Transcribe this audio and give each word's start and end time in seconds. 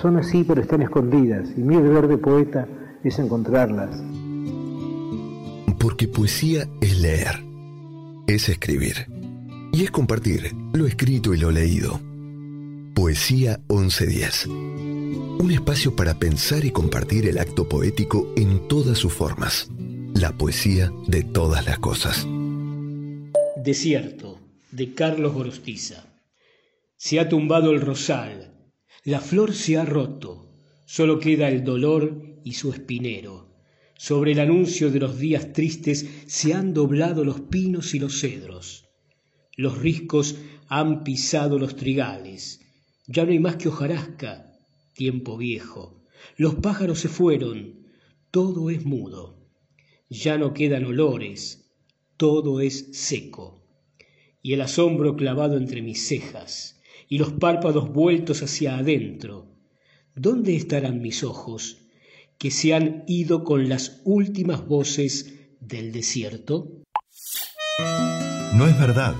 son 0.00 0.16
así 0.16 0.44
pero 0.44 0.60
están 0.60 0.82
escondidas 0.82 1.48
y 1.56 1.60
mi 1.60 1.76
deber 1.76 2.08
de 2.08 2.18
poeta 2.18 2.68
es 3.02 3.18
encontrarlas. 3.18 3.90
Porque 5.78 6.08
poesía 6.08 6.68
es 6.80 7.00
leer, 7.00 7.42
es 8.26 8.48
escribir 8.48 9.06
y 9.72 9.84
es 9.84 9.90
compartir 9.90 10.54
lo 10.72 10.86
escrito 10.86 11.34
y 11.34 11.38
lo 11.38 11.50
leído. 11.50 12.00
Poesía 12.94 13.60
1110. 13.68 14.46
Un 14.46 15.50
espacio 15.52 15.94
para 15.94 16.18
pensar 16.18 16.64
y 16.64 16.70
compartir 16.70 17.28
el 17.28 17.38
acto 17.38 17.68
poético 17.68 18.32
en 18.36 18.68
todas 18.68 18.96
sus 18.96 19.12
formas. 19.12 19.70
La 20.14 20.32
poesía 20.32 20.90
de 21.06 21.22
todas 21.22 21.66
las 21.66 21.78
cosas. 21.78 22.26
Desierto, 23.62 24.38
de 24.70 24.94
Carlos 24.94 25.34
Gorostiza. 25.34 26.06
Se 26.96 27.20
ha 27.20 27.28
tumbado 27.28 27.70
el 27.72 27.82
rosal, 27.82 28.55
la 29.06 29.20
flor 29.20 29.54
se 29.54 29.78
ha 29.78 29.84
roto, 29.84 30.52
solo 30.84 31.20
queda 31.20 31.48
el 31.48 31.62
dolor 31.62 32.40
y 32.42 32.54
su 32.54 32.72
espinero. 32.72 33.54
Sobre 33.96 34.32
el 34.32 34.40
anuncio 34.40 34.90
de 34.90 34.98
los 34.98 35.16
días 35.16 35.52
tristes 35.52 36.04
se 36.26 36.54
han 36.54 36.74
doblado 36.74 37.24
los 37.24 37.40
pinos 37.42 37.94
y 37.94 38.00
los 38.00 38.18
cedros. 38.18 38.88
Los 39.56 39.78
riscos 39.78 40.34
han 40.66 41.04
pisado 41.04 41.56
los 41.56 41.76
trigales. 41.76 42.62
Ya 43.06 43.24
no 43.24 43.30
hay 43.30 43.38
más 43.38 43.54
que 43.54 43.68
hojarasca, 43.68 44.58
tiempo 44.92 45.36
viejo. 45.36 46.02
Los 46.36 46.56
pájaros 46.56 46.98
se 46.98 47.08
fueron, 47.08 47.86
todo 48.32 48.70
es 48.70 48.84
mudo. 48.84 49.38
Ya 50.10 50.36
no 50.36 50.52
quedan 50.52 50.84
olores, 50.84 51.70
todo 52.16 52.58
es 52.58 52.88
seco. 52.90 53.64
Y 54.42 54.54
el 54.54 54.62
asombro 54.62 55.14
clavado 55.14 55.58
entre 55.58 55.80
mis 55.80 56.08
cejas 56.08 56.75
y 57.08 57.18
los 57.18 57.32
párpados 57.32 57.92
vueltos 57.92 58.42
hacia 58.42 58.78
adentro. 58.78 59.46
¿Dónde 60.14 60.56
estarán 60.56 61.00
mis 61.00 61.24
ojos 61.24 61.78
que 62.38 62.50
se 62.50 62.74
han 62.74 63.04
ido 63.06 63.44
con 63.44 63.68
las 63.68 64.00
últimas 64.04 64.66
voces 64.66 65.34
del 65.60 65.92
desierto? 65.92 66.82
No 68.54 68.66
es 68.66 68.78
verdad, 68.78 69.14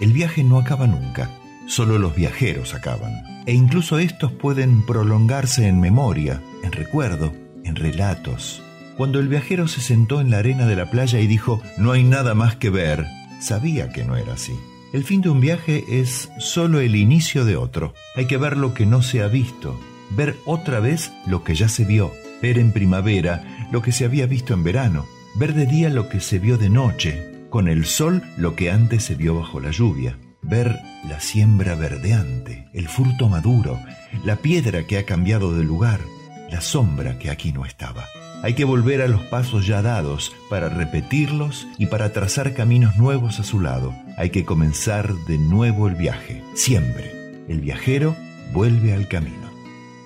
el 0.00 0.12
viaje 0.12 0.44
no 0.44 0.58
acaba 0.58 0.86
nunca, 0.86 1.30
solo 1.66 1.98
los 1.98 2.14
viajeros 2.14 2.74
acaban. 2.74 3.44
E 3.46 3.54
incluso 3.54 3.98
estos 3.98 4.30
pueden 4.32 4.84
prolongarse 4.86 5.66
en 5.66 5.80
memoria, 5.80 6.42
en 6.62 6.72
recuerdo, 6.72 7.32
en 7.64 7.76
relatos. 7.76 8.62
Cuando 8.96 9.18
el 9.18 9.28
viajero 9.28 9.68
se 9.68 9.80
sentó 9.80 10.20
en 10.20 10.30
la 10.30 10.38
arena 10.38 10.66
de 10.66 10.76
la 10.76 10.90
playa 10.90 11.18
y 11.18 11.26
dijo, 11.26 11.62
no 11.78 11.92
hay 11.92 12.04
nada 12.04 12.34
más 12.34 12.56
que 12.56 12.70
ver, 12.70 13.06
sabía 13.40 13.88
que 13.88 14.04
no 14.04 14.16
era 14.16 14.34
así. 14.34 14.52
El 14.92 15.04
fin 15.04 15.22
de 15.22 15.30
un 15.30 15.40
viaje 15.40 15.84
es 15.88 16.30
solo 16.38 16.80
el 16.80 16.96
inicio 16.96 17.46
de 17.46 17.56
otro. 17.56 17.94
Hay 18.14 18.26
que 18.26 18.36
ver 18.36 18.58
lo 18.58 18.74
que 18.74 18.84
no 18.84 19.00
se 19.00 19.22
ha 19.22 19.26
visto, 19.26 19.80
ver 20.10 20.36
otra 20.44 20.80
vez 20.80 21.12
lo 21.26 21.44
que 21.44 21.54
ya 21.54 21.70
se 21.70 21.86
vio, 21.86 22.12
ver 22.42 22.58
en 22.58 22.72
primavera 22.72 23.68
lo 23.72 23.80
que 23.80 23.90
se 23.90 24.04
había 24.04 24.26
visto 24.26 24.52
en 24.52 24.64
verano, 24.64 25.06
ver 25.34 25.54
de 25.54 25.64
día 25.64 25.88
lo 25.88 26.10
que 26.10 26.20
se 26.20 26.38
vio 26.38 26.58
de 26.58 26.68
noche, 26.68 27.46
con 27.48 27.68
el 27.68 27.86
sol 27.86 28.22
lo 28.36 28.54
que 28.54 28.70
antes 28.70 29.04
se 29.04 29.14
vio 29.14 29.34
bajo 29.34 29.60
la 29.60 29.70
lluvia, 29.70 30.18
ver 30.42 30.78
la 31.08 31.20
siembra 31.20 31.74
verdeante, 31.74 32.68
el 32.74 32.86
fruto 32.86 33.30
maduro, 33.30 33.80
la 34.26 34.36
piedra 34.36 34.86
que 34.86 34.98
ha 34.98 35.06
cambiado 35.06 35.54
de 35.54 35.64
lugar, 35.64 36.00
la 36.52 36.60
sombra 36.60 37.18
que 37.18 37.30
aquí 37.30 37.50
no 37.50 37.64
estaba. 37.64 38.04
Hay 38.42 38.54
que 38.54 38.64
volver 38.64 39.00
a 39.00 39.08
los 39.08 39.22
pasos 39.22 39.66
ya 39.66 39.80
dados 39.80 40.34
para 40.50 40.68
repetirlos 40.68 41.66
y 41.78 41.86
para 41.86 42.12
trazar 42.12 42.54
caminos 42.54 42.96
nuevos 42.96 43.40
a 43.40 43.42
su 43.42 43.58
lado. 43.58 43.94
Hay 44.18 44.30
que 44.30 44.44
comenzar 44.44 45.14
de 45.26 45.38
nuevo 45.38 45.88
el 45.88 45.94
viaje, 45.94 46.44
siempre. 46.54 47.10
El 47.48 47.60
viajero 47.60 48.14
vuelve 48.52 48.92
al 48.92 49.08
camino. 49.08 49.48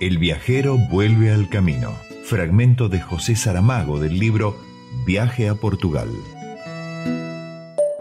El 0.01 0.19
viajero 0.19 0.79
vuelve 0.79 1.33
al 1.33 1.49
camino. 1.49 1.91
Fragmento 2.25 2.89
de 2.89 3.01
José 3.01 3.35
Saramago 3.35 3.99
del 3.99 4.19
libro 4.19 4.57
Viaje 5.05 5.49
a 5.49 5.55
Portugal. 5.57 6.09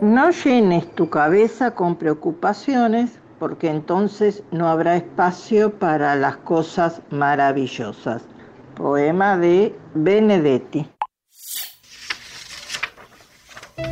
No 0.02 0.30
llenes 0.30 0.94
tu 0.94 1.10
cabeza 1.10 1.72
con 1.72 1.96
preocupaciones 1.96 3.12
porque 3.40 3.70
entonces 3.70 4.44
no 4.52 4.68
habrá 4.68 4.98
espacio 4.98 5.72
para 5.72 6.16
las 6.16 6.38
cosas 6.38 7.02
maravillosas. 7.10 8.22
Poema 8.76 9.38
de 9.38 9.74
Benedetti. 9.94 10.86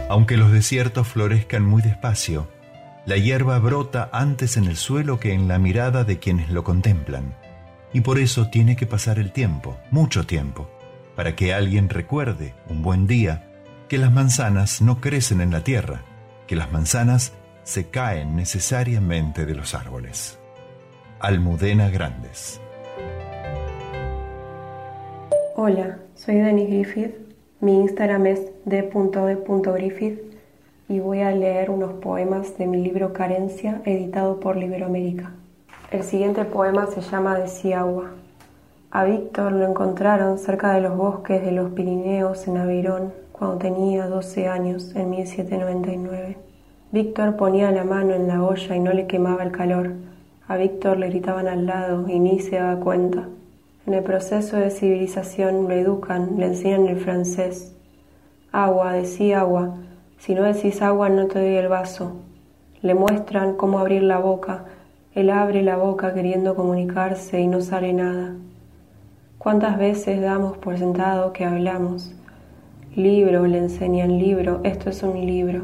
Aunque 0.10 0.36
los 0.36 0.52
desiertos 0.52 1.08
florezcan 1.08 1.64
muy 1.64 1.82
despacio, 1.82 2.50
la 3.06 3.16
hierba 3.16 3.58
brota 3.60 4.10
antes 4.12 4.58
en 4.58 4.66
el 4.66 4.76
suelo 4.76 5.20
que 5.20 5.34
en 5.34 5.48
la 5.48 5.58
mirada 5.58 6.04
de 6.04 6.20
quienes 6.20 6.50
lo 6.50 6.66
contemplan. 6.66 7.34
Y 7.94 8.02
por 8.02 8.20
eso 8.20 8.50
tiene 8.50 8.76
que 8.76 8.86
pasar 8.86 9.20
el 9.20 9.32
tiempo, 9.32 9.78
mucho 9.90 10.26
tiempo, 10.26 10.70
para 11.16 11.36
que 11.36 11.54
alguien 11.54 11.88
recuerde, 11.88 12.54
un 12.68 12.82
buen 12.82 13.08
día, 13.08 13.50
que 13.88 13.98
las 13.98 14.12
manzanas 14.12 14.82
no 14.82 15.00
crecen 15.00 15.40
en 15.40 15.52
la 15.52 15.64
tierra, 15.64 16.04
que 16.46 16.58
las 16.58 16.72
manzanas 16.74 17.34
se 17.64 17.90
caen 17.90 18.36
necesariamente 18.36 19.46
de 19.46 19.56
los 19.56 19.76
árboles. 19.76 20.40
Almudena 21.20 21.90
Grandes. 21.90 22.60
Hola, 25.56 26.00
soy 26.16 26.38
Denis 26.38 26.68
Griffith. 26.68 27.14
Mi 27.60 27.76
Instagram 27.82 28.26
es 28.26 28.52
d.d.griffith 28.66 30.20
y 30.90 31.00
voy 31.00 31.20
a 31.20 31.30
leer 31.30 31.70
unos 31.70 31.94
poemas 31.94 32.58
de 32.58 32.66
mi 32.66 32.82
libro 32.82 33.14
Carencia, 33.14 33.80
editado 33.86 34.40
por 34.40 34.58
América. 34.58 35.30
El 35.92 36.02
siguiente 36.02 36.44
poema 36.46 36.88
se 36.88 37.02
llama 37.02 37.38
Decía 37.38 37.82
agua. 37.82 38.14
A 38.90 39.04
Víctor 39.04 39.52
lo 39.52 39.70
encontraron 39.70 40.40
cerca 40.40 40.74
de 40.74 40.82
los 40.82 40.98
bosques 40.98 41.46
de 41.46 41.52
los 41.52 41.70
Pirineos 41.74 42.48
en 42.48 42.58
Aveirón 42.58 43.14
cuando 43.32 43.58
tenía 43.58 44.08
12 44.08 44.48
años, 44.48 44.96
en 44.96 45.12
1799. 45.12 46.36
Víctor 46.92 47.36
ponía 47.36 47.70
la 47.70 47.84
mano 47.84 48.16
en 48.16 48.28
la 48.28 48.42
olla 48.42 48.76
y 48.76 48.80
no 48.80 48.92
le 48.92 49.06
quemaba 49.06 49.44
el 49.44 49.52
calor. 49.52 49.92
A 50.48 50.58
Víctor 50.58 50.98
le 50.98 51.10
gritaban 51.10 51.48
al 51.48 51.68
lado 51.68 52.10
y 52.10 52.18
ni 52.18 52.40
se 52.40 52.56
daba 52.56 52.80
cuenta. 52.80 53.28
En 53.86 53.94
el 53.94 54.04
proceso 54.04 54.56
de 54.56 54.70
civilización 54.70 55.68
lo 55.68 55.72
educan, 55.72 56.36
le 56.38 56.46
enseñan 56.46 56.88
el 56.88 56.98
francés. 56.98 57.76
Agua, 58.54 58.94
decí 58.94 59.34
agua. 59.34 59.76
Si 60.20 60.34
no 60.34 60.44
decís 60.44 60.82
agua 60.82 61.10
no 61.10 61.28
te 61.28 61.40
doy 61.40 61.58
el 61.58 61.68
vaso. 61.68 62.14
Le 62.82 62.94
muestran 62.94 63.56
cómo 63.56 63.80
abrir 63.80 64.04
la 64.04 64.20
boca. 64.20 64.66
Él 65.14 65.30
abre 65.30 65.64
la 65.64 65.76
boca 65.76 66.14
queriendo 66.14 66.56
comunicarse 66.56 67.42
y 67.42 67.48
no 67.48 67.60
sale 67.60 67.92
nada. 67.92 68.36
¿Cuántas 69.38 69.78
veces 69.78 70.22
damos 70.22 70.58
por 70.58 70.78
sentado 70.78 71.34
que 71.34 71.44
hablamos? 71.44 72.16
Libro, 72.96 73.48
le 73.48 73.58
enseñan 73.58 74.18
libro, 74.18 74.62
esto 74.64 74.92
es 74.92 75.04
un 75.04 75.26
libro. 75.26 75.64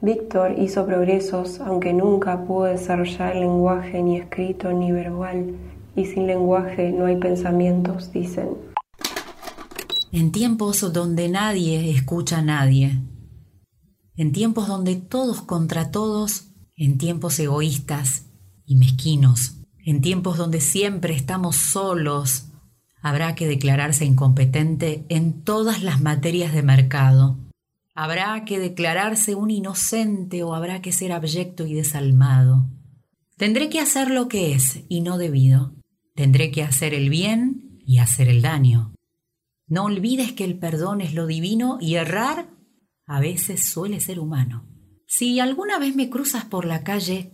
Víctor 0.00 0.52
hizo 0.56 0.86
progresos, 0.86 1.60
aunque 1.60 1.92
nunca 1.92 2.44
pudo 2.44 2.64
desarrollar 2.66 3.34
el 3.34 3.40
lenguaje 3.40 4.00
ni 4.02 4.18
escrito 4.18 4.72
ni 4.72 4.92
verbal, 4.92 5.56
y 5.96 6.04
sin 6.06 6.26
lenguaje 6.26 6.92
no 6.92 7.06
hay 7.06 7.16
pensamientos, 7.16 8.12
dicen. 8.12 8.48
En 10.12 10.32
tiempos 10.32 10.92
donde 10.92 11.28
nadie 11.28 11.90
escucha 11.90 12.38
a 12.38 12.42
nadie, 12.42 13.00
en 14.16 14.32
tiempos 14.32 14.68
donde 14.68 14.96
todos 14.96 15.42
contra 15.42 15.90
todos, 15.90 16.48
en 16.76 16.98
tiempos 16.98 17.38
egoístas 17.38 18.26
y 18.64 18.76
mezquinos, 18.76 19.56
en 19.84 20.00
tiempos 20.00 20.36
donde 20.36 20.60
siempre 20.60 21.14
estamos 21.14 21.56
solos, 21.56 22.46
habrá 23.02 23.34
que 23.34 23.46
declararse 23.46 24.04
incompetente 24.04 25.04
en 25.08 25.42
todas 25.42 25.82
las 25.82 26.00
materias 26.00 26.52
de 26.52 26.62
mercado 26.62 27.38
Habrá 28.02 28.46
que 28.46 28.58
declararse 28.58 29.34
un 29.34 29.50
inocente 29.50 30.42
o 30.42 30.54
habrá 30.54 30.80
que 30.80 30.90
ser 30.90 31.12
abyecto 31.12 31.66
y 31.66 31.74
desalmado. 31.74 32.66
Tendré 33.36 33.68
que 33.68 33.80
hacer 33.80 34.10
lo 34.10 34.26
que 34.26 34.54
es 34.54 34.84
y 34.88 35.00
no 35.00 35.18
debido. 35.18 35.74
Tendré 36.20 36.50
que 36.50 36.62
hacer 36.62 36.92
el 36.92 37.08
bien 37.08 37.80
y 37.86 37.96
hacer 37.96 38.28
el 38.28 38.42
daño. 38.42 38.94
No 39.66 39.84
olvides 39.84 40.34
que 40.34 40.44
el 40.44 40.58
perdón 40.58 41.00
es 41.00 41.14
lo 41.14 41.26
divino 41.26 41.78
y 41.80 41.94
errar 41.94 42.50
a 43.06 43.20
veces 43.20 43.64
suele 43.64 44.00
ser 44.00 44.20
humano. 44.20 44.68
Si 45.06 45.40
alguna 45.40 45.78
vez 45.78 45.96
me 45.96 46.10
cruzas 46.10 46.44
por 46.44 46.66
la 46.66 46.84
calle, 46.84 47.32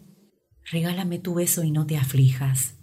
regálame 0.71 1.19
tu 1.19 1.35
beso 1.35 1.65
y 1.65 1.73
no 1.73 1.85
te 1.85 1.97
aflijas. 1.97 2.77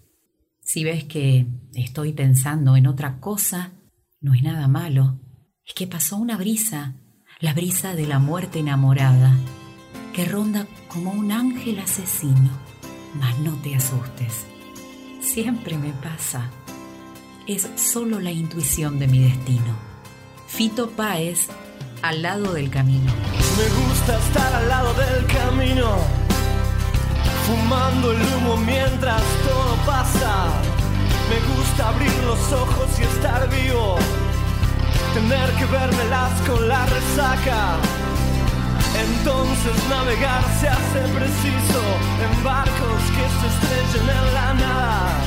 Si 0.59 0.83
ves 0.83 1.05
que 1.05 1.47
estoy 1.73 2.11
pensando 2.11 2.75
en 2.75 2.85
otra 2.85 3.21
cosa, 3.21 3.71
no 4.19 4.33
es 4.33 4.44
nada 4.44 4.67
malo. 4.67 5.21
Es 5.65 5.73
que 5.73 5.88
pasó 5.88 6.17
una 6.17 6.35
brisa 6.35 6.97
la 7.39 7.53
brisa 7.53 7.95
de 7.95 8.07
la 8.07 8.19
muerte 8.19 8.59
enamorada, 8.59 9.38
que 10.13 10.25
ronda 10.25 10.67
como 10.89 11.11
un 11.11 11.31
ángel 11.31 11.79
asesino. 11.79 12.51
Mas 13.15 13.39
no 13.39 13.53
te 13.61 13.75
asustes, 13.75 14.47
siempre 15.23 15.77
me 15.77 15.93
pasa. 15.93 16.49
Es 17.47 17.67
solo 17.75 18.19
la 18.19 18.31
intuición 18.31 18.99
de 18.99 19.07
mi 19.07 19.23
destino. 19.23 19.75
Fito 20.47 20.89
Páez, 20.91 21.47
al 22.01 22.21
lado 22.21 22.53
del 22.53 22.69
camino. 22.69 23.11
Me 23.57 23.87
gusta 23.87 24.17
estar 24.19 24.53
al 24.53 24.69
lado 24.69 24.93
del 24.93 25.25
camino, 25.25 25.97
fumando 27.47 28.11
el 28.11 28.21
humo 28.21 28.57
mientras 28.57 29.21
todo 29.43 29.75
pasa. 29.85 30.47
Me 31.29 31.55
gusta 31.55 31.89
abrir 31.89 32.13
los 32.25 32.51
ojos 32.51 32.99
y 32.99 33.03
estar 33.03 33.49
vivo 33.49 33.97
tener 35.13 35.49
que 35.59 35.65
vermelas 35.65 36.41
con 36.47 36.67
la 36.67 36.85
resaca. 36.87 38.02
Entonces 38.95 39.90
navegar 39.90 40.44
se 40.60 40.69
hace 40.69 41.00
preciso 41.16 41.81
en 42.24 42.44
barcos 42.44 43.01
que 43.16 43.25
se 43.40 43.48
estrellen 43.48 44.10
en 44.10 44.34
la 44.34 44.54
nada. 44.54 45.19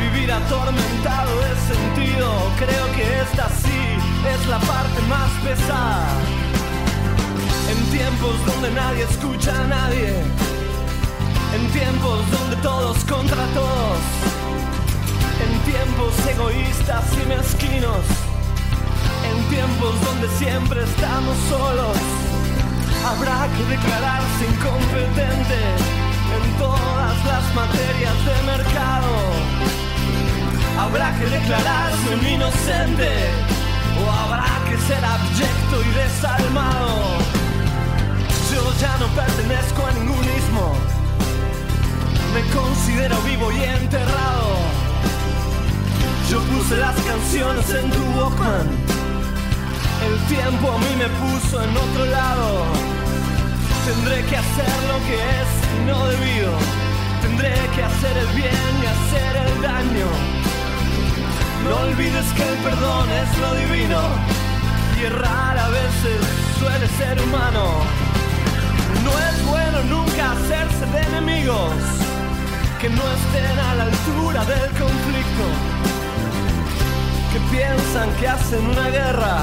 Vivir 0.00 0.32
atormentado 0.32 1.32
es 1.52 1.58
sentido, 1.74 2.50
creo 2.56 2.86
que 2.96 3.20
esta 3.20 3.48
sí 3.50 3.80
es 4.32 4.46
la 4.48 4.58
parte 4.60 5.00
más 5.08 5.30
pesada. 5.44 6.08
En 7.70 7.84
tiempos 7.90 8.34
donde 8.46 8.70
nadie 8.70 9.04
escucha 9.04 9.52
a 9.60 9.66
nadie, 9.66 10.14
en 11.54 11.72
tiempos 11.72 12.30
donde 12.30 12.56
todos 12.56 12.96
contra 13.04 13.44
todos, 13.54 13.98
en 15.44 15.72
tiempos 15.72 16.14
egoístas 16.26 17.04
y 17.22 17.26
mezquinos 17.28 18.33
en 19.30 19.48
tiempos 19.48 19.94
donde 20.04 20.28
siempre 20.38 20.82
estamos 20.82 21.36
solos, 21.48 21.96
habrá 23.06 23.48
que 23.54 23.64
declararse 23.64 24.42
incompetente 24.52 25.60
en 26.36 26.58
todas 26.58 27.16
las 27.24 27.54
materias 27.54 28.16
de 28.28 28.36
mercado. 28.52 29.12
Habrá 30.78 31.16
que 31.18 31.26
declararse 31.26 32.34
inocente 32.34 33.10
o 34.00 34.10
habrá 34.10 34.50
que 34.68 34.76
ser 34.88 35.04
abyecto 35.04 35.76
y 35.86 35.90
desalmado. 36.02 36.94
Yo 38.52 38.62
ya 38.80 38.96
no 38.98 39.06
pertenezco 39.14 39.86
a 39.86 39.92
ningún 39.92 40.24
ismo, 40.40 40.74
me 42.34 42.42
considero 42.54 43.16
vivo 43.22 43.52
y 43.52 43.62
enterrado. 43.62 44.54
Yo 46.30 46.40
puse 46.40 46.76
las 46.76 46.96
canciones 47.02 47.70
en 47.70 47.90
tu 47.90 48.02
Walkman 48.18 49.03
el 50.04 50.18
tiempo 50.26 50.72
a 50.72 50.78
mí 50.78 50.92
me 50.98 51.08
puso 51.22 51.62
en 51.62 51.76
otro 51.76 52.04
lado. 52.06 52.64
Tendré 53.86 54.22
que 54.28 54.36
hacer 54.36 54.74
lo 54.90 54.98
que 55.06 55.16
es 55.40 55.50
no 55.88 56.06
debido. 56.08 56.52
Tendré 57.22 57.54
que 57.74 57.82
hacer 57.82 58.16
el 58.16 58.28
bien 58.36 58.70
y 58.82 58.86
hacer 58.94 59.32
el 59.46 59.62
daño. 59.62 60.08
No 61.64 61.76
olvides 61.88 62.26
que 62.36 62.42
el 62.42 62.56
perdón 62.66 63.06
es 63.22 63.30
lo 63.38 63.50
divino. 63.62 64.00
Y 64.98 65.04
errar 65.04 65.58
a 65.58 65.68
veces 65.68 66.20
suele 66.58 66.86
ser 67.00 67.20
humano. 67.22 67.64
No 69.06 69.12
es 69.28 69.36
bueno 69.46 69.78
nunca 69.94 70.32
hacerse 70.32 70.84
de 70.92 71.00
enemigos 71.10 71.74
que 72.80 72.88
no 72.88 73.04
estén 73.18 73.58
a 73.70 73.74
la 73.78 73.84
altura 73.84 74.44
del 74.44 74.70
conflicto. 74.82 75.46
Que 77.32 77.40
piensan 77.56 78.08
que 78.20 78.28
hacen 78.28 78.66
una 78.66 78.88
guerra 78.88 79.42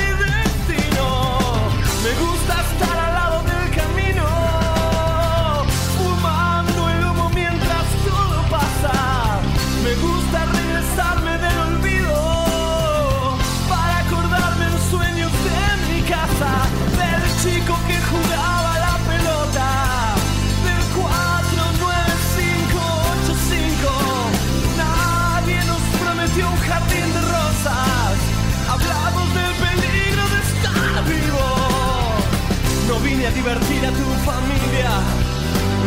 Divertir 33.33 33.85
a 33.85 33.91
tu 33.91 34.07
familia 34.29 34.91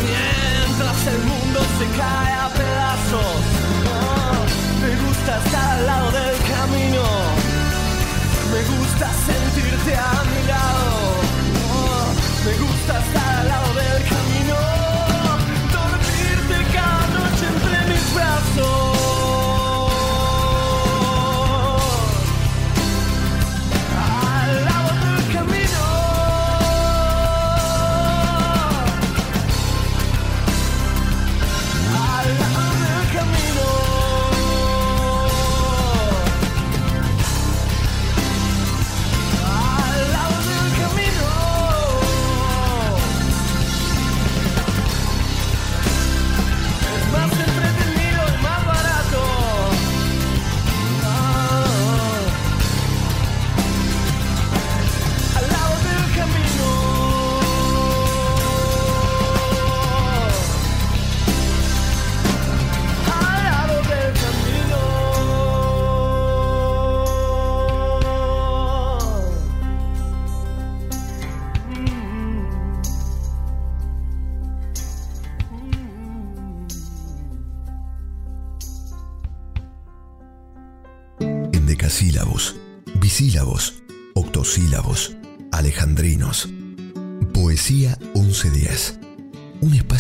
mientras 0.02 1.06
el 1.06 1.18
mundo 1.30 1.60
se 1.78 1.86
cae 1.96 2.32
a 2.44 2.48
pedazos. 2.48 3.40
Me 4.80 4.90
gusta 5.04 5.38
estar 5.44 5.78
al 5.78 5.86
lado 5.86 6.10
del 6.10 6.36
camino. 6.52 7.04
Me 8.52 8.60
gusta 8.76 9.06
sentirte 9.28 9.92
a 9.94 10.12
mi 10.30 10.33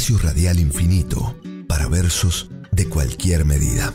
espacio 0.04 0.28
radial 0.28 0.60
infinito 0.60 1.34
para 1.66 1.88
versos 1.88 2.50
de 2.72 2.90
cualquier 2.90 3.46
medida. 3.46 3.94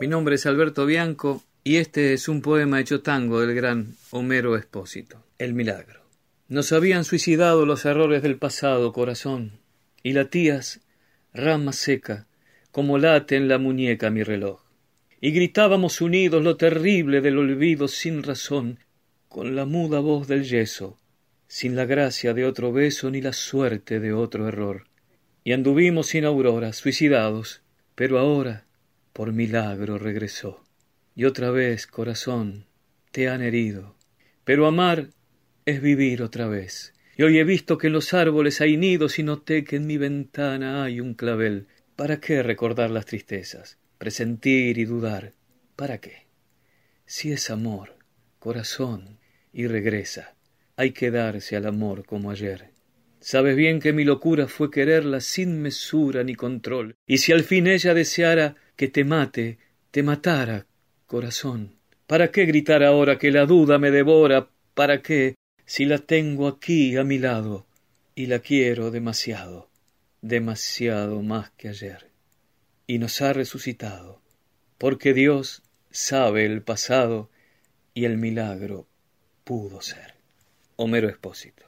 Mi 0.00 0.08
nombre 0.08 0.34
es 0.34 0.44
Alberto 0.44 0.86
Bianco 0.86 1.44
y 1.62 1.76
este 1.76 2.14
es 2.14 2.26
un 2.26 2.42
poema 2.42 2.80
hecho 2.80 3.00
tango 3.00 3.40
del 3.40 3.54
gran 3.54 3.94
Homero 4.10 4.56
Espósito, 4.56 5.22
El 5.38 5.54
Milagro. 5.54 6.00
Nos 6.48 6.72
habían 6.72 7.04
suicidado 7.04 7.64
los 7.64 7.84
errores 7.84 8.24
del 8.24 8.38
pasado, 8.38 8.92
corazón, 8.92 9.52
y 10.02 10.14
latías, 10.14 10.80
rama 11.32 11.72
seca, 11.72 12.26
como 12.72 12.98
late 12.98 13.36
en 13.36 13.46
la 13.46 13.58
muñeca 13.58 14.10
mi 14.10 14.24
reloj. 14.24 14.62
Y 15.20 15.30
gritábamos 15.30 16.00
unidos 16.00 16.42
lo 16.42 16.56
terrible 16.56 17.20
del 17.20 17.38
olvido 17.38 17.86
sin 17.86 18.24
razón, 18.24 18.80
con 19.28 19.54
la 19.54 19.64
muda 19.64 20.00
voz 20.00 20.26
del 20.26 20.42
yeso, 20.42 20.98
sin 21.50 21.74
la 21.74 21.84
gracia 21.84 22.32
de 22.32 22.44
otro 22.44 22.70
beso 22.70 23.10
ni 23.10 23.20
la 23.20 23.32
suerte 23.32 23.98
de 23.98 24.12
otro 24.12 24.46
error. 24.46 24.84
Y 25.42 25.50
anduvimos 25.50 26.06
sin 26.06 26.24
aurora, 26.24 26.72
suicidados, 26.72 27.62
pero 27.96 28.20
ahora, 28.20 28.66
por 29.12 29.32
milagro, 29.32 29.98
regresó. 29.98 30.64
Y 31.16 31.24
otra 31.24 31.50
vez, 31.50 31.88
corazón, 31.88 32.66
te 33.10 33.28
han 33.28 33.42
herido. 33.42 33.96
Pero 34.44 34.68
amar 34.68 35.08
es 35.66 35.82
vivir 35.82 36.22
otra 36.22 36.46
vez. 36.46 36.94
Y 37.16 37.24
hoy 37.24 37.40
he 37.40 37.44
visto 37.44 37.78
que 37.78 37.88
en 37.88 37.94
los 37.94 38.14
árboles 38.14 38.60
hay 38.60 38.76
nidos 38.76 39.18
y 39.18 39.24
noté 39.24 39.64
que 39.64 39.74
en 39.74 39.88
mi 39.88 39.96
ventana 39.96 40.84
hay 40.84 41.00
un 41.00 41.14
clavel. 41.14 41.66
¿Para 41.96 42.20
qué 42.20 42.44
recordar 42.44 42.92
las 42.92 43.06
tristezas? 43.06 43.76
Presentir 43.98 44.78
y 44.78 44.84
dudar. 44.84 45.32
¿Para 45.74 45.98
qué? 45.98 46.28
Si 47.06 47.32
es 47.32 47.50
amor, 47.50 47.96
corazón, 48.38 49.18
y 49.52 49.66
regresa, 49.66 50.36
hay 50.76 50.92
que 50.92 51.10
darse 51.10 51.56
al 51.56 51.66
amor 51.66 52.04
como 52.04 52.30
ayer. 52.30 52.70
Sabes 53.20 53.54
bien 53.54 53.80
que 53.80 53.92
mi 53.92 54.04
locura 54.04 54.48
fue 54.48 54.70
quererla 54.70 55.20
sin 55.20 55.60
mesura 55.60 56.24
ni 56.24 56.34
control, 56.34 56.96
y 57.06 57.18
si 57.18 57.32
al 57.32 57.44
fin 57.44 57.66
ella 57.66 57.92
deseara 57.92 58.56
que 58.76 58.88
te 58.88 59.04
mate, 59.04 59.58
te 59.90 60.02
matara, 60.02 60.66
corazón. 61.06 61.76
¿Para 62.06 62.30
qué 62.30 62.46
gritar 62.46 62.82
ahora 62.82 63.18
que 63.18 63.30
la 63.30 63.44
duda 63.44 63.78
me 63.78 63.90
devora? 63.90 64.48
¿Para 64.74 65.02
qué, 65.02 65.34
si 65.66 65.84
la 65.84 65.98
tengo 65.98 66.48
aquí 66.48 66.96
a 66.96 67.04
mi 67.04 67.18
lado, 67.18 67.66
y 68.14 68.26
la 68.26 68.38
quiero 68.38 68.90
demasiado, 68.90 69.68
demasiado 70.22 71.22
más 71.22 71.50
que 71.50 71.68
ayer? 71.68 72.08
Y 72.86 72.98
nos 72.98 73.20
ha 73.20 73.34
resucitado, 73.34 74.22
porque 74.78 75.12
Dios 75.12 75.62
sabe 75.90 76.46
el 76.46 76.62
pasado 76.62 77.30
y 77.92 78.06
el 78.06 78.16
milagro 78.16 78.86
pudo 79.44 79.82
ser. 79.82 80.19
Homero 80.82 81.10
Espósito. 81.10 81.62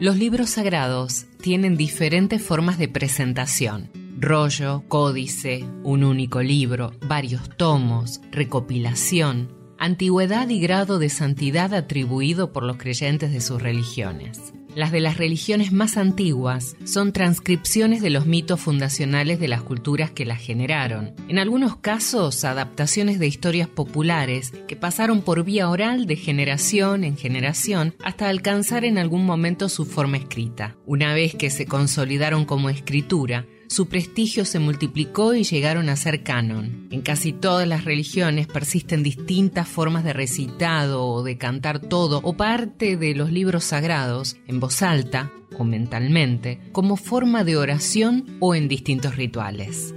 Los 0.00 0.16
libros 0.16 0.48
sagrados 0.48 1.26
tienen 1.42 1.76
diferentes 1.76 2.42
formas 2.42 2.78
de 2.78 2.88
presentación. 2.88 3.90
Rollo, 4.18 4.82
códice, 4.88 5.66
un 5.84 6.02
único 6.02 6.42
libro, 6.42 6.92
varios 7.06 7.54
tomos, 7.58 8.22
recopilación, 8.30 9.54
antigüedad 9.78 10.48
y 10.48 10.58
grado 10.58 10.98
de 10.98 11.10
santidad 11.10 11.74
atribuido 11.74 12.54
por 12.54 12.62
los 12.62 12.78
creyentes 12.78 13.32
de 13.32 13.42
sus 13.42 13.60
religiones. 13.60 14.54
Las 14.76 14.92
de 14.92 15.00
las 15.00 15.16
religiones 15.16 15.72
más 15.72 15.96
antiguas 15.96 16.76
son 16.84 17.14
transcripciones 17.14 18.02
de 18.02 18.10
los 18.10 18.26
mitos 18.26 18.60
fundacionales 18.60 19.40
de 19.40 19.48
las 19.48 19.62
culturas 19.62 20.10
que 20.10 20.26
las 20.26 20.38
generaron. 20.38 21.14
En 21.28 21.38
algunos 21.38 21.76
casos, 21.76 22.44
adaptaciones 22.44 23.18
de 23.18 23.26
historias 23.26 23.68
populares 23.68 24.52
que 24.68 24.76
pasaron 24.76 25.22
por 25.22 25.44
vía 25.44 25.70
oral 25.70 26.06
de 26.06 26.16
generación 26.16 27.04
en 27.04 27.16
generación 27.16 27.94
hasta 28.04 28.28
alcanzar 28.28 28.84
en 28.84 28.98
algún 28.98 29.24
momento 29.24 29.70
su 29.70 29.86
forma 29.86 30.18
escrita. 30.18 30.76
Una 30.84 31.14
vez 31.14 31.34
que 31.34 31.48
se 31.48 31.64
consolidaron 31.64 32.44
como 32.44 32.68
escritura, 32.68 33.46
su 33.68 33.86
prestigio 33.86 34.44
se 34.44 34.58
multiplicó 34.58 35.34
y 35.34 35.44
llegaron 35.44 35.88
a 35.88 35.96
ser 35.96 36.22
canon. 36.22 36.88
En 36.90 37.02
casi 37.02 37.32
todas 37.32 37.66
las 37.66 37.84
religiones 37.84 38.46
persisten 38.46 39.02
distintas 39.02 39.68
formas 39.68 40.04
de 40.04 40.12
recitado 40.12 41.06
o 41.06 41.22
de 41.22 41.36
cantar 41.36 41.80
todo 41.80 42.20
o 42.22 42.34
parte 42.34 42.96
de 42.96 43.14
los 43.14 43.32
libros 43.32 43.64
sagrados 43.64 44.36
en 44.46 44.60
voz 44.60 44.82
alta 44.82 45.32
o 45.58 45.64
mentalmente 45.64 46.60
como 46.72 46.96
forma 46.96 47.44
de 47.44 47.56
oración 47.56 48.36
o 48.40 48.54
en 48.54 48.68
distintos 48.68 49.16
rituales. 49.16 49.94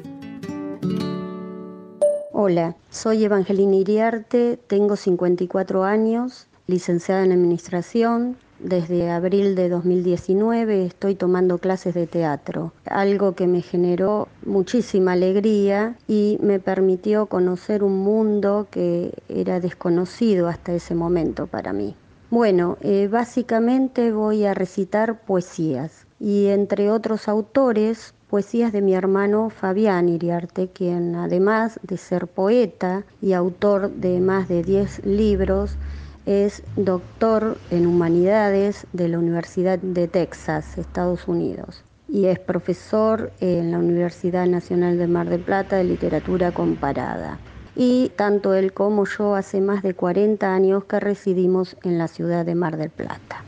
Hola, 2.32 2.76
soy 2.90 3.26
Evangelina 3.26 3.76
Iriarte, 3.76 4.58
tengo 4.68 4.96
54 4.96 5.84
años, 5.84 6.48
licenciada 6.68 7.26
en 7.26 7.34
Administración, 7.34 8.38
desde 8.60 9.10
abril 9.10 9.56
de 9.56 9.70
2019 9.70 10.86
estoy 10.86 11.16
tomando 11.16 11.58
clases 11.58 11.94
de 11.94 12.08
teatro, 12.08 12.74
algo 12.86 13.34
que 13.34 13.48
me 13.48 13.62
generó 13.62 14.28
muchísima 14.46 15.14
alegría 15.14 15.96
y 16.08 16.38
me 16.42 16.60
permitió 16.60 17.26
conocer 17.28 17.84
un 17.84 17.98
mundo 18.00 18.68
que 18.70 19.14
era 19.30 19.60
desconocido 19.60 20.48
hasta 20.48 20.74
ese 20.74 20.96
momento 20.96 21.48
para 21.48 21.74
mí. 21.74 21.96
Bueno, 22.30 22.78
eh, 22.82 23.08
básicamente 23.08 24.12
voy 24.12 24.46
a 24.46 24.54
recitar 24.54 25.22
poesías 25.22 26.06
y 26.20 26.48
entre 26.48 26.92
otros 26.92 27.28
autores 27.28 28.14
poesías 28.30 28.72
de 28.72 28.82
mi 28.82 28.94
hermano 28.94 29.50
Fabián 29.50 30.08
Iriarte, 30.08 30.68
quien 30.68 31.16
además 31.16 31.80
de 31.82 31.98
ser 31.98 32.28
poeta 32.28 33.04
y 33.22 33.34
autor 33.34 33.90
de 33.90 34.20
más 34.20 34.48
de 34.48 34.62
10 34.62 35.06
libros, 35.06 35.76
es 36.30 36.62
doctor 36.76 37.58
en 37.72 37.88
humanidades 37.88 38.86
de 38.94 39.08
la 39.08 39.18
Universidad 39.18 39.80
de 39.80 40.08
Texas, 40.08 40.78
Estados 40.78 41.28
Unidos, 41.28 41.84
y 42.08 42.28
es 42.28 42.38
profesor 42.38 43.32
en 43.40 43.72
la 43.72 43.80
Universidad 43.80 44.46
Nacional 44.46 45.00
de 45.00 45.08
Mar 45.08 45.28
del 45.28 45.42
Plata 45.42 45.78
de 45.78 45.86
Literatura 45.86 46.52
Comparada. 46.52 47.40
Y 47.76 48.12
tanto 48.16 48.54
él 48.54 48.74
como 48.74 49.06
yo 49.08 49.34
hace 49.34 49.60
más 49.60 49.82
de 49.82 49.96
40 49.96 50.54
años 50.54 50.84
que 50.84 51.00
residimos 51.00 51.76
en 51.84 51.98
la 51.98 52.08
ciudad 52.08 52.46
de 52.46 52.54
Mar 52.54 52.78
del 52.78 52.92
Plata. 52.92 53.44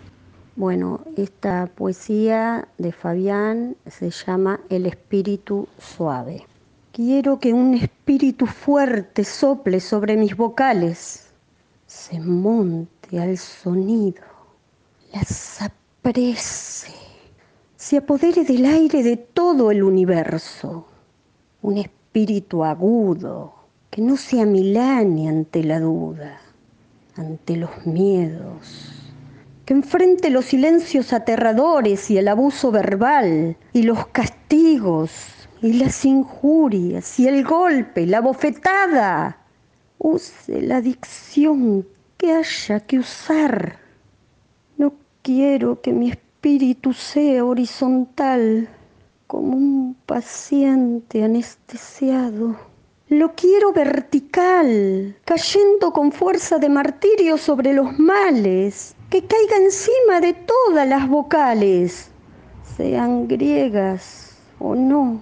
Bueno, 0.55 1.01
esta 1.17 1.67
poesía 1.67 2.67
de 2.79 2.91
Fabián 2.91 3.75
se 3.85 4.09
llama 4.09 4.59
El 4.69 4.87
espíritu 4.87 5.67
suave. 5.77 6.47
Quiero 6.93 7.39
que 7.39 7.53
un 7.53 7.75
espíritu 7.75 8.47
fuerte 8.47 9.23
sople 9.23 9.79
sobre 9.81 10.17
mis 10.17 10.35
vocales 10.35 11.20
se 12.01 12.19
monte 12.19 13.19
al 13.19 13.37
sonido, 13.37 14.23
las 15.13 15.61
aprece, 15.61 16.91
se 17.75 17.97
apodere 17.97 18.43
del 18.43 18.65
aire 18.65 19.03
de 19.03 19.17
todo 19.17 19.69
el 19.69 19.83
universo, 19.83 20.87
un 21.61 21.77
espíritu 21.77 22.63
agudo 22.63 23.53
que 23.91 24.01
no 24.01 24.17
se 24.17 24.41
amilane 24.41 25.29
ante 25.29 25.63
la 25.63 25.79
duda, 25.79 26.41
ante 27.17 27.55
los 27.55 27.85
miedos, 27.85 29.13
que 29.63 29.75
enfrente 29.75 30.31
los 30.31 30.45
silencios 30.45 31.13
aterradores 31.13 32.09
y 32.09 32.17
el 32.17 32.29
abuso 32.29 32.71
verbal 32.71 33.57
y 33.73 33.83
los 33.83 34.07
castigos 34.07 35.11
y 35.61 35.73
las 35.73 36.03
injurias 36.03 37.19
y 37.19 37.27
el 37.27 37.43
golpe, 37.43 38.07
la 38.07 38.21
bofetada 38.21 39.40
use 40.01 40.61
la 40.61 40.81
dicción 40.81 41.87
que 42.17 42.33
haya 42.33 42.79
que 42.79 42.99
usar. 42.99 43.79
No 44.77 44.93
quiero 45.21 45.81
que 45.81 45.93
mi 45.93 46.09
espíritu 46.09 46.93
sea 46.93 47.45
horizontal 47.45 48.67
como 49.27 49.55
un 49.55 49.95
paciente 50.05 51.23
anestesiado. 51.23 52.57
Lo 53.09 53.35
quiero 53.35 53.73
vertical, 53.73 55.15
cayendo 55.25 55.91
con 55.91 56.11
fuerza 56.11 56.57
de 56.57 56.69
martirio 56.69 57.37
sobre 57.37 57.73
los 57.73 57.99
males, 57.99 58.95
que 59.09 59.25
caiga 59.25 59.57
encima 59.57 60.21
de 60.21 60.33
todas 60.33 60.87
las 60.87 61.07
vocales, 61.09 62.09
sean 62.77 63.27
griegas 63.27 64.37
o 64.59 64.75
no, 64.75 65.21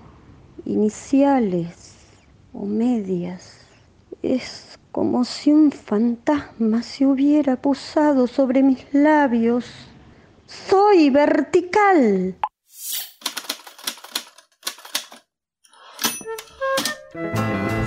iniciales 0.65 1.95
o 2.53 2.65
medias. 2.65 3.59
Como 4.99 5.23
si 5.23 5.53
un 5.53 5.71
fantasma 5.71 6.83
se 6.83 7.05
hubiera 7.05 7.55
posado 7.55 8.27
sobre 8.27 8.61
mis 8.61 8.85
labios. 8.93 9.63
Soy 10.45 11.09
vertical. 11.09 12.35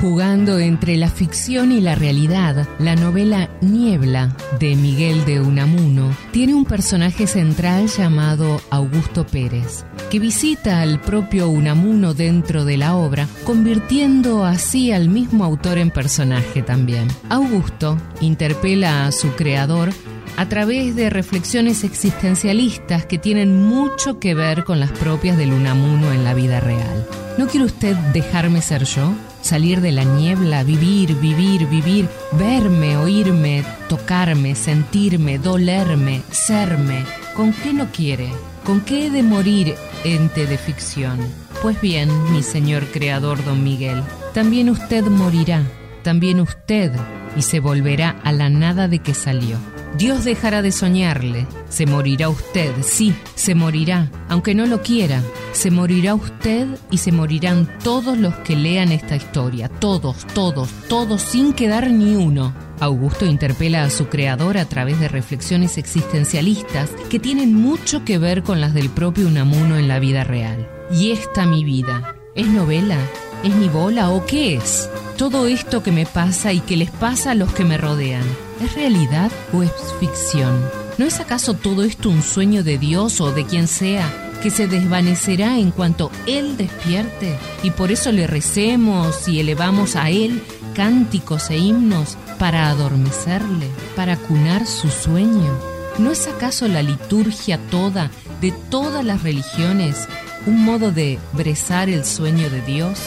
Jugando 0.02 0.58
entre 0.58 0.96
la 0.96 1.08
ficción 1.08 1.70
y 1.70 1.80
la 1.80 1.94
realidad, 1.94 2.66
la 2.80 2.96
novela 2.96 3.48
Niebla 3.60 4.36
de 4.58 4.74
Miguel 4.74 5.24
de 5.24 5.38
Unamuno 5.38 6.12
tiene 6.32 6.54
un 6.54 6.64
personaje 6.64 7.28
central 7.28 7.86
llamado 7.86 8.60
Augusto 8.68 9.24
Pérez, 9.24 9.84
que 10.10 10.18
visita 10.18 10.80
al 10.80 11.00
propio 11.00 11.48
Unamuno 11.48 12.14
dentro 12.14 12.64
de 12.64 12.78
la 12.78 12.96
obra, 12.96 13.28
convirtiendo 13.44 14.44
así 14.44 14.90
al 14.90 15.08
mismo 15.08 15.44
autor 15.44 15.78
en 15.78 15.92
personaje 15.92 16.62
también. 16.62 17.06
Augusto 17.28 17.96
interpela 18.20 19.06
a 19.06 19.12
su 19.12 19.28
creador 19.36 19.90
a 20.36 20.48
través 20.48 20.96
de 20.96 21.10
reflexiones 21.10 21.84
existencialistas 21.84 23.06
que 23.06 23.18
tienen 23.18 23.62
mucho 23.62 24.18
que 24.18 24.34
ver 24.34 24.64
con 24.64 24.80
las 24.80 24.90
propias 24.90 25.38
del 25.38 25.52
Unamuno 25.52 26.10
en 26.10 26.24
la 26.24 26.34
vida 26.34 26.58
real. 26.58 27.06
¿No 27.38 27.46
quiere 27.46 27.66
usted 27.66 27.94
dejarme 28.12 28.62
ser 28.62 28.82
yo? 28.82 29.14
Salir 29.42 29.82
de 29.82 29.92
la 29.92 30.04
niebla, 30.04 30.64
vivir, 30.64 31.14
vivir, 31.16 31.66
vivir, 31.68 32.08
verme, 32.32 32.96
oírme, 32.96 33.64
tocarme, 33.88 34.54
sentirme, 34.54 35.38
dolerme, 35.38 36.22
serme. 36.30 37.04
¿Con 37.36 37.52
qué 37.52 37.74
no 37.74 37.88
quiere? 37.92 38.30
¿Con 38.64 38.80
qué 38.80 39.06
he 39.06 39.10
de 39.10 39.22
morir 39.22 39.74
ente 40.04 40.46
de 40.46 40.56
ficción? 40.56 41.18
Pues 41.60 41.80
bien, 41.80 42.08
mi 42.32 42.42
señor 42.42 42.86
creador 42.86 43.44
don 43.44 43.62
Miguel, 43.62 44.02
también 44.32 44.70
usted 44.70 45.04
morirá, 45.04 45.62
también 46.02 46.40
usted, 46.40 46.92
y 47.36 47.42
se 47.42 47.60
volverá 47.60 48.16
a 48.24 48.32
la 48.32 48.48
nada 48.48 48.88
de 48.88 49.00
que 49.00 49.14
salió. 49.14 49.58
Dios 49.96 50.24
dejará 50.24 50.62
de 50.62 50.72
soñarle. 50.72 51.46
Se 51.68 51.86
morirá 51.86 52.28
usted, 52.28 52.72
sí, 52.82 53.14
se 53.34 53.54
morirá, 53.54 54.10
aunque 54.28 54.54
no 54.54 54.66
lo 54.66 54.82
quiera. 54.82 55.22
Se 55.52 55.70
morirá 55.70 56.14
usted 56.14 56.66
y 56.90 56.98
se 56.98 57.12
morirán 57.12 57.68
todos 57.82 58.16
los 58.16 58.34
que 58.36 58.56
lean 58.56 58.90
esta 58.90 59.16
historia. 59.16 59.68
Todos, 59.68 60.26
todos, 60.34 60.70
todos, 60.88 61.20
sin 61.20 61.52
quedar 61.52 61.90
ni 61.90 62.16
uno. 62.16 62.54
Augusto 62.80 63.26
interpela 63.26 63.84
a 63.84 63.90
su 63.90 64.08
creador 64.08 64.58
a 64.58 64.64
través 64.64 64.98
de 64.98 65.08
reflexiones 65.08 65.78
existencialistas 65.78 66.90
que 67.10 67.20
tienen 67.20 67.54
mucho 67.54 68.04
que 68.04 68.18
ver 68.18 68.42
con 68.42 68.60
las 68.60 68.74
del 68.74 68.88
propio 68.88 69.28
Unamuno 69.28 69.76
en 69.76 69.88
la 69.88 70.00
vida 70.00 70.24
real. 70.24 70.68
¿Y 70.90 71.12
esta 71.12 71.46
mi 71.46 71.64
vida? 71.64 72.16
¿Es 72.34 72.48
novela? 72.48 72.96
¿Es 73.44 73.54
mi 73.54 73.68
bola 73.68 74.10
o 74.10 74.26
qué 74.26 74.56
es? 74.56 74.90
Todo 75.16 75.46
esto 75.46 75.82
que 75.82 75.92
me 75.92 76.06
pasa 76.06 76.52
y 76.52 76.60
que 76.60 76.76
les 76.76 76.90
pasa 76.90 77.32
a 77.32 77.34
los 77.34 77.52
que 77.52 77.64
me 77.64 77.76
rodean. 77.76 78.24
¿Es 78.62 78.74
realidad 78.74 79.32
o 79.52 79.64
es 79.64 79.72
ficción? 79.98 80.64
¿No 80.96 81.04
es 81.04 81.18
acaso 81.18 81.54
todo 81.54 81.82
esto 81.82 82.08
un 82.08 82.22
sueño 82.22 82.62
de 82.62 82.78
Dios 82.78 83.20
o 83.20 83.32
de 83.32 83.44
quien 83.44 83.66
sea 83.66 84.08
que 84.40 84.50
se 84.50 84.68
desvanecerá 84.68 85.58
en 85.58 85.72
cuanto 85.72 86.12
Él 86.28 86.56
despierte? 86.56 87.36
Y 87.64 87.72
por 87.72 87.90
eso 87.90 88.12
le 88.12 88.28
recemos 88.28 89.26
y 89.26 89.40
elevamos 89.40 89.96
a 89.96 90.10
Él 90.10 90.40
cánticos 90.76 91.50
e 91.50 91.58
himnos 91.58 92.16
para 92.38 92.68
adormecerle, 92.68 93.66
para 93.96 94.16
cunar 94.16 94.64
su 94.64 94.90
sueño. 94.90 95.58
¿No 95.98 96.12
es 96.12 96.28
acaso 96.28 96.68
la 96.68 96.84
liturgia 96.84 97.58
toda 97.68 98.12
de 98.40 98.52
todas 98.70 99.04
las 99.04 99.24
religiones 99.24 100.06
un 100.46 100.64
modo 100.64 100.92
de 100.92 101.18
brezar 101.32 101.88
el 101.88 102.04
sueño 102.04 102.48
de 102.48 102.60
Dios 102.62 103.00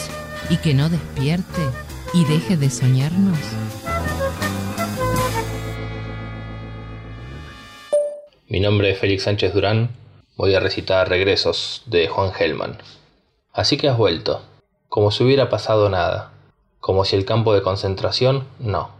y 0.50 0.58
que 0.58 0.74
no 0.74 0.90
despierte 0.90 1.62
y 2.12 2.26
deje 2.26 2.58
de 2.58 2.68
soñarnos? 2.68 3.38
Mi 8.48 8.60
nombre 8.60 8.92
es 8.92 9.00
Félix 9.00 9.24
Sánchez 9.24 9.54
Durán. 9.54 9.90
Voy 10.36 10.54
a 10.54 10.60
recitar 10.60 11.08
Regresos 11.08 11.82
de 11.86 12.06
Juan 12.06 12.32
Gelman. 12.32 12.78
Así 13.52 13.76
que 13.76 13.88
has 13.88 13.98
vuelto, 13.98 14.40
como 14.88 15.10
si 15.10 15.24
hubiera 15.24 15.48
pasado 15.48 15.88
nada, 15.88 16.30
como 16.78 17.04
si 17.04 17.16
el 17.16 17.24
campo 17.24 17.54
de 17.54 17.62
concentración 17.62 18.46
no, 18.60 18.90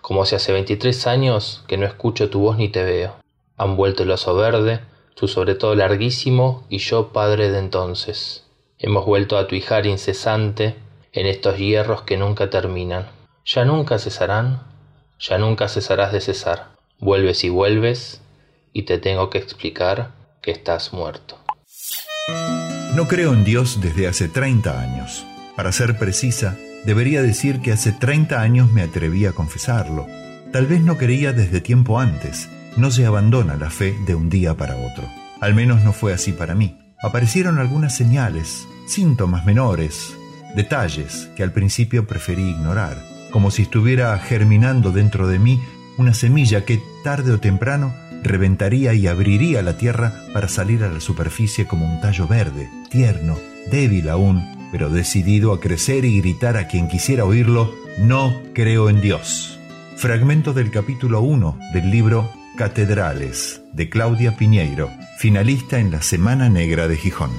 como 0.00 0.24
si 0.24 0.34
hace 0.34 0.50
23 0.54 1.08
años 1.08 1.62
que 1.66 1.76
no 1.76 1.84
escucho 1.84 2.30
tu 2.30 2.40
voz 2.40 2.56
ni 2.56 2.70
te 2.70 2.84
veo. 2.84 3.16
Han 3.58 3.76
vuelto 3.76 4.04
el 4.04 4.10
oso 4.12 4.34
verde, 4.34 4.80
tu 5.14 5.28
sobre 5.28 5.56
todo 5.56 5.74
larguísimo 5.74 6.64
y 6.70 6.78
yo 6.78 7.12
padre 7.12 7.50
de 7.50 7.58
entonces. 7.58 8.46
Hemos 8.78 9.04
vuelto 9.04 9.36
a 9.36 9.46
tu 9.46 9.56
hijar 9.56 9.84
incesante 9.84 10.74
en 11.12 11.26
estos 11.26 11.58
hierros 11.58 12.00
que 12.00 12.16
nunca 12.16 12.48
terminan. 12.48 13.10
Ya 13.44 13.66
nunca 13.66 13.98
cesarán, 13.98 14.62
ya 15.18 15.36
nunca 15.36 15.68
cesarás 15.68 16.12
de 16.12 16.22
cesar. 16.22 16.68
Vuelves 16.98 17.44
y 17.44 17.50
vuelves, 17.50 18.22
y 18.76 18.82
te 18.82 18.98
tengo 18.98 19.30
que 19.30 19.38
explicar 19.38 20.10
que 20.42 20.50
estás 20.50 20.92
muerto. 20.92 21.38
No 22.94 23.08
creo 23.08 23.32
en 23.32 23.42
Dios 23.42 23.80
desde 23.80 24.06
hace 24.06 24.28
30 24.28 24.78
años. 24.78 25.24
Para 25.56 25.72
ser 25.72 25.96
precisa, 25.96 26.58
debería 26.84 27.22
decir 27.22 27.62
que 27.62 27.72
hace 27.72 27.92
30 27.92 28.38
años 28.38 28.70
me 28.70 28.82
atreví 28.82 29.24
a 29.24 29.32
confesarlo. 29.32 30.06
Tal 30.52 30.66
vez 30.66 30.82
no 30.82 30.98
creía 30.98 31.32
desde 31.32 31.62
tiempo 31.62 31.98
antes. 31.98 32.50
No 32.76 32.90
se 32.90 33.06
abandona 33.06 33.56
la 33.56 33.70
fe 33.70 33.96
de 34.06 34.14
un 34.14 34.28
día 34.28 34.58
para 34.58 34.76
otro. 34.76 35.08
Al 35.40 35.54
menos 35.54 35.82
no 35.82 35.94
fue 35.94 36.12
así 36.12 36.32
para 36.32 36.54
mí. 36.54 36.76
Aparecieron 37.00 37.58
algunas 37.58 37.96
señales, 37.96 38.68
síntomas 38.86 39.46
menores, 39.46 40.14
detalles 40.54 41.30
que 41.34 41.42
al 41.42 41.52
principio 41.52 42.06
preferí 42.06 42.50
ignorar, 42.50 43.02
como 43.30 43.50
si 43.50 43.62
estuviera 43.62 44.18
germinando 44.18 44.92
dentro 44.92 45.28
de 45.28 45.38
mí 45.38 45.62
una 45.96 46.12
semilla 46.12 46.66
que 46.66 46.82
tarde 47.02 47.32
o 47.32 47.40
temprano 47.40 47.94
reventaría 48.26 48.94
y 48.94 49.06
abriría 49.06 49.62
la 49.62 49.76
tierra 49.76 50.12
para 50.32 50.48
salir 50.48 50.84
a 50.84 50.88
la 50.88 51.00
superficie 51.00 51.66
como 51.66 51.86
un 51.86 52.00
tallo 52.00 52.26
verde, 52.26 52.68
tierno, 52.90 53.38
débil 53.70 54.08
aún, 54.08 54.68
pero 54.72 54.90
decidido 54.90 55.52
a 55.52 55.60
crecer 55.60 56.04
y 56.04 56.20
gritar 56.20 56.56
a 56.56 56.68
quien 56.68 56.88
quisiera 56.88 57.24
oírlo, 57.24 57.74
no 57.98 58.42
creo 58.54 58.88
en 58.88 59.00
Dios. 59.00 59.58
Fragmento 59.96 60.52
del 60.52 60.70
capítulo 60.70 61.20
1 61.20 61.58
del 61.72 61.90
libro 61.90 62.30
Catedrales 62.56 63.62
de 63.72 63.88
Claudia 63.88 64.36
Piñeiro, 64.36 64.90
finalista 65.18 65.78
en 65.78 65.90
la 65.90 66.02
Semana 66.02 66.48
Negra 66.48 66.88
de 66.88 66.96
Gijón. 66.96 67.30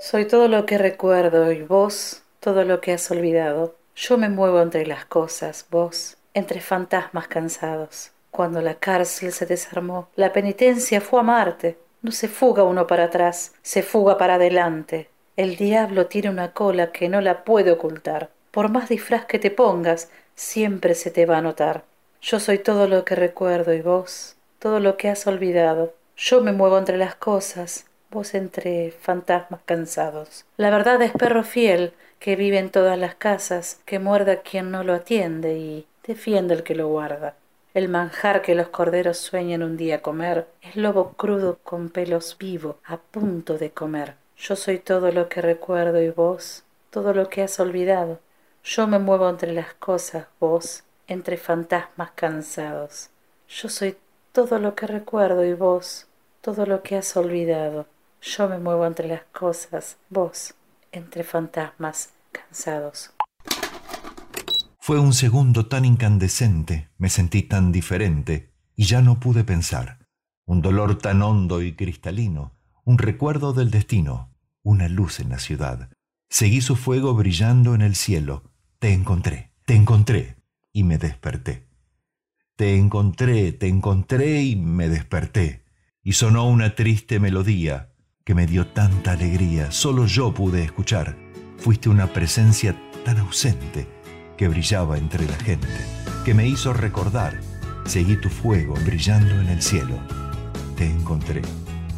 Soy 0.00 0.26
todo 0.26 0.48
lo 0.48 0.66
que 0.66 0.78
recuerdo 0.78 1.50
y 1.52 1.62
vos 1.62 2.22
todo 2.40 2.64
lo 2.64 2.80
que 2.80 2.92
has 2.92 3.10
olvidado. 3.10 3.76
Yo 3.96 4.18
me 4.18 4.28
muevo 4.28 4.60
entre 4.60 4.86
las 4.86 5.04
cosas, 5.04 5.66
vos 5.70 6.16
entre 6.32 6.60
fantasmas 6.60 7.28
cansados. 7.28 8.12
Cuando 8.36 8.60
la 8.60 8.74
cárcel 8.74 9.32
se 9.32 9.46
desarmó, 9.46 10.10
la 10.14 10.34
penitencia 10.34 11.00
fue 11.00 11.20
a 11.20 11.22
Marte. 11.22 11.78
No 12.02 12.12
se 12.12 12.28
fuga 12.28 12.64
uno 12.64 12.86
para 12.86 13.04
atrás, 13.04 13.54
se 13.62 13.82
fuga 13.82 14.18
para 14.18 14.34
adelante. 14.34 15.08
El 15.38 15.56
diablo 15.56 16.04
tiene 16.04 16.28
una 16.28 16.52
cola 16.52 16.92
que 16.92 17.08
no 17.08 17.22
la 17.22 17.44
puede 17.44 17.70
ocultar. 17.70 18.28
Por 18.50 18.68
más 18.68 18.90
disfraz 18.90 19.24
que 19.24 19.38
te 19.38 19.50
pongas, 19.50 20.10
siempre 20.34 20.94
se 20.94 21.10
te 21.10 21.24
va 21.24 21.38
a 21.38 21.40
notar. 21.40 21.84
Yo 22.20 22.38
soy 22.38 22.58
todo 22.58 22.86
lo 22.88 23.06
que 23.06 23.14
recuerdo 23.14 23.72
y 23.72 23.80
vos, 23.80 24.36
todo 24.58 24.80
lo 24.80 24.98
que 24.98 25.08
has 25.08 25.26
olvidado. 25.26 25.94
Yo 26.14 26.42
me 26.42 26.52
muevo 26.52 26.76
entre 26.76 26.98
las 26.98 27.14
cosas, 27.14 27.86
vos 28.10 28.34
entre 28.34 28.90
fantasmas 28.90 29.62
cansados. 29.64 30.44
La 30.58 30.68
verdad 30.68 31.00
es 31.00 31.12
perro 31.12 31.42
fiel 31.42 31.94
que 32.18 32.36
vive 32.36 32.58
en 32.58 32.68
todas 32.68 32.98
las 32.98 33.14
casas, 33.14 33.80
que 33.86 33.98
muerda 33.98 34.42
quien 34.42 34.70
no 34.70 34.84
lo 34.84 34.92
atiende 34.92 35.56
y 35.56 35.86
defiende 36.06 36.52
el 36.52 36.64
que 36.64 36.74
lo 36.74 36.88
guarda. 36.88 37.34
El 37.76 37.90
manjar 37.90 38.40
que 38.40 38.54
los 38.54 38.68
corderos 38.68 39.18
sueñan 39.18 39.62
un 39.62 39.76
día 39.76 40.00
comer 40.00 40.48
es 40.62 40.76
lobo 40.76 41.12
crudo 41.12 41.58
con 41.62 41.90
pelos 41.90 42.38
vivo, 42.38 42.78
a 42.86 42.96
punto 42.96 43.58
de 43.58 43.70
comer. 43.70 44.14
Yo 44.38 44.56
soy 44.56 44.78
todo 44.78 45.12
lo 45.12 45.28
que 45.28 45.42
recuerdo 45.42 46.00
y 46.00 46.08
vos, 46.08 46.64
todo 46.88 47.12
lo 47.12 47.28
que 47.28 47.42
has 47.42 47.60
olvidado. 47.60 48.18
Yo 48.64 48.86
me 48.86 48.98
muevo 48.98 49.28
entre 49.28 49.52
las 49.52 49.74
cosas, 49.74 50.26
vos, 50.40 50.84
entre 51.06 51.36
fantasmas 51.36 52.12
cansados. 52.14 53.10
Yo 53.46 53.68
soy 53.68 53.98
todo 54.32 54.58
lo 54.58 54.74
que 54.74 54.86
recuerdo 54.86 55.44
y 55.44 55.52
vos, 55.52 56.06
todo 56.40 56.64
lo 56.64 56.82
que 56.82 56.96
has 56.96 57.14
olvidado. 57.14 57.84
Yo 58.22 58.48
me 58.48 58.56
muevo 58.56 58.86
entre 58.86 59.06
las 59.06 59.24
cosas, 59.34 59.98
vos, 60.08 60.54
entre 60.92 61.24
fantasmas 61.24 62.08
cansados. 62.32 63.10
Fue 64.86 65.00
un 65.00 65.14
segundo 65.14 65.66
tan 65.66 65.84
incandescente, 65.84 66.90
me 66.96 67.08
sentí 67.08 67.42
tan 67.42 67.72
diferente, 67.72 68.52
y 68.76 68.84
ya 68.84 69.02
no 69.02 69.18
pude 69.18 69.42
pensar. 69.42 70.06
Un 70.44 70.62
dolor 70.62 70.96
tan 70.98 71.22
hondo 71.22 71.60
y 71.60 71.74
cristalino, 71.74 72.54
un 72.84 72.96
recuerdo 72.96 73.52
del 73.52 73.72
destino, 73.72 74.32
una 74.62 74.88
luz 74.88 75.18
en 75.18 75.30
la 75.30 75.40
ciudad. 75.40 75.90
Seguí 76.30 76.60
su 76.60 76.76
fuego 76.76 77.14
brillando 77.14 77.74
en 77.74 77.82
el 77.82 77.96
cielo. 77.96 78.44
Te 78.78 78.92
encontré, 78.92 79.50
te 79.64 79.74
encontré, 79.74 80.36
y 80.72 80.84
me 80.84 80.98
desperté. 80.98 81.66
Te 82.54 82.76
encontré, 82.76 83.50
te 83.50 83.66
encontré 83.66 84.44
y 84.44 84.54
me 84.54 84.88
desperté. 84.88 85.64
Y 86.04 86.12
sonó 86.12 86.48
una 86.48 86.76
triste 86.76 87.18
melodía 87.18 87.92
que 88.24 88.36
me 88.36 88.46
dio 88.46 88.68
tanta 88.68 89.14
alegría. 89.14 89.72
Solo 89.72 90.06
yo 90.06 90.32
pude 90.32 90.62
escuchar. 90.62 91.18
Fuiste 91.56 91.88
una 91.88 92.12
presencia 92.12 92.80
tan 93.04 93.18
ausente 93.18 93.95
que 94.36 94.48
brillaba 94.48 94.98
entre 94.98 95.26
la 95.26 95.36
gente, 95.36 95.68
que 96.24 96.34
me 96.34 96.46
hizo 96.46 96.72
recordar. 96.72 97.40
Seguí 97.84 98.16
tu 98.16 98.28
fuego 98.28 98.74
brillando 98.84 99.40
en 99.40 99.48
el 99.48 99.62
cielo. 99.62 99.98
Te 100.76 100.86
encontré, 100.86 101.42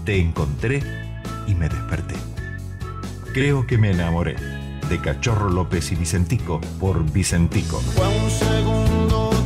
te 0.05 0.19
encontré 0.19 0.83
y 1.47 1.55
me 1.55 1.69
desperté. 1.69 2.15
Creo 3.33 3.67
que 3.67 3.79
me 3.79 3.91
enamoré 3.91 4.37
de 4.89 4.99
Cachorro 5.01 5.51
López 5.51 5.93
y 5.93 5.97
Vicentico 5.97 6.61
por 6.81 7.11
Vicentico. 7.13 7.79
Fue 7.81 8.09
un 8.09 8.31
segundo 8.31 9.38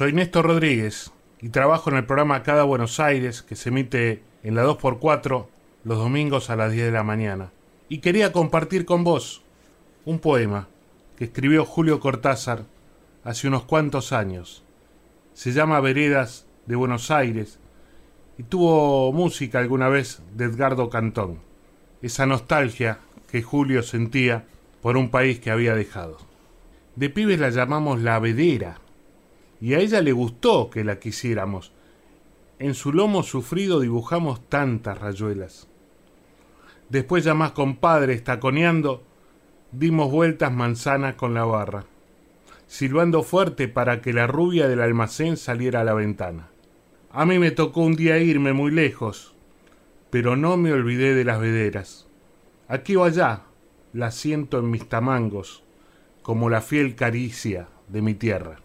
soy 0.00 0.14
Néstor 0.14 0.46
Rodríguez 0.46 1.12
y 1.42 1.50
trabajo 1.50 1.90
en 1.90 1.96
el 1.98 2.06
programa 2.06 2.42
Cada 2.42 2.62
Buenos 2.62 3.00
Aires 3.00 3.42
que 3.42 3.54
se 3.54 3.68
emite 3.68 4.22
en 4.42 4.54
la 4.54 4.64
2x4 4.64 5.46
los 5.84 5.98
domingos 5.98 6.48
a 6.48 6.56
las 6.56 6.72
10 6.72 6.86
de 6.86 6.90
la 6.90 7.02
mañana. 7.02 7.52
Y 7.90 7.98
quería 7.98 8.32
compartir 8.32 8.86
con 8.86 9.04
vos 9.04 9.42
un 10.06 10.18
poema 10.18 10.68
que 11.18 11.24
escribió 11.24 11.66
Julio 11.66 12.00
Cortázar 12.00 12.64
hace 13.24 13.46
unos 13.46 13.64
cuantos 13.64 14.14
años. 14.14 14.64
Se 15.34 15.52
llama 15.52 15.78
Veredas 15.80 16.46
de 16.64 16.76
Buenos 16.76 17.10
Aires 17.10 17.58
y 18.38 18.44
tuvo 18.44 19.12
música 19.12 19.58
alguna 19.58 19.90
vez 19.90 20.22
de 20.34 20.46
Edgardo 20.46 20.88
Cantón. 20.88 21.40
Esa 22.00 22.24
nostalgia 22.24 23.00
que 23.30 23.42
Julio 23.42 23.82
sentía 23.82 24.46
por 24.80 24.96
un 24.96 25.10
país 25.10 25.40
que 25.40 25.50
había 25.50 25.74
dejado. 25.74 26.16
De 26.96 27.10
pibes 27.10 27.38
la 27.38 27.50
llamamos 27.50 28.00
la 28.00 28.18
vedera 28.18 28.80
y 29.60 29.74
a 29.74 29.78
ella 29.78 30.00
le 30.00 30.12
gustó 30.12 30.70
que 30.70 30.84
la 30.84 30.98
quisiéramos. 30.98 31.72
En 32.58 32.74
su 32.74 32.92
lomo 32.92 33.22
sufrido 33.22 33.80
dibujamos 33.80 34.48
tantas 34.48 34.98
rayuelas. 34.98 35.68
Después 36.88 37.24
ya 37.24 37.34
más 37.34 37.52
compadre, 37.52 38.14
estaconeando, 38.14 39.02
dimos 39.72 40.10
vueltas 40.10 40.52
manzanas 40.52 41.14
con 41.14 41.34
la 41.34 41.44
barra, 41.44 41.84
silbando 42.66 43.22
fuerte 43.22 43.68
para 43.68 44.00
que 44.00 44.12
la 44.12 44.26
rubia 44.26 44.68
del 44.68 44.80
almacén 44.80 45.36
saliera 45.36 45.82
a 45.82 45.84
la 45.84 45.94
ventana. 45.94 46.48
A 47.12 47.26
mí 47.26 47.38
me 47.38 47.50
tocó 47.50 47.82
un 47.82 47.96
día 47.96 48.18
irme 48.18 48.52
muy 48.52 48.70
lejos, 48.70 49.34
pero 50.10 50.36
no 50.36 50.56
me 50.56 50.72
olvidé 50.72 51.14
de 51.14 51.24
las 51.24 51.40
vederas. 51.40 52.08
Aquí 52.68 52.96
o 52.96 53.04
allá 53.04 53.42
la 53.92 54.10
siento 54.10 54.58
en 54.58 54.70
mis 54.70 54.88
tamangos, 54.88 55.64
como 56.22 56.50
la 56.50 56.60
fiel 56.60 56.94
caricia 56.94 57.68
de 57.88 58.02
mi 58.02 58.14
tierra. 58.14 58.60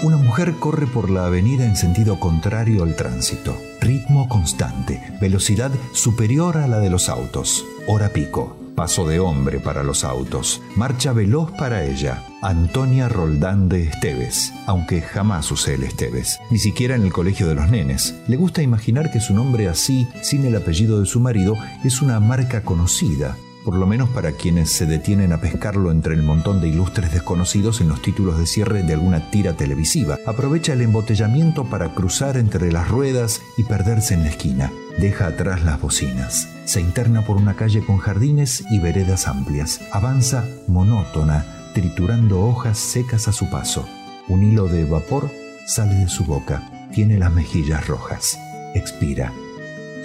Una 0.00 0.16
mujer 0.16 0.54
corre 0.60 0.86
por 0.86 1.10
la 1.10 1.26
avenida 1.26 1.64
en 1.64 1.74
sentido 1.74 2.20
contrario 2.20 2.84
al 2.84 2.94
tránsito. 2.94 3.56
Ritmo 3.80 4.28
constante, 4.28 5.02
velocidad 5.20 5.72
superior 5.92 6.56
a 6.56 6.68
la 6.68 6.78
de 6.78 6.88
los 6.88 7.08
autos. 7.08 7.64
Hora 7.88 8.10
pico, 8.10 8.56
paso 8.76 9.08
de 9.08 9.18
hombre 9.18 9.58
para 9.58 9.82
los 9.82 10.04
autos. 10.04 10.62
Marcha 10.76 11.12
veloz 11.12 11.50
para 11.50 11.84
ella. 11.84 12.22
Antonia 12.42 13.08
Roldán 13.08 13.68
de 13.68 13.88
Esteves, 13.88 14.52
aunque 14.66 15.00
jamás 15.00 15.50
usé 15.50 15.74
el 15.74 15.82
Esteves, 15.82 16.38
ni 16.52 16.60
siquiera 16.60 16.94
en 16.94 17.02
el 17.02 17.12
colegio 17.12 17.48
de 17.48 17.56
los 17.56 17.68
nenes. 17.68 18.14
Le 18.28 18.36
gusta 18.36 18.62
imaginar 18.62 19.10
que 19.10 19.18
su 19.18 19.34
nombre 19.34 19.68
así, 19.68 20.06
sin 20.22 20.44
el 20.44 20.54
apellido 20.54 21.00
de 21.00 21.06
su 21.06 21.18
marido, 21.18 21.56
es 21.82 22.00
una 22.00 22.20
marca 22.20 22.62
conocida, 22.62 23.36
por 23.68 23.76
lo 23.76 23.86
menos 23.86 24.08
para 24.08 24.32
quienes 24.32 24.72
se 24.72 24.86
detienen 24.86 25.30
a 25.30 25.42
pescarlo 25.42 25.90
entre 25.90 26.14
el 26.14 26.22
montón 26.22 26.62
de 26.62 26.68
ilustres 26.68 27.12
desconocidos 27.12 27.82
en 27.82 27.90
los 27.90 28.00
títulos 28.00 28.38
de 28.38 28.46
cierre 28.46 28.82
de 28.82 28.94
alguna 28.94 29.30
tira 29.30 29.58
televisiva. 29.58 30.16
Aprovecha 30.24 30.72
el 30.72 30.80
embotellamiento 30.80 31.68
para 31.68 31.94
cruzar 31.94 32.38
entre 32.38 32.72
las 32.72 32.88
ruedas 32.88 33.42
y 33.58 33.64
perderse 33.64 34.14
en 34.14 34.22
la 34.22 34.30
esquina. 34.30 34.72
Deja 34.98 35.26
atrás 35.26 35.62
las 35.64 35.82
bocinas. 35.82 36.48
Se 36.64 36.80
interna 36.80 37.26
por 37.26 37.36
una 37.36 37.56
calle 37.56 37.84
con 37.84 37.98
jardines 37.98 38.64
y 38.70 38.78
veredas 38.78 39.28
amplias. 39.28 39.82
Avanza 39.92 40.46
monótona, 40.66 41.44
triturando 41.74 42.46
hojas 42.46 42.78
secas 42.78 43.28
a 43.28 43.32
su 43.32 43.50
paso. 43.50 43.86
Un 44.28 44.44
hilo 44.44 44.66
de 44.68 44.86
vapor 44.86 45.30
sale 45.66 45.94
de 45.94 46.08
su 46.08 46.24
boca. 46.24 46.88
Tiene 46.94 47.18
las 47.18 47.34
mejillas 47.34 47.86
rojas. 47.86 48.38
Expira. 48.74 49.30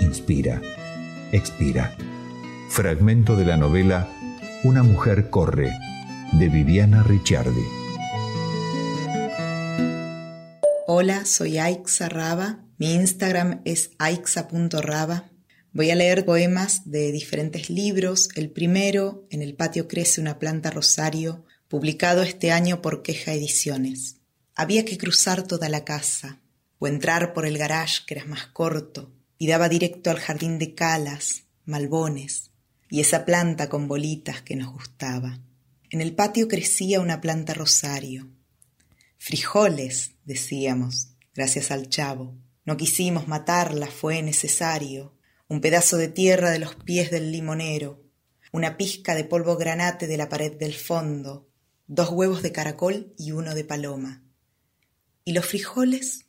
Inspira. 0.01 0.59
Expira. 1.31 1.95
Fragmento 2.73 3.35
de 3.35 3.45
la 3.45 3.55
novela 3.55 4.09
Una 4.63 4.81
mujer 4.81 5.29
corre, 5.29 5.77
de 6.31 6.49
Viviana 6.49 7.03
Ricciardi. 7.03 7.61
Hola, 10.87 11.23
soy 11.25 11.59
Aixa 11.59 12.09
Raba. 12.09 12.65
Mi 12.79 12.95
Instagram 12.95 13.61
es 13.63 13.91
aixa.raba. 13.99 15.29
Voy 15.71 15.91
a 15.91 15.95
leer 15.95 16.25
poemas 16.25 16.89
de 16.89 17.11
diferentes 17.11 17.69
libros. 17.69 18.29
El 18.33 18.49
primero, 18.49 19.27
En 19.29 19.43
el 19.43 19.53
patio 19.53 19.87
crece 19.87 20.19
una 20.19 20.39
planta 20.39 20.71
rosario, 20.71 21.45
publicado 21.67 22.23
este 22.23 22.51
año 22.51 22.81
por 22.81 23.03
Queja 23.03 23.33
Ediciones. 23.33 24.15
Había 24.55 24.83
que 24.83 24.97
cruzar 24.97 25.43
toda 25.43 25.69
la 25.69 25.85
casa, 25.85 26.41
o 26.79 26.87
entrar 26.87 27.33
por 27.33 27.45
el 27.45 27.59
garage, 27.59 27.99
que 28.07 28.15
era 28.15 28.25
más 28.25 28.47
corto, 28.47 29.13
y 29.37 29.45
daba 29.45 29.69
directo 29.69 30.09
al 30.09 30.17
jardín 30.17 30.57
de 30.57 30.73
calas, 30.73 31.43
malbones, 31.65 32.49
y 32.93 32.99
esa 32.99 33.25
planta 33.25 33.69
con 33.69 33.87
bolitas 33.87 34.43
que 34.43 34.55
nos 34.55 34.71
gustaba. 34.71 35.39
En 35.89 35.99
el 35.99 36.13
patio 36.13 36.47
crecía 36.47 37.01
una 37.01 37.21
planta 37.21 37.55
rosario. 37.55 38.29
Frijoles, 39.17 40.11
decíamos, 40.25 41.07
gracias 41.33 41.71
al 41.71 41.89
chavo. 41.89 42.37
No 42.65 42.77
quisimos 42.77 43.27
matarla, 43.27 43.87
fue 43.87 44.21
necesario. 44.21 45.17
Un 45.47 45.59
pedazo 45.59 45.97
de 45.97 46.07
tierra 46.07 46.51
de 46.51 46.59
los 46.59 46.75
pies 46.75 47.09
del 47.09 47.31
limonero, 47.31 48.03
una 48.51 48.77
pizca 48.77 49.15
de 49.15 49.23
polvo 49.23 49.57
granate 49.57 50.05
de 50.05 50.17
la 50.17 50.29
pared 50.29 50.51
del 50.51 50.75
fondo, 50.75 51.49
dos 51.87 52.09
huevos 52.11 52.43
de 52.43 52.51
caracol 52.51 53.15
y 53.17 53.31
uno 53.31 53.55
de 53.55 53.63
paloma. 53.63 54.21
¿Y 55.25 55.33
los 55.33 55.47
frijoles? 55.47 56.25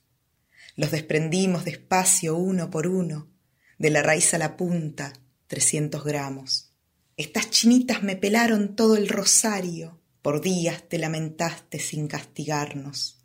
Los 0.76 0.92
desprendimos 0.92 1.66
despacio 1.66 2.36
uno 2.36 2.70
por 2.70 2.86
uno, 2.86 3.28
de 3.76 3.90
la 3.90 4.02
raíz 4.02 4.32
a 4.32 4.38
la 4.38 4.56
punta, 4.56 5.12
300 5.46 6.02
gramos. 6.04 6.72
Estas 7.16 7.50
chinitas 7.50 8.02
me 8.02 8.16
pelaron 8.16 8.74
todo 8.74 8.96
el 8.96 9.08
rosario. 9.08 10.00
Por 10.22 10.40
días 10.40 10.88
te 10.88 10.98
lamentaste 10.98 11.78
sin 11.78 12.08
castigarnos. 12.08 13.22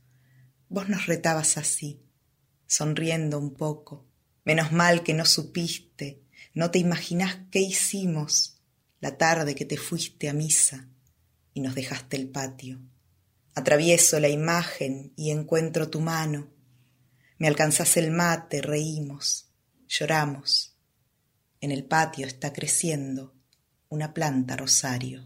Vos 0.67 0.89
nos 0.89 1.05
retabas 1.05 1.57
así, 1.57 2.01
sonriendo 2.67 3.39
un 3.39 3.53
poco. 3.53 4.05
Menos 4.43 4.71
mal 4.71 5.01
que 5.01 5.13
no 5.13 5.25
supiste, 5.25 6.21
no 6.53 6.71
te 6.71 6.79
imaginás 6.79 7.37
qué 7.51 7.59
hicimos 7.59 8.61
la 8.99 9.17
tarde 9.17 9.55
que 9.55 9.65
te 9.65 9.77
fuiste 9.77 10.27
a 10.27 10.33
misa 10.33 10.89
y 11.53 11.61
nos 11.61 11.73
dejaste 11.73 12.17
el 12.17 12.29
patio. 12.29 12.79
Atravieso 13.55 14.19
la 14.19 14.29
imagen 14.29 15.13
y 15.15 15.31
encuentro 15.31 15.89
tu 15.89 16.01
mano. 16.01 16.49
Me 17.37 17.47
alcanzás 17.47 17.95
el 17.97 18.11
mate, 18.11 18.61
reímos, 18.61 19.49
lloramos 19.87 20.78
en 21.61 21.71
el 21.71 21.85
patio 21.85 22.25
está 22.25 22.53
creciendo 22.53 23.33
una 23.89 24.13
planta 24.13 24.55
rosario. 24.55 25.23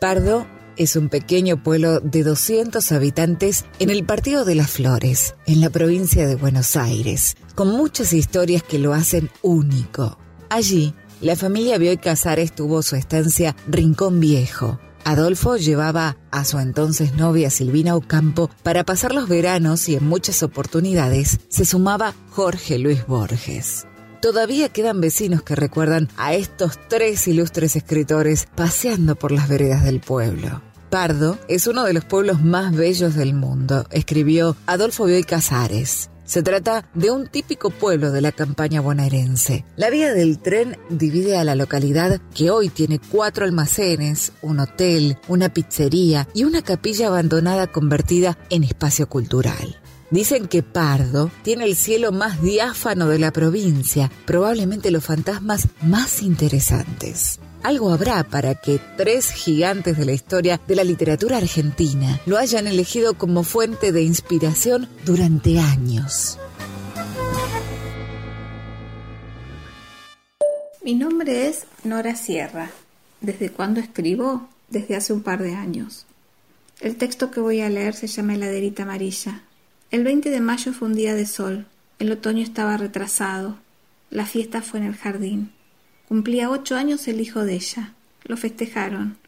Pardo 0.00 0.46
es 0.76 0.94
un 0.94 1.08
pequeño 1.08 1.62
pueblo 1.62 1.98
de 2.00 2.22
200 2.22 2.92
habitantes 2.92 3.64
en 3.80 3.90
el 3.90 4.06
Partido 4.06 4.44
de 4.44 4.54
las 4.54 4.70
Flores, 4.70 5.34
en 5.46 5.60
la 5.60 5.70
provincia 5.70 6.26
de 6.26 6.36
Buenos 6.36 6.76
Aires, 6.76 7.36
con 7.56 7.72
muchas 7.72 8.12
historias 8.12 8.62
que 8.62 8.78
lo 8.78 8.94
hacen 8.94 9.28
único. 9.42 10.18
Allí, 10.50 10.94
la 11.20 11.34
familia 11.34 11.78
Bioy 11.78 11.96
Casares 11.96 12.54
tuvo 12.54 12.82
su 12.82 12.94
estancia 12.94 13.56
Rincón 13.66 14.20
Viejo, 14.20 14.78
Adolfo 15.04 15.56
llevaba 15.56 16.16
a 16.30 16.44
su 16.44 16.58
entonces 16.58 17.14
novia 17.14 17.50
Silvina 17.50 17.96
Ocampo 17.96 18.50
para 18.62 18.84
pasar 18.84 19.14
los 19.14 19.28
veranos 19.28 19.88
y 19.88 19.96
en 19.96 20.06
muchas 20.06 20.42
oportunidades 20.42 21.40
se 21.48 21.64
sumaba 21.64 22.14
Jorge 22.30 22.78
Luis 22.78 23.06
Borges. 23.06 23.86
Todavía 24.20 24.68
quedan 24.68 25.00
vecinos 25.00 25.42
que 25.42 25.54
recuerdan 25.54 26.08
a 26.16 26.34
estos 26.34 26.78
tres 26.88 27.26
ilustres 27.28 27.76
escritores 27.76 28.48
paseando 28.54 29.14
por 29.14 29.30
las 29.30 29.48
veredas 29.48 29.84
del 29.84 30.00
pueblo. 30.00 30.60
Pardo 30.90 31.38
es 31.48 31.66
uno 31.66 31.84
de 31.84 31.92
los 31.92 32.04
pueblos 32.04 32.42
más 32.42 32.74
bellos 32.74 33.14
del 33.14 33.34
mundo, 33.34 33.86
escribió 33.90 34.56
Adolfo 34.66 35.04
Bioy 35.04 35.22
Casares. 35.22 36.10
Se 36.28 36.42
trata 36.42 36.84
de 36.92 37.10
un 37.10 37.26
típico 37.26 37.70
pueblo 37.70 38.12
de 38.12 38.20
la 38.20 38.32
campaña 38.32 38.82
bonaerense. 38.82 39.64
La 39.76 39.88
vía 39.88 40.12
del 40.12 40.38
tren 40.38 40.76
divide 40.90 41.38
a 41.38 41.42
la 41.42 41.54
localidad 41.54 42.20
que 42.34 42.50
hoy 42.50 42.68
tiene 42.68 42.98
cuatro 42.98 43.46
almacenes, 43.46 44.32
un 44.42 44.60
hotel, 44.60 45.16
una 45.26 45.48
pizzería 45.48 46.28
y 46.34 46.44
una 46.44 46.60
capilla 46.60 47.06
abandonada 47.06 47.66
convertida 47.68 48.36
en 48.50 48.62
espacio 48.62 49.08
cultural. 49.08 49.80
Dicen 50.10 50.48
que 50.48 50.62
Pardo 50.62 51.30
tiene 51.42 51.64
el 51.64 51.74
cielo 51.74 52.12
más 52.12 52.42
diáfano 52.42 53.08
de 53.08 53.18
la 53.18 53.32
provincia, 53.32 54.12
probablemente 54.26 54.90
los 54.90 55.06
fantasmas 55.06 55.68
más 55.80 56.22
interesantes. 56.22 57.40
Algo 57.62 57.90
habrá 57.90 58.22
para 58.24 58.54
que 58.54 58.80
tres 58.96 59.30
gigantes 59.32 59.96
de 59.98 60.04
la 60.04 60.12
historia 60.12 60.60
de 60.66 60.76
la 60.76 60.84
literatura 60.84 61.38
argentina 61.38 62.20
lo 62.24 62.38
hayan 62.38 62.66
elegido 62.66 63.14
como 63.14 63.42
fuente 63.42 63.90
de 63.90 64.02
inspiración 64.02 64.88
durante 65.04 65.58
años. 65.58 66.38
Mi 70.82 70.94
nombre 70.94 71.48
es 71.48 71.66
Nora 71.84 72.14
Sierra. 72.14 72.70
¿Desde 73.20 73.50
cuándo 73.50 73.80
escribo? 73.80 74.48
Desde 74.70 74.96
hace 74.96 75.12
un 75.12 75.22
par 75.22 75.42
de 75.42 75.54
años. 75.54 76.06
El 76.80 76.96
texto 76.96 77.30
que 77.30 77.40
voy 77.40 77.60
a 77.60 77.68
leer 77.68 77.94
se 77.94 78.06
llama 78.06 78.34
Heladerita 78.34 78.84
Amarilla. 78.84 79.42
El 79.90 80.04
20 80.04 80.30
de 80.30 80.40
mayo 80.40 80.72
fue 80.72 80.88
un 80.88 80.94
día 80.94 81.14
de 81.14 81.26
sol. 81.26 81.66
El 81.98 82.12
otoño 82.12 82.42
estaba 82.42 82.76
retrasado. 82.76 83.56
La 84.10 84.24
fiesta 84.26 84.62
fue 84.62 84.78
en 84.78 84.86
el 84.86 84.94
jardín. 84.94 85.52
Cumplía 86.08 86.48
ocho 86.48 86.74
años 86.74 87.06
el 87.06 87.20
hijo 87.20 87.44
de 87.44 87.56
ella. 87.56 87.92
Lo 88.24 88.38
festejaron. 88.38 89.18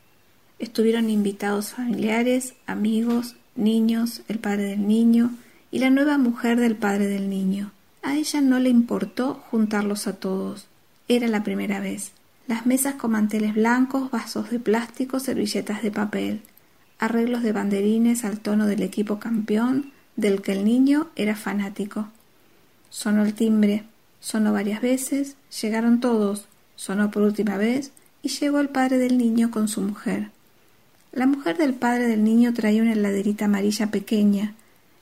Estuvieron 0.58 1.10
invitados 1.10 1.74
familiares, 1.74 2.54
amigos, 2.64 3.36
niños, 3.54 4.22
el 4.28 4.38
padre 4.38 4.62
del 4.62 4.88
niño 4.88 5.30
y 5.70 5.80
la 5.80 5.90
nueva 5.90 6.16
mujer 6.16 6.58
del 6.58 6.76
padre 6.76 7.06
del 7.06 7.28
niño. 7.28 7.70
A 8.00 8.16
ella 8.16 8.40
no 8.40 8.58
le 8.58 8.70
importó 8.70 9.34
juntarlos 9.50 10.06
a 10.06 10.14
todos. 10.14 10.68
Era 11.06 11.28
la 11.28 11.44
primera 11.44 11.80
vez. 11.80 12.12
Las 12.46 12.64
mesas 12.64 12.94
con 12.94 13.10
manteles 13.10 13.54
blancos, 13.54 14.10
vasos 14.10 14.48
de 14.48 14.58
plástico, 14.58 15.20
servilletas 15.20 15.82
de 15.82 15.90
papel, 15.90 16.40
arreglos 16.98 17.42
de 17.42 17.52
banderines 17.52 18.24
al 18.24 18.40
tono 18.40 18.66
del 18.66 18.82
equipo 18.82 19.18
campeón, 19.18 19.92
del 20.16 20.40
que 20.40 20.52
el 20.52 20.64
niño 20.64 21.08
era 21.14 21.36
fanático. 21.36 22.08
Sonó 22.88 23.22
el 23.22 23.34
timbre, 23.34 23.84
sonó 24.18 24.54
varias 24.54 24.80
veces, 24.80 25.36
llegaron 25.60 26.00
todos, 26.00 26.48
sonó 26.80 27.10
por 27.10 27.22
última 27.22 27.58
vez 27.58 27.92
y 28.22 28.30
llegó 28.30 28.58
el 28.58 28.70
padre 28.70 28.96
del 28.96 29.18
niño 29.18 29.50
con 29.50 29.68
su 29.68 29.82
mujer. 29.82 30.30
La 31.12 31.26
mujer 31.26 31.58
del 31.58 31.74
padre 31.74 32.08
del 32.08 32.24
niño 32.24 32.54
traía 32.54 32.80
una 32.80 32.94
heladerita 32.94 33.44
amarilla 33.44 33.90
pequeña. 33.90 34.54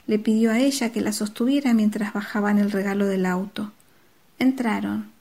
Le 0.08 0.18
pidió 0.18 0.50
a 0.50 0.58
ella 0.58 0.90
que 0.90 1.00
la 1.00 1.12
sostuviera 1.12 1.74
mientras 1.74 2.12
bajaban 2.12 2.58
el 2.58 2.72
regalo 2.72 3.06
del 3.06 3.26
auto. 3.26 3.70
Entraron. 4.40 5.12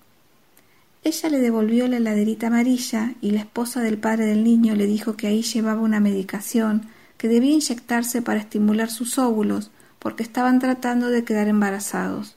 Ella 1.03 1.29
le 1.29 1.39
devolvió 1.41 1.87
la 1.87 1.97
heladerita 1.97 2.47
amarilla 2.47 3.13
y 3.21 3.31
la 3.31 3.41
esposa 3.41 3.81
del 3.81 3.99
padre 3.99 4.25
del 4.25 4.43
niño 4.43 4.73
le 4.73 4.87
dijo 4.87 5.15
que 5.15 5.27
ahí 5.27 5.43
llevaba 5.43 5.81
una 5.81 5.99
medicación 5.99 6.87
que 7.19 7.27
debía 7.27 7.53
inyectarse 7.53 8.23
para 8.23 8.39
estimular 8.39 8.89
sus 8.89 9.19
óvulos 9.19 9.69
porque 9.99 10.23
estaban 10.23 10.57
tratando 10.57 11.09
de 11.11 11.23
quedar 11.23 11.49
embarazados. 11.49 12.35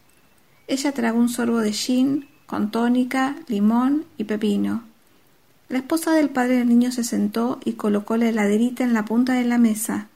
Ella 0.66 0.92
tragó 0.92 1.18
un 1.18 1.30
sorbo 1.30 1.60
de 1.60 1.72
gin 1.72 2.29
con 2.50 2.72
tónica, 2.72 3.36
limón 3.46 4.06
y 4.18 4.24
pepino. 4.24 4.82
La 5.68 5.78
esposa 5.78 6.10
del 6.10 6.30
padre 6.30 6.56
del 6.56 6.68
niño 6.68 6.90
se 6.90 7.04
sentó 7.04 7.60
y 7.64 7.74
colocó 7.74 8.16
la 8.16 8.28
heladerita 8.28 8.82
en 8.82 8.92
la 8.92 9.04
punta 9.04 9.34
de 9.34 9.44
la 9.44 9.56
mesa. 9.56 10.08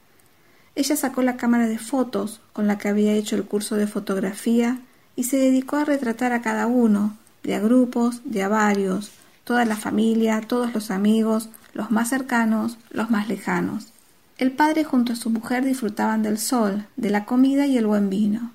Ella 0.74 0.96
sacó 0.96 1.22
la 1.22 1.36
cámara 1.36 1.68
de 1.68 1.78
fotos 1.78 2.40
con 2.52 2.66
la 2.66 2.76
que 2.76 2.88
había 2.88 3.12
hecho 3.12 3.36
el 3.36 3.44
curso 3.44 3.76
de 3.76 3.86
fotografía 3.86 4.80
y 5.14 5.24
se 5.24 5.36
dedicó 5.36 5.76
a 5.76 5.84
retratar 5.84 6.32
a 6.32 6.42
cada 6.42 6.66
uno, 6.66 7.16
de 7.44 7.54
a 7.54 7.60
grupos, 7.60 8.20
de 8.24 8.42
a 8.42 8.48
varios, 8.48 9.12
toda 9.44 9.64
la 9.64 9.76
familia, 9.76 10.40
todos 10.40 10.74
los 10.74 10.90
amigos, 10.90 11.50
los 11.72 11.92
más 11.92 12.08
cercanos, 12.08 12.78
los 12.90 13.10
más 13.10 13.28
lejanos. 13.28 13.92
El 14.38 14.50
padre 14.50 14.82
junto 14.82 15.12
a 15.12 15.16
su 15.16 15.30
mujer 15.30 15.64
disfrutaban 15.64 16.24
del 16.24 16.38
sol, 16.38 16.84
de 16.96 17.10
la 17.10 17.26
comida 17.26 17.68
y 17.68 17.78
el 17.78 17.86
buen 17.86 18.10
vino. 18.10 18.50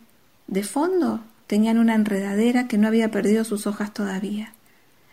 De 0.48 0.64
fondo 0.64 1.22
tenían 1.50 1.80
una 1.80 1.96
enredadera 1.96 2.68
que 2.68 2.78
no 2.78 2.88
había 2.88 3.10
perdido 3.10 3.44
sus 3.44 3.66
hojas 3.66 3.92
todavía. 3.92 4.54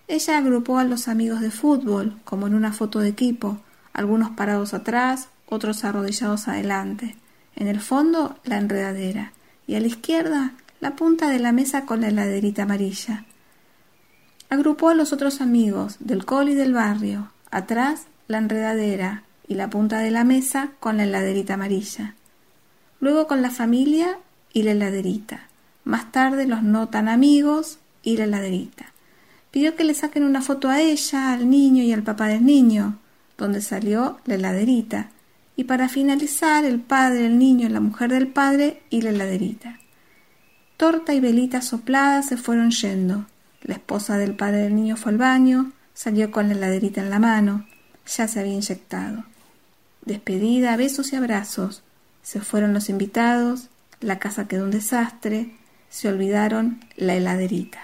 Ella 0.06 0.36
agrupó 0.36 0.78
a 0.78 0.84
los 0.84 1.08
amigos 1.08 1.40
de 1.40 1.50
fútbol, 1.50 2.20
como 2.24 2.46
en 2.46 2.52
una 2.52 2.74
foto 2.74 2.98
de 2.98 3.08
equipo, 3.08 3.56
algunos 3.94 4.32
parados 4.32 4.74
atrás, 4.74 5.30
otros 5.46 5.82
arrodillados 5.82 6.46
adelante. 6.46 7.16
En 7.54 7.68
el 7.68 7.80
fondo, 7.80 8.36
la 8.44 8.58
enredadera, 8.58 9.32
y 9.66 9.76
a 9.76 9.80
la 9.80 9.86
izquierda, 9.86 10.52
la 10.78 10.94
punta 10.94 11.30
de 11.30 11.38
la 11.38 11.52
mesa 11.52 11.86
con 11.86 12.02
la 12.02 12.08
heladerita 12.08 12.64
amarilla. 12.64 13.24
Agrupó 14.50 14.90
a 14.90 14.94
los 14.94 15.14
otros 15.14 15.40
amigos, 15.40 15.96
del 16.00 16.26
col 16.26 16.50
y 16.50 16.54
del 16.54 16.74
barrio, 16.74 17.32
atrás, 17.50 18.08
la 18.28 18.36
enredadera, 18.36 19.22
y 19.48 19.54
la 19.54 19.70
punta 19.70 20.00
de 20.00 20.10
la 20.10 20.24
mesa 20.24 20.72
con 20.80 20.98
la 20.98 21.04
heladerita 21.04 21.54
amarilla. 21.54 22.14
Luego 23.00 23.26
con 23.26 23.40
la 23.40 23.50
familia 23.50 24.18
y 24.52 24.64
la 24.64 24.72
heladerita. 24.72 25.48
Más 25.86 26.10
tarde 26.10 26.48
los 26.48 26.64
no 26.64 26.88
tan 26.88 27.08
amigos 27.08 27.78
y 28.02 28.16
la 28.16 28.24
heladerita. 28.24 28.86
Pidió 29.52 29.76
que 29.76 29.84
le 29.84 29.94
saquen 29.94 30.24
una 30.24 30.42
foto 30.42 30.68
a 30.68 30.80
ella, 30.80 31.32
al 31.32 31.48
niño 31.48 31.84
y 31.84 31.92
al 31.92 32.02
papá 32.02 32.26
del 32.26 32.44
niño, 32.44 32.98
donde 33.38 33.60
salió 33.60 34.18
la 34.24 34.34
heladerita. 34.34 35.10
Y 35.54 35.62
para 35.62 35.88
finalizar, 35.88 36.64
el 36.64 36.80
padre, 36.80 37.26
el 37.26 37.38
niño, 37.38 37.68
la 37.68 37.78
mujer 37.78 38.10
del 38.10 38.26
padre 38.26 38.82
y 38.90 39.02
la 39.02 39.10
heladerita. 39.10 39.78
Torta 40.76 41.14
y 41.14 41.20
velita 41.20 41.62
soplada 41.62 42.20
se 42.22 42.36
fueron 42.36 42.72
yendo. 42.72 43.26
La 43.62 43.74
esposa 43.74 44.18
del 44.18 44.34
padre 44.34 44.62
del 44.62 44.74
niño 44.74 44.96
fue 44.96 45.12
al 45.12 45.18
baño, 45.18 45.70
salió 45.94 46.32
con 46.32 46.48
la 46.48 46.54
heladerita 46.54 47.00
en 47.00 47.10
la 47.10 47.20
mano, 47.20 47.64
ya 48.04 48.26
se 48.26 48.40
había 48.40 48.54
inyectado. 48.54 49.22
Despedida, 50.04 50.76
besos 50.76 51.12
y 51.12 51.16
abrazos. 51.16 51.84
Se 52.24 52.40
fueron 52.40 52.74
los 52.74 52.88
invitados, 52.88 53.68
la 54.00 54.18
casa 54.18 54.48
quedó 54.48 54.64
un 54.64 54.72
desastre, 54.72 55.54
se 55.96 56.08
olvidaron 56.08 56.80
la 56.96 57.14
heladerita. 57.14 57.78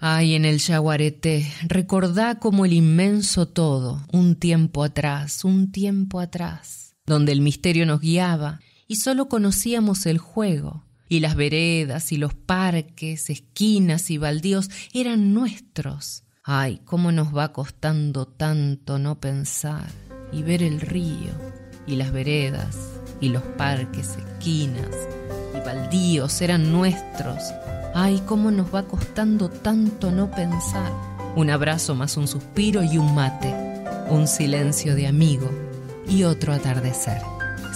Ay, 0.00 0.34
en 0.34 0.46
el 0.46 0.58
yaguareté, 0.58 1.46
recordá 1.66 2.38
como 2.38 2.64
el 2.64 2.72
inmenso 2.72 3.46
todo, 3.46 4.06
un 4.10 4.36
tiempo 4.36 4.82
atrás, 4.82 5.44
un 5.44 5.70
tiempo 5.70 6.18
atrás, 6.18 6.94
donde 7.04 7.32
el 7.32 7.42
misterio 7.42 7.84
nos 7.84 8.00
guiaba 8.00 8.60
y 8.88 8.96
solo 8.96 9.28
conocíamos 9.28 10.06
el 10.06 10.16
juego, 10.16 10.86
y 11.10 11.20
las 11.20 11.34
veredas 11.34 12.10
y 12.12 12.16
los 12.16 12.32
parques, 12.32 13.28
esquinas 13.28 14.10
y 14.10 14.16
baldíos 14.16 14.70
eran 14.94 15.34
nuestros. 15.34 16.24
Ay, 16.42 16.80
cómo 16.86 17.12
nos 17.12 17.36
va 17.36 17.52
costando 17.52 18.26
tanto 18.26 18.98
no 18.98 19.20
pensar 19.20 19.90
y 20.32 20.42
ver 20.42 20.62
el 20.62 20.80
río 20.80 21.32
y 21.86 21.96
las 21.96 22.12
veredas 22.12 22.78
y 23.20 23.28
los 23.28 23.42
parques, 23.42 24.16
esquinas 24.16 24.96
baldíos 25.66 26.40
eran 26.40 26.72
nuestros. 26.72 27.42
Ay, 27.94 28.22
cómo 28.24 28.50
nos 28.50 28.74
va 28.74 28.84
costando 28.84 29.50
tanto 29.50 30.10
no 30.10 30.30
pensar. 30.30 30.90
Un 31.34 31.50
abrazo 31.50 31.94
más 31.94 32.16
un 32.16 32.26
suspiro 32.26 32.82
y 32.82 32.96
un 32.96 33.14
mate, 33.14 33.52
un 34.08 34.26
silencio 34.26 34.94
de 34.94 35.06
amigo 35.06 35.50
y 36.08 36.22
otro 36.22 36.54
atardecer. 36.54 37.20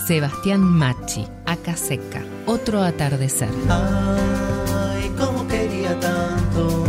Sebastián 0.06 0.62
Machi, 0.62 1.26
Aca 1.44 1.76
Seca, 1.76 2.22
otro 2.46 2.82
atardecer. 2.82 3.50
Ay, 3.68 5.10
cómo 5.18 5.46
quería 5.46 5.98
tanto, 6.00 6.84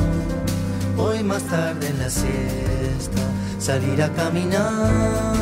hoy 0.98 1.22
más 1.24 1.44
tarde 1.44 1.90
en 1.90 2.00
la 2.00 2.10
siesta, 2.10 3.22
salir 3.60 4.02
a 4.02 4.10
caminar 4.14 5.42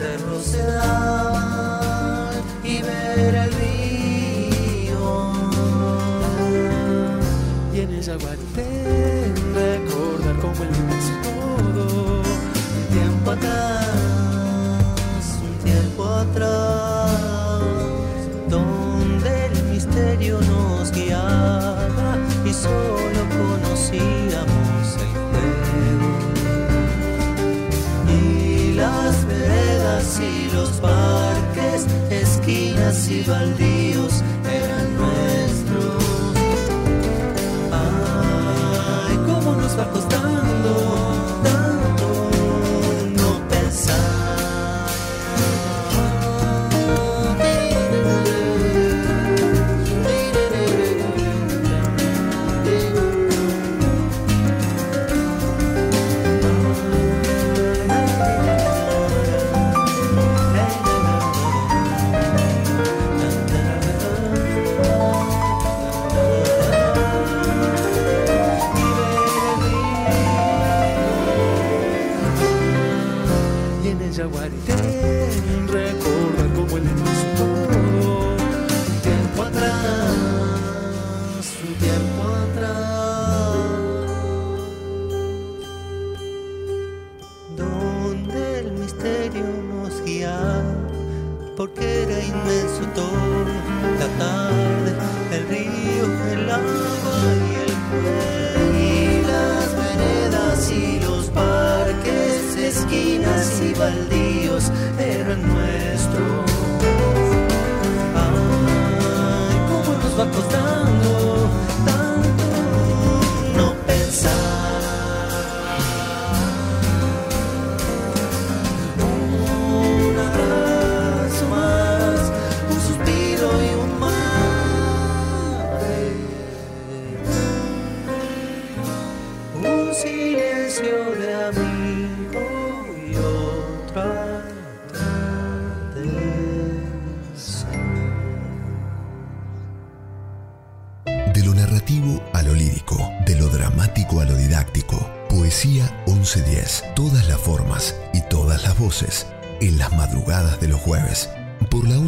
este 0.00 0.16
rosedal 0.18 1.50
y 2.64 2.80
ver 2.82 3.34
el 3.34 3.52
río. 3.52 3.79
Guardé 8.18 9.32
recordar 9.54 10.34
el 10.62 10.76
inmenso 10.76 11.12
todo. 11.22 11.84
Un 12.20 12.84
tiempo 12.90 13.30
atrás, 13.30 13.94
un 15.44 15.54
tiempo 15.64 16.02
atrás, 16.04 17.12
donde 18.48 19.46
el 19.46 19.62
misterio 19.72 20.40
nos 20.40 20.90
guiaba 20.90 22.16
y 22.44 22.52
solo 22.52 23.20
conocíamos 23.38 24.86
el 25.04 25.12
juego. 25.30 26.10
Y 28.08 28.74
las 28.74 29.24
y 30.18 30.50
los 30.52 30.70
parques, 30.80 31.86
esquinas 32.10 33.08
y 33.08 33.22
baldíos 33.22 34.09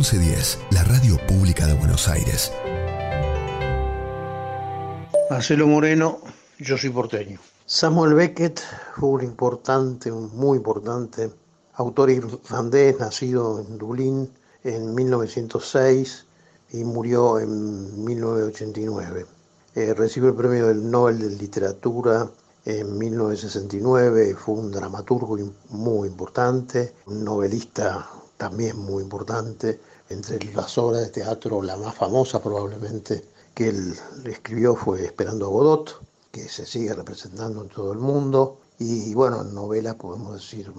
1110, 0.02 0.58
la 0.72 0.82
radio 0.82 1.16
pública 1.28 1.64
de 1.64 1.74
Buenos 1.74 2.08
Aires. 2.08 2.50
Marcelo 5.30 5.68
Moreno, 5.68 6.18
yo 6.58 6.76
soy 6.76 6.90
porteño. 6.90 7.38
Samuel 7.66 8.14
Beckett 8.14 8.60
fue 8.96 9.10
un 9.10 9.22
importante, 9.22 10.10
un 10.10 10.36
muy 10.36 10.56
importante 10.56 11.30
autor 11.74 12.10
irlandés, 12.10 12.98
nacido 12.98 13.60
en 13.60 13.78
Dublín 13.78 14.28
en 14.64 14.92
1906 14.92 16.26
y 16.72 16.82
murió 16.82 17.38
en 17.38 18.04
1989. 18.04 19.26
Eh, 19.76 19.94
recibió 19.94 20.30
el 20.30 20.34
premio 20.34 20.66
del 20.66 20.90
Nobel 20.90 21.20
de 21.20 21.30
Literatura 21.30 22.28
en 22.64 22.98
1969, 22.98 24.34
fue 24.34 24.56
un 24.56 24.72
dramaturgo 24.72 25.38
muy 25.68 26.08
importante, 26.08 26.92
un 27.06 27.22
novelista 27.22 28.08
también 28.36 28.76
muy 28.76 29.04
importante. 29.04 29.78
Entre 30.08 30.52
las 30.52 30.76
obras 30.78 31.02
de 31.02 31.08
teatro, 31.08 31.62
la 31.62 31.76
más 31.76 31.94
famosa 31.94 32.42
probablemente 32.42 33.24
que 33.54 33.68
él 33.68 33.94
escribió 34.24 34.74
fue 34.74 35.04
Esperando 35.04 35.46
a 35.46 35.48
Godot, 35.48 36.02
que 36.30 36.48
se 36.48 36.66
sigue 36.66 36.94
representando 36.94 37.62
en 37.62 37.68
todo 37.68 37.92
el 37.92 37.98
mundo. 37.98 38.58
Y 38.78 39.14
bueno, 39.14 39.42
en 39.42 39.54
novela 39.54 39.94
podemos 39.94 40.34
decir 40.34 40.72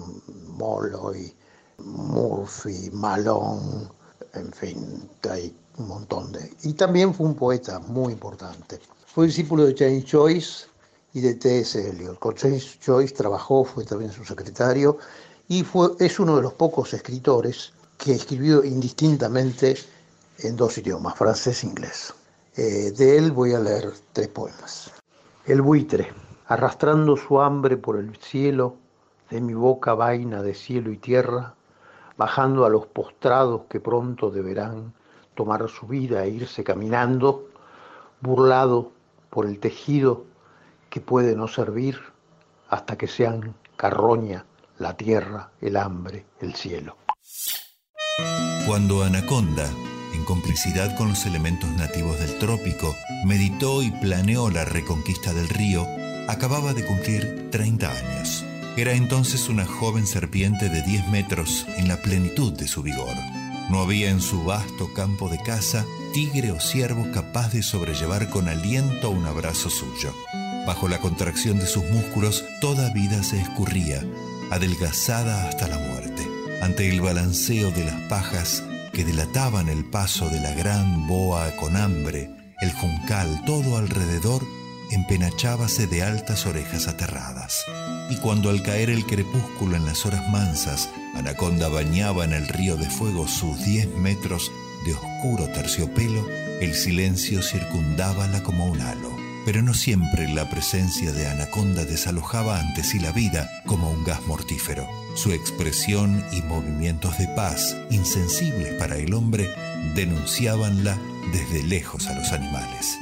Molloy, 0.47 1.33
Murphy, 1.77 2.89
Malone, 2.91 3.87
en 4.33 4.51
fin, 4.51 5.09
hay 5.29 5.55
un 5.77 5.87
montón 5.87 6.31
de... 6.31 6.51
Y 6.63 6.73
también 6.73 7.13
fue 7.13 7.27
un 7.27 7.35
poeta 7.35 7.79
muy 7.79 8.13
importante. 8.13 8.79
Fue 9.05 9.27
discípulo 9.27 9.65
de 9.65 9.75
James 9.77 10.05
Joyce 10.09 10.65
y 11.13 11.21
de 11.21 11.35
T.S. 11.35 11.89
Eliot. 11.89 12.17
Con 12.19 12.35
James 12.35 12.77
Joyce 12.83 13.13
trabajó, 13.13 13.63
fue 13.63 13.85
también 13.85 14.11
su 14.11 14.25
secretario 14.25 14.97
y 15.47 15.63
fue, 15.63 15.91
es 15.99 16.19
uno 16.19 16.35
de 16.35 16.41
los 16.41 16.53
pocos 16.53 16.93
escritores 16.93 17.73
que 18.03 18.11
escribió 18.11 18.65
indistintamente 18.65 19.77
en 20.39 20.57
dos 20.57 20.77
idiomas, 20.77 21.15
francés 21.15 21.63
e 21.63 21.67
inglés. 21.67 22.13
Eh, 22.57 22.91
de 22.91 23.17
él 23.17 23.31
voy 23.31 23.53
a 23.53 23.59
leer 23.59 23.93
tres 24.11 24.27
poemas. 24.27 24.91
El 25.45 25.61
buitre, 25.61 26.11
arrastrando 26.47 27.15
su 27.15 27.39
hambre 27.39 27.77
por 27.77 27.97
el 27.97 28.17
cielo, 28.17 28.75
de 29.29 29.39
mi 29.39 29.53
boca 29.53 29.93
vaina 29.93 30.43
de 30.43 30.53
cielo 30.53 30.91
y 30.91 30.97
tierra, 30.97 31.55
bajando 32.17 32.65
a 32.65 32.69
los 32.69 32.87
postrados 32.87 33.61
que 33.69 33.79
pronto 33.79 34.29
deberán 34.29 34.93
tomar 35.33 35.69
su 35.69 35.87
vida 35.87 36.25
e 36.25 36.29
irse 36.29 36.61
caminando, 36.61 37.47
burlado 38.19 38.91
por 39.29 39.45
el 39.45 39.61
tejido 39.61 40.25
que 40.89 40.99
puede 40.99 41.37
no 41.37 41.47
servir 41.47 42.01
hasta 42.67 42.97
que 42.97 43.07
sean 43.07 43.55
carroña 43.77 44.45
la 44.77 44.97
tierra, 44.97 45.51
el 45.61 45.77
hambre, 45.77 46.25
el 46.41 46.53
cielo. 46.53 46.97
Cuando 48.65 49.03
Anaconda, 49.03 49.69
en 50.13 50.23
complicidad 50.23 50.95
con 50.95 51.09
los 51.09 51.25
elementos 51.25 51.69
nativos 51.71 52.19
del 52.19 52.37
trópico, 52.37 52.95
meditó 53.25 53.81
y 53.81 53.91
planeó 53.91 54.49
la 54.49 54.65
reconquista 54.65 55.33
del 55.33 55.49
río, 55.49 55.87
acababa 56.27 56.73
de 56.73 56.85
cumplir 56.85 57.49
30 57.51 57.89
años. 57.89 58.45
Era 58.77 58.93
entonces 58.93 59.49
una 59.49 59.65
joven 59.65 60.07
serpiente 60.07 60.69
de 60.69 60.81
10 60.81 61.07
metros 61.09 61.65
en 61.77 61.87
la 61.87 61.97
plenitud 61.97 62.53
de 62.53 62.67
su 62.67 62.83
vigor. 62.83 63.15
No 63.69 63.81
había 63.81 64.09
en 64.09 64.21
su 64.21 64.43
vasto 64.43 64.93
campo 64.93 65.29
de 65.29 65.39
caza 65.41 65.85
tigre 66.13 66.51
o 66.51 66.59
ciervo 66.59 67.11
capaz 67.11 67.51
de 67.53 67.63
sobrellevar 67.63 68.29
con 68.29 68.47
aliento 68.47 69.09
un 69.09 69.25
abrazo 69.25 69.69
suyo. 69.69 70.13
Bajo 70.67 70.87
la 70.87 70.99
contracción 70.99 71.59
de 71.59 71.65
sus 71.65 71.83
músculos, 71.85 72.45
toda 72.61 72.93
vida 72.93 73.23
se 73.23 73.41
escurría, 73.41 74.03
adelgazada 74.51 75.49
hasta 75.49 75.67
la 75.67 75.79
muerte. 75.79 76.12
Ante 76.63 76.89
el 76.89 77.01
balanceo 77.01 77.71
de 77.71 77.83
las 77.83 77.99
pajas 78.07 78.63
que 78.93 79.03
delataban 79.03 79.67
el 79.67 79.83
paso 79.83 80.29
de 80.29 80.39
la 80.39 80.53
gran 80.53 81.07
boa 81.07 81.51
con 81.57 81.75
hambre, 81.75 82.31
el 82.61 82.71
juncal 82.71 83.43
todo 83.45 83.77
alrededor 83.77 84.41
empenachábase 84.89 85.87
de 85.87 86.03
altas 86.03 86.45
orejas 86.45 86.87
aterradas. 86.87 87.65
Y 88.09 88.15
cuando 88.15 88.49
al 88.49 88.63
caer 88.63 88.89
el 88.89 89.05
crepúsculo 89.05 89.75
en 89.75 89.85
las 89.85 90.05
horas 90.05 90.25
mansas, 90.29 90.89
Anaconda 91.15 91.67
bañaba 91.67 92.23
en 92.23 92.31
el 92.31 92.47
río 92.47 92.77
de 92.77 92.89
fuego 92.89 93.27
sus 93.27 93.61
diez 93.65 93.89
metros 93.97 94.49
de 94.85 94.93
oscuro 94.93 95.49
terciopelo, 95.49 96.25
el 96.61 96.73
silencio 96.75 97.43
circundábala 97.43 98.41
como 98.41 98.67
un 98.67 98.79
halo. 98.79 99.13
Pero 99.45 99.61
no 99.63 99.73
siempre 99.73 100.29
la 100.29 100.49
presencia 100.49 101.11
de 101.11 101.27
Anaconda 101.27 101.83
desalojaba 101.83 102.57
ante 102.57 102.85
sí 102.85 102.99
la 102.99 103.11
vida 103.11 103.49
como 103.65 103.91
un 103.91 104.05
gas 104.05 104.21
mortífero. 104.27 105.02
Su 105.15 105.31
expresión 105.31 106.23
y 106.31 106.41
movimientos 106.41 107.17
de 107.19 107.27
paz, 107.35 107.77
insensibles 107.91 108.73
para 108.79 108.97
el 108.97 109.13
hombre, 109.13 109.47
denunciábanla 109.95 110.97
desde 111.31 111.61
lejos 111.67 112.07
a 112.07 112.17
los 112.17 112.31
animales. 112.31 112.97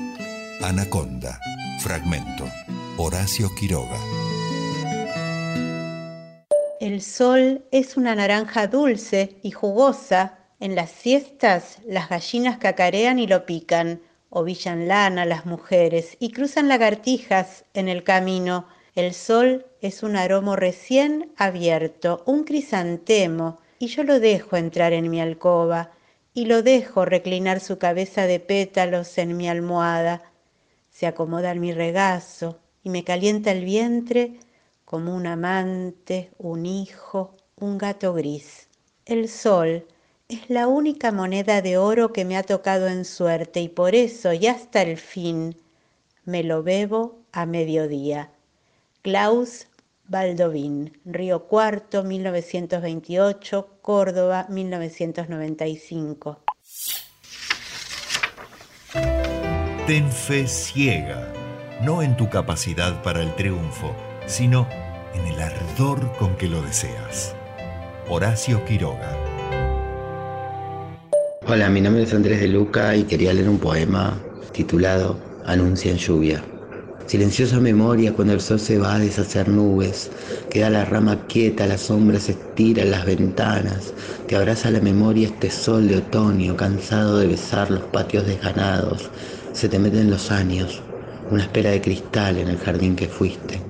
Anaconda, 0.61 1.39
fragmento, 1.81 2.45
Horacio 2.97 3.49
Quiroga. 3.57 3.97
El 6.81 7.01
sol 7.01 7.63
es 7.71 7.95
una 7.95 8.13
naranja 8.13 8.67
dulce 8.67 9.37
y 9.41 9.51
jugosa. 9.51 10.37
En 10.59 10.75
las 10.75 10.91
siestas 10.91 11.77
las 11.87 12.09
gallinas 12.09 12.57
cacarean 12.57 13.19
y 13.19 13.27
lo 13.27 13.45
pican, 13.45 14.01
ovillan 14.29 14.89
lana 14.89 15.25
las 15.25 15.45
mujeres 15.45 16.17
y 16.19 16.31
cruzan 16.31 16.67
lagartijas 16.67 17.63
en 17.73 17.87
el 17.87 18.03
camino. 18.03 18.67
El 18.93 19.13
sol 19.13 19.65
es 19.79 20.03
un 20.03 20.17
aromo 20.17 20.57
recién 20.57 21.31
abierto, 21.37 22.23
un 22.25 22.43
crisantemo, 22.43 23.57
y 23.79 23.87
yo 23.87 24.03
lo 24.03 24.19
dejo 24.19 24.57
entrar 24.57 24.91
en 24.91 25.09
mi 25.09 25.21
alcoba 25.21 25.91
y 26.33 26.45
lo 26.45 26.61
dejo 26.61 27.05
reclinar 27.05 27.61
su 27.61 27.77
cabeza 27.77 28.27
de 28.27 28.41
pétalos 28.41 29.17
en 29.17 29.37
mi 29.37 29.47
almohada. 29.47 30.21
Se 30.91 31.07
acomoda 31.07 31.51
en 31.51 31.61
mi 31.61 31.71
regazo 31.71 32.59
y 32.83 32.89
me 32.89 33.05
calienta 33.05 33.51
el 33.51 33.63
vientre 33.63 34.39
como 34.83 35.15
un 35.15 35.25
amante, 35.25 36.29
un 36.37 36.65
hijo, 36.65 37.37
un 37.55 37.77
gato 37.77 38.13
gris. 38.13 38.67
El 39.05 39.29
sol 39.29 39.87
es 40.27 40.49
la 40.49 40.67
única 40.67 41.13
moneda 41.13 41.61
de 41.61 41.77
oro 41.77 42.11
que 42.11 42.25
me 42.25 42.35
ha 42.35 42.43
tocado 42.43 42.87
en 42.87 43.05
suerte 43.05 43.61
y 43.61 43.69
por 43.69 43.95
eso 43.95 44.33
y 44.33 44.47
hasta 44.47 44.81
el 44.81 44.97
fin 44.97 45.55
me 46.25 46.43
lo 46.43 46.61
bebo 46.61 47.19
a 47.31 47.45
mediodía. 47.45 48.31
Klaus 49.01 49.67
Baldovín, 50.07 50.99
Río 51.05 51.47
Cuarto, 51.47 52.03
1928, 52.03 53.79
Córdoba, 53.81 54.45
1995. 54.47 56.43
Ten 59.87 60.11
fe 60.11 60.47
ciega, 60.47 61.33
no 61.81 62.03
en 62.03 62.15
tu 62.15 62.29
capacidad 62.29 63.01
para 63.01 63.23
el 63.23 63.33
triunfo, 63.35 63.95
sino 64.27 64.67
en 65.15 65.25
el 65.25 65.41
ardor 65.41 66.15
con 66.17 66.35
que 66.35 66.47
lo 66.47 66.61
deseas. 66.61 67.33
Horacio 68.07 68.63
Quiroga. 68.65 69.17
Hola, 71.47 71.69
mi 71.69 71.81
nombre 71.81 72.03
es 72.03 72.13
Andrés 72.13 72.39
de 72.39 72.49
Luca 72.49 72.95
y 72.95 73.05
quería 73.05 73.33
leer 73.33 73.49
un 73.49 73.57
poema 73.57 74.21
titulado 74.51 75.17
Anuncian 75.43 75.97
lluvia. 75.97 76.43
Silenciosa 77.11 77.59
memoria 77.59 78.13
cuando 78.13 78.33
el 78.33 78.39
sol 78.39 78.57
se 78.57 78.77
va 78.77 78.95
a 78.95 78.99
deshacer 78.99 79.49
nubes, 79.49 80.09
queda 80.49 80.69
la 80.69 80.85
rama 80.85 81.27
quieta, 81.27 81.67
la 81.67 81.77
sombra 81.77 82.21
se 82.21 82.31
estira 82.31 82.83
en 82.83 82.91
las 82.91 83.05
ventanas, 83.05 83.93
te 84.29 84.37
abraza 84.37 84.71
la 84.71 84.79
memoria 84.79 85.27
este 85.27 85.51
sol 85.51 85.89
de 85.89 85.97
otoño, 85.97 86.55
cansado 86.55 87.17
de 87.17 87.27
besar 87.27 87.69
los 87.69 87.83
patios 87.83 88.25
desganados, 88.25 89.09
se 89.51 89.67
te 89.67 89.77
meten 89.77 90.09
los 90.09 90.31
años, 90.31 90.81
una 91.29 91.43
espera 91.43 91.71
de 91.71 91.81
cristal 91.81 92.37
en 92.37 92.47
el 92.47 92.57
jardín 92.57 92.95
que 92.95 93.09
fuiste. 93.09 93.61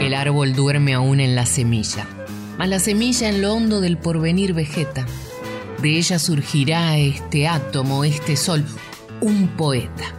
El 0.00 0.14
árbol 0.14 0.54
duerme 0.54 0.94
aún 0.94 1.18
en 1.18 1.34
la 1.34 1.46
semilla, 1.46 2.06
mas 2.58 2.68
la 2.68 2.78
semilla 2.78 3.28
en 3.28 3.42
lo 3.42 3.54
hondo 3.54 3.80
del 3.80 3.98
porvenir 3.98 4.54
vegeta. 4.54 5.04
De 5.80 5.96
ella 5.96 6.18
surgirá 6.18 6.98
este 6.98 7.46
átomo, 7.46 8.04
este 8.04 8.36
sol, 8.36 8.64
un 9.20 9.48
poeta. 9.48 10.14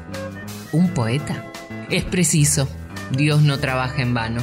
¿Un 0.72 0.94
poeta? 0.94 1.52
Es 1.90 2.06
preciso, 2.06 2.70
Dios 3.12 3.42
no 3.42 3.60
trabaja 3.60 4.02
en 4.02 4.14
vano. 4.14 4.42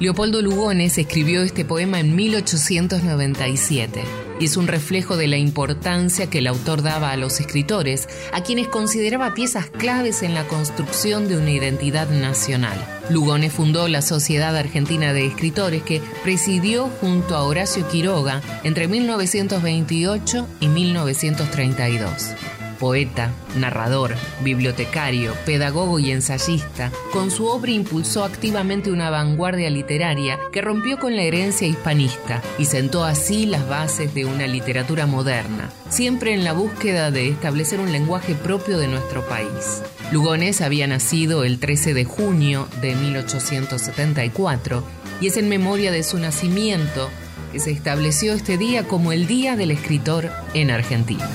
Leopoldo 0.00 0.42
Lugones 0.42 0.98
escribió 0.98 1.42
este 1.42 1.64
poema 1.64 2.00
en 2.00 2.14
1897 2.14 4.27
y 4.40 4.46
es 4.46 4.56
un 4.56 4.68
reflejo 4.68 5.16
de 5.16 5.26
la 5.26 5.36
importancia 5.36 6.28
que 6.28 6.38
el 6.38 6.46
autor 6.46 6.82
daba 6.82 7.10
a 7.10 7.16
los 7.16 7.40
escritores, 7.40 8.08
a 8.32 8.42
quienes 8.42 8.68
consideraba 8.68 9.34
piezas 9.34 9.70
claves 9.70 10.22
en 10.22 10.34
la 10.34 10.46
construcción 10.46 11.28
de 11.28 11.36
una 11.36 11.50
identidad 11.50 12.08
nacional. 12.10 12.78
Lugones 13.10 13.52
fundó 13.52 13.88
la 13.88 14.02
Sociedad 14.02 14.56
Argentina 14.56 15.12
de 15.12 15.26
Escritores 15.26 15.82
que 15.82 16.02
presidió 16.22 16.88
junto 17.00 17.36
a 17.36 17.44
Horacio 17.44 17.88
Quiroga 17.88 18.42
entre 18.64 18.88
1928 18.88 20.46
y 20.60 20.68
1932 20.68 22.34
poeta, 22.78 23.32
narrador, 23.56 24.14
bibliotecario, 24.42 25.34
pedagogo 25.44 25.98
y 25.98 26.10
ensayista, 26.10 26.90
con 27.12 27.30
su 27.30 27.46
obra 27.46 27.70
impulsó 27.70 28.24
activamente 28.24 28.90
una 28.90 29.10
vanguardia 29.10 29.70
literaria 29.70 30.38
que 30.52 30.60
rompió 30.60 30.98
con 30.98 31.16
la 31.16 31.22
herencia 31.22 31.66
hispanista 31.66 32.42
y 32.58 32.64
sentó 32.64 33.04
así 33.04 33.46
las 33.46 33.68
bases 33.68 34.14
de 34.14 34.24
una 34.24 34.46
literatura 34.46 35.06
moderna, 35.06 35.70
siempre 35.88 36.32
en 36.32 36.44
la 36.44 36.52
búsqueda 36.52 37.10
de 37.10 37.28
establecer 37.28 37.80
un 37.80 37.92
lenguaje 37.92 38.34
propio 38.34 38.78
de 38.78 38.88
nuestro 38.88 39.26
país. 39.28 39.82
Lugones 40.12 40.60
había 40.60 40.86
nacido 40.86 41.44
el 41.44 41.58
13 41.58 41.94
de 41.94 42.04
junio 42.04 42.68
de 42.80 42.94
1874 42.94 44.84
y 45.20 45.26
es 45.26 45.36
en 45.36 45.48
memoria 45.48 45.92
de 45.92 46.02
su 46.02 46.18
nacimiento 46.18 47.10
que 47.52 47.60
se 47.60 47.70
estableció 47.70 48.34
este 48.34 48.58
día 48.58 48.84
como 48.84 49.12
el 49.12 49.26
Día 49.26 49.56
del 49.56 49.70
Escritor 49.70 50.30
en 50.54 50.70
Argentina. 50.70 51.28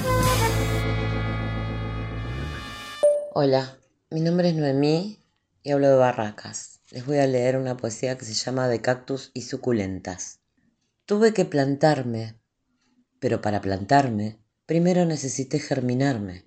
Hola, 3.35 3.79
mi 4.11 4.21
nombre 4.21 4.49
es 4.49 4.55
Noemí 4.55 5.17
y 5.63 5.71
hablo 5.71 5.89
de 5.89 5.95
Barracas. 5.95 6.81
Les 6.91 7.03
voy 7.03 7.17
a 7.17 7.25
leer 7.25 7.57
una 7.57 7.75
poesía 7.75 8.15
que 8.15 8.25
se 8.25 8.35
llama 8.35 8.67
De 8.67 8.79
cactus 8.79 9.31
y 9.33 9.41
suculentas. 9.41 10.41
Tuve 11.07 11.33
que 11.33 11.43
plantarme, 11.43 12.39
pero 13.19 13.41
para 13.41 13.59
plantarme, 13.59 14.39
primero 14.67 15.05
necesité 15.05 15.57
germinarme, 15.57 16.45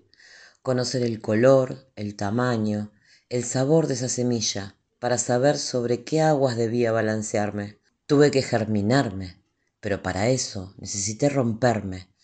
conocer 0.63 1.03
el 1.03 1.21
color, 1.21 1.91
el 1.97 2.15
tamaño, 2.15 2.93
el 3.31 3.43
sabor 3.43 3.89
de 3.89 3.95
esa 3.95 4.09
semilla, 4.09 4.77
para 5.01 5.19
saber 5.19 5.59
sobre 5.59 6.05
qué 6.05 6.21
aguas 6.21 6.57
debía 6.57 6.93
balancearme. 6.93 7.81
Tuve 8.07 8.31
que 8.31 8.43
germinarme, 8.43 9.43
pero 9.81 10.05
para 10.05 10.29
eso 10.29 10.73
necesité 10.79 11.31
romperme, 11.31 12.15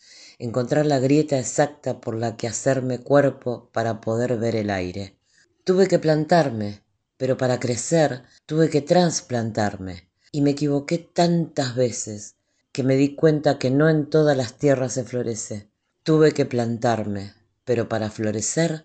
encontrar 0.42 0.86
la 0.86 0.98
grieta 0.98 1.38
exacta 1.38 2.00
por 2.00 2.16
la 2.16 2.36
que 2.36 2.48
hacerme 2.48 2.98
cuerpo 2.98 3.70
para 3.70 4.00
poder 4.00 4.38
ver 4.38 4.56
el 4.56 4.70
aire. 4.70 5.16
Tuve 5.62 5.86
que 5.86 6.00
plantarme, 6.00 6.82
pero 7.16 7.36
para 7.36 7.60
crecer 7.60 8.24
tuve 8.44 8.68
que 8.68 8.80
trasplantarme, 8.80 10.08
y 10.32 10.40
me 10.40 10.50
equivoqué 10.50 10.98
tantas 10.98 11.76
veces 11.76 12.34
que 12.72 12.82
me 12.82 12.96
di 12.96 13.14
cuenta 13.14 13.60
que 13.60 13.70
no 13.70 13.88
en 13.88 14.10
todas 14.10 14.36
las 14.36 14.54
tierras 14.54 14.94
se 14.94 15.04
florece. 15.04 15.68
Tuve 16.02 16.32
que 16.32 16.44
plantarme, 16.44 17.34
pero 17.64 17.88
para 17.88 18.10
florecer 18.10 18.84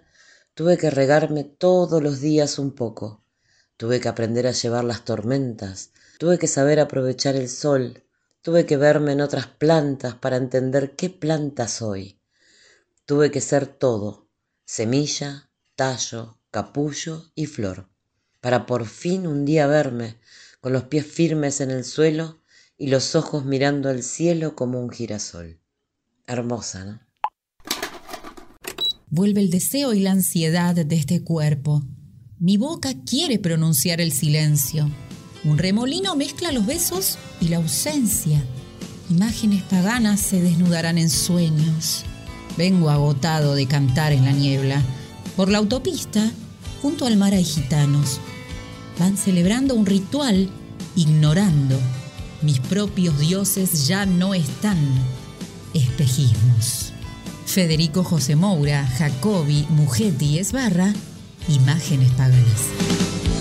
tuve 0.53 0.77
que 0.77 0.91
regarme 0.91 1.43
todos 1.43 2.03
los 2.03 2.21
días 2.21 2.59
un 2.59 2.75
poco. 2.75 3.23
Tuve 3.77 3.99
que 3.99 4.09
aprender 4.09 4.45
a 4.45 4.51
llevar 4.51 4.83
las 4.83 5.05
tormentas, 5.05 5.89
tuve 6.19 6.37
que 6.37 6.47
saber 6.47 6.79
aprovechar 6.79 7.35
el 7.35 7.49
sol, 7.49 8.03
Tuve 8.41 8.65
que 8.65 8.77
verme 8.77 9.11
en 9.11 9.21
otras 9.21 9.47
plantas 9.47 10.15
para 10.15 10.37
entender 10.37 10.95
qué 10.95 11.09
planta 11.09 11.67
soy. 11.67 12.21
Tuve 13.05 13.31
que 13.31 13.41
ser 13.41 13.67
todo, 13.67 14.29
semilla, 14.65 15.49
tallo, 15.75 16.39
capullo 16.51 17.31
y 17.35 17.45
flor, 17.45 17.89
para 18.41 18.65
por 18.65 18.85
fin 18.85 19.27
un 19.27 19.45
día 19.45 19.67
verme 19.67 20.17
con 20.61 20.73
los 20.73 20.83
pies 20.83 21.05
firmes 21.05 21.61
en 21.61 21.71
el 21.71 21.83
suelo 21.83 22.41
y 22.77 22.87
los 22.87 23.15
ojos 23.15 23.45
mirando 23.45 23.89
al 23.89 24.03
cielo 24.03 24.55
como 24.55 24.79
un 24.79 24.89
girasol. 24.89 25.59
Hermosa, 26.25 26.85
¿no? 26.85 27.07
Vuelve 29.09 29.39
el 29.39 29.49
deseo 29.49 29.93
y 29.93 30.01
la 30.01 30.11
ansiedad 30.11 30.75
de 30.75 30.95
este 30.95 31.23
cuerpo. 31.23 31.81
Mi 32.39 32.57
boca 32.57 32.93
quiere 33.05 33.39
pronunciar 33.39 34.01
el 34.01 34.11
silencio 34.11 34.91
un 35.47 35.57
remolino 35.57 36.15
mezcla 36.15 36.51
los 36.51 36.65
besos 36.65 37.17
y 37.39 37.47
la 37.47 37.57
ausencia. 37.57 38.43
Imágenes 39.09 39.63
paganas 39.63 40.19
se 40.19 40.41
desnudarán 40.41 40.97
en 40.97 41.09
sueños. 41.09 42.03
Vengo 42.57 42.89
agotado 42.89 43.55
de 43.55 43.65
cantar 43.65 44.11
en 44.11 44.25
la 44.25 44.31
niebla. 44.31 44.81
Por 45.35 45.49
la 45.49 45.59
autopista, 45.59 46.29
junto 46.81 47.05
al 47.05 47.15
mar 47.15 47.33
hay 47.33 47.45
gitanos. 47.45 48.19
Van 48.99 49.17
celebrando 49.17 49.75
un 49.75 49.85
ritual, 49.85 50.49
ignorando. 50.95 51.79
Mis 52.41 52.59
propios 52.59 53.17
dioses 53.19 53.87
ya 53.87 54.05
no 54.05 54.33
están. 54.33 54.77
Espejismos. 55.73 56.91
Federico 57.45 58.03
José 58.03 58.35
Moura, 58.35 58.85
Jacobi, 58.85 59.65
Mugetti, 59.69 60.39
Esbarra, 60.39 60.93
Imágenes 61.47 62.11
paganas. 62.11 63.36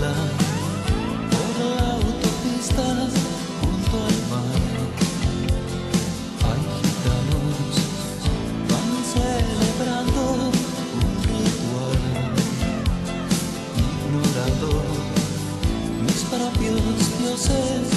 por 0.00 1.50
la 1.60 1.92
autopista 1.92 2.84
junto 3.60 3.94
al 4.06 4.18
mar. 4.30 4.60
Hay 6.46 6.62
gitanos, 6.80 7.72
van 8.70 8.90
celebrando 9.12 10.20
un 10.96 11.12
ritual, 11.28 12.00
ignorando 14.06 14.68
mis 16.02 16.20
propios 16.30 17.00
dioses. 17.18 17.89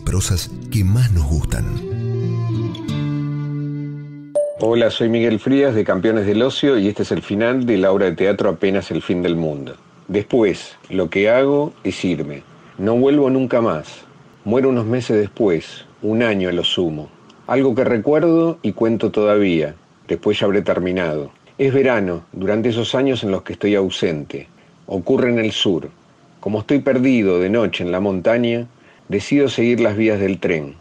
Prosas 0.00 0.50
que 0.70 0.84
más 0.84 1.12
nos 1.12 1.26
gustan. 1.26 1.64
Hola, 4.60 4.90
soy 4.90 5.08
Miguel 5.08 5.38
Frías 5.38 5.74
de 5.74 5.84
Campeones 5.84 6.26
del 6.26 6.42
Ocio 6.42 6.78
y 6.78 6.88
este 6.88 7.02
es 7.02 7.12
el 7.12 7.22
final 7.22 7.66
de 7.66 7.76
la 7.76 7.92
obra 7.92 8.06
de 8.06 8.16
teatro 8.16 8.48
Apenas 8.48 8.90
el 8.90 9.02
fin 9.02 9.22
del 9.22 9.36
mundo. 9.36 9.76
Después, 10.08 10.76
lo 10.88 11.10
que 11.10 11.28
hago 11.28 11.74
es 11.84 12.04
irme. 12.04 12.42
No 12.78 12.96
vuelvo 12.96 13.28
nunca 13.28 13.60
más. 13.60 14.04
Muero 14.44 14.68
unos 14.68 14.86
meses 14.86 15.18
después, 15.18 15.84
un 16.02 16.22
año 16.22 16.48
a 16.48 16.52
lo 16.52 16.64
sumo. 16.64 17.10
Algo 17.46 17.74
que 17.74 17.84
recuerdo 17.84 18.58
y 18.62 18.72
cuento 18.72 19.10
todavía. 19.10 19.74
Después 20.08 20.38
ya 20.38 20.46
habré 20.46 20.62
terminado. 20.62 21.32
Es 21.58 21.74
verano, 21.74 22.24
durante 22.32 22.68
esos 22.68 22.94
años 22.94 23.24
en 23.24 23.30
los 23.30 23.42
que 23.42 23.54
estoy 23.54 23.74
ausente. 23.74 24.48
Ocurre 24.86 25.30
en 25.30 25.38
el 25.38 25.52
sur. 25.52 25.90
Como 26.40 26.60
estoy 26.60 26.78
perdido 26.78 27.40
de 27.40 27.50
noche 27.50 27.82
en 27.82 27.92
la 27.92 28.00
montaña, 28.00 28.66
decido 29.08 29.48
seguir 29.48 29.80
las 29.80 29.96
vías 29.96 30.18
del 30.18 30.38
tren. 30.38 30.74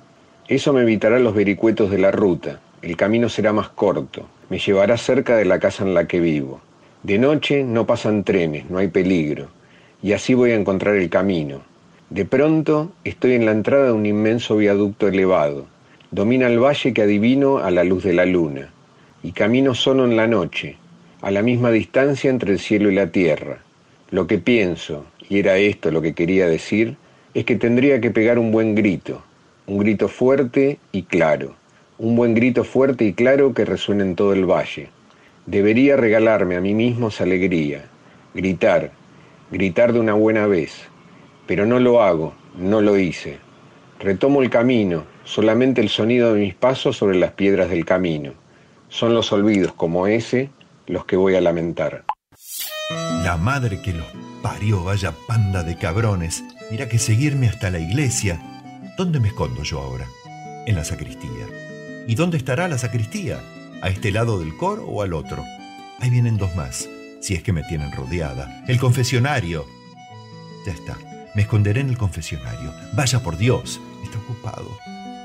Eso 0.48 0.74
me 0.74 0.82
evitará 0.82 1.20
los 1.20 1.36
vericuetos 1.36 1.92
de 1.92 1.98
la 1.98 2.12
ruta. 2.12 2.60
El 2.82 2.98
camino 2.98 3.30
será 3.30 3.54
más 3.54 3.70
corto. 3.70 4.28
Me 4.50 4.60
llevará 4.60 4.98
cerca 4.98 5.36
de 5.38 5.46
la 5.46 5.60
casa 5.60 5.84
en 5.84 5.94
la 5.94 6.08
que 6.08 6.20
vivo. 6.20 6.62
De 7.04 7.18
noche 7.20 7.64
no 7.64 7.86
pasan 7.86 8.24
trenes, 8.24 8.70
no 8.70 8.78
hay 8.78 8.88
peligro. 8.88 9.48
Y 10.02 10.14
así 10.14 10.34
voy 10.34 10.52
a 10.52 10.56
encontrar 10.56 10.96
el 10.96 11.10
camino. 11.10 11.62
De 12.10 12.26
pronto 12.26 12.92
estoy 13.04 13.34
en 13.34 13.46
la 13.46 13.52
entrada 13.52 13.86
de 13.86 13.92
un 13.92 14.06
inmenso 14.06 14.58
viaducto 14.58 15.08
elevado. 15.08 15.66
Domina 16.12 16.48
el 16.48 16.64
valle 16.64 16.94
que 16.94 17.02
adivino 17.02 17.58
a 17.58 17.72
la 17.72 17.84
luz 17.84 18.04
de 18.04 18.14
la 18.14 18.26
luna. 18.26 18.70
Y 19.24 19.32
camino 19.32 19.74
solo 19.74 20.06
en 20.06 20.16
la 20.16 20.28
noche, 20.28 20.78
a 21.22 21.32
la 21.32 21.42
misma 21.42 21.72
distancia 21.72 22.30
entre 22.30 22.54
el 22.54 22.60
cielo 22.60 22.92
y 22.92 22.96
la 22.96 23.08
tierra. 23.08 23.60
Lo 24.12 24.28
que 24.28 24.38
pienso, 24.38 25.06
y 25.28 25.40
era 25.40 25.58
esto 25.58 25.90
lo 25.90 26.04
que 26.04 26.14
quería 26.14 26.48
decir, 26.48 26.98
es 27.36 27.44
que 27.44 27.58
tendría 27.58 28.00
que 28.00 28.12
pegar 28.12 28.40
un 28.40 28.50
buen 28.50 28.76
grito, 28.76 29.22
un 29.68 29.78
grito 29.78 30.08
fuerte 30.08 30.80
y 30.94 31.04
claro, 31.04 31.54
un 31.98 32.16
buen 32.16 32.34
grito 32.34 32.64
fuerte 32.64 33.04
y 33.04 33.14
claro 33.14 33.54
que 33.54 33.66
resuene 33.66 34.04
en 34.04 34.16
todo 34.16 34.32
el 34.32 34.50
valle. 34.50 34.88
Debería 35.46 35.98
regalarme 35.98 36.56
a 36.56 36.62
mí 36.62 36.74
mismo 36.74 37.10
esa 37.10 37.26
alegría, 37.26 37.90
gritar, 38.34 38.92
gritar 39.52 39.92
de 39.92 40.00
una 40.00 40.14
buena 40.14 40.48
vez, 40.48 40.88
pero 41.46 41.66
no 41.66 41.78
lo 41.80 42.02
hago, 42.02 42.34
no 42.58 42.80
lo 42.80 42.98
hice. 42.98 43.38
Retomo 44.00 44.42
el 44.42 44.50
camino, 44.50 45.04
solamente 45.26 45.82
el 45.82 45.90
sonido 45.90 46.34
de 46.34 46.40
mis 46.40 46.56
pasos 46.56 46.96
sobre 46.96 47.18
las 47.18 47.34
piedras 47.34 47.70
del 47.70 47.84
camino. 47.84 48.32
Son 48.88 49.14
los 49.14 49.34
olvidos 49.34 49.74
como 49.74 50.08
ese 50.08 50.50
los 50.88 51.04
que 51.04 51.18
voy 51.18 51.36
a 51.36 51.42
lamentar. 51.42 52.06
La 53.26 53.36
madre 53.36 53.82
que 53.82 53.92
los 53.92 54.08
parió, 54.42 54.86
vaya 54.86 55.12
panda 55.28 55.64
de 55.64 55.78
cabrones. 55.78 56.42
Mira 56.72 56.90
que 56.90 56.98
seguirme 56.98 57.48
hasta 57.48 57.70
la 57.70 57.80
iglesia. 57.80 58.42
¿Dónde 58.98 59.20
me 59.20 59.28
escondo 59.28 59.64
yo 59.64 59.82
ahora? 59.82 60.08
En 60.66 60.76
la 60.76 60.84
sacristía. 60.84 61.48
¿Y 62.08 62.16
dónde 62.16 62.38
estará 62.38 62.68
la 62.68 62.78
sacristía? 62.78 63.40
¿A 63.82 63.90
este 63.90 64.12
lado 64.12 64.40
del 64.40 64.58
coro 64.58 64.86
o 64.86 65.04
al 65.04 65.14
otro? 65.14 65.44
Ahí 66.00 66.10
vienen 66.10 66.38
dos 66.38 66.56
más, 66.56 66.90
si 67.22 67.36
es 67.36 67.44
que 67.44 67.54
me 67.54 67.64
tienen 67.64 67.92
rodeada. 67.92 68.64
El 68.68 68.80
confesionario. 68.80 69.66
Ya 70.66 70.74
está. 70.74 70.98
Me 71.36 71.44
esconderé 71.44 71.82
en 71.82 71.90
el 71.90 71.98
confesionario. 71.98 72.74
Vaya 72.94 73.22
por 73.22 73.38
Dios. 73.38 73.80
Está 74.04 74.18
ocupado. 74.18 74.70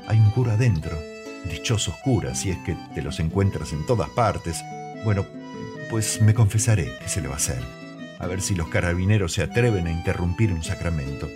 Hay 0.07 0.19
un 0.19 0.29
cura 0.31 0.53
adentro. 0.53 0.95
Dichosos 1.49 1.95
curas, 2.03 2.39
si 2.39 2.51
es 2.51 2.57
que 2.59 2.77
te 2.93 3.01
los 3.01 3.19
encuentras 3.19 3.73
en 3.73 3.85
todas 3.87 4.09
partes. 4.09 4.61
Bueno, 5.03 5.25
pues 5.89 6.21
me 6.21 6.35
confesaré 6.35 6.91
qué 7.01 7.09
se 7.09 7.21
le 7.21 7.29
va 7.29 7.33
a 7.33 7.37
hacer. 7.37 7.80
A 8.21 8.27
ver 8.27 8.41
si 8.41 8.53
los 8.53 8.67
carabineros 8.67 9.33
se 9.33 9.41
atreven 9.41 9.87
a 9.87 9.91
interrumpir 9.91 10.53
un 10.53 10.63
sacramento. 10.63 11.27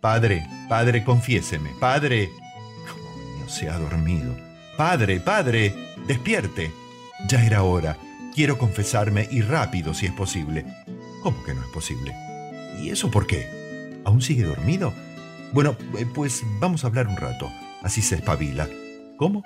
Padre, 0.00 0.46
padre, 0.70 1.04
confiéseme. 1.04 1.70
Padre. 1.78 2.30
Coño, 2.86 3.46
se 3.46 3.68
ha 3.68 3.78
dormido. 3.78 4.34
Padre, 4.78 5.20
padre, 5.20 5.74
despierte. 6.06 6.72
Ya 7.28 7.44
era 7.44 7.62
hora. 7.62 7.98
Quiero 8.34 8.56
confesarme 8.56 9.28
y 9.30 9.42
rápido 9.42 9.92
si 9.92 10.06
es 10.06 10.12
posible. 10.12 10.64
¿Cómo 11.22 11.44
que 11.44 11.52
no 11.52 11.60
es 11.60 11.68
posible? 11.68 12.14
¿Y 12.80 12.88
eso 12.88 13.10
por 13.10 13.26
qué? 13.26 14.00
¿Aún 14.06 14.22
sigue 14.22 14.44
dormido? 14.44 14.94
Bueno, 15.52 15.76
eh, 15.98 16.06
pues 16.06 16.42
vamos 16.58 16.84
a 16.84 16.86
hablar 16.86 17.06
un 17.06 17.18
rato. 17.18 17.50
Así 17.82 18.00
se 18.00 18.14
espabila. 18.14 18.66
¿Cómo? 19.18 19.42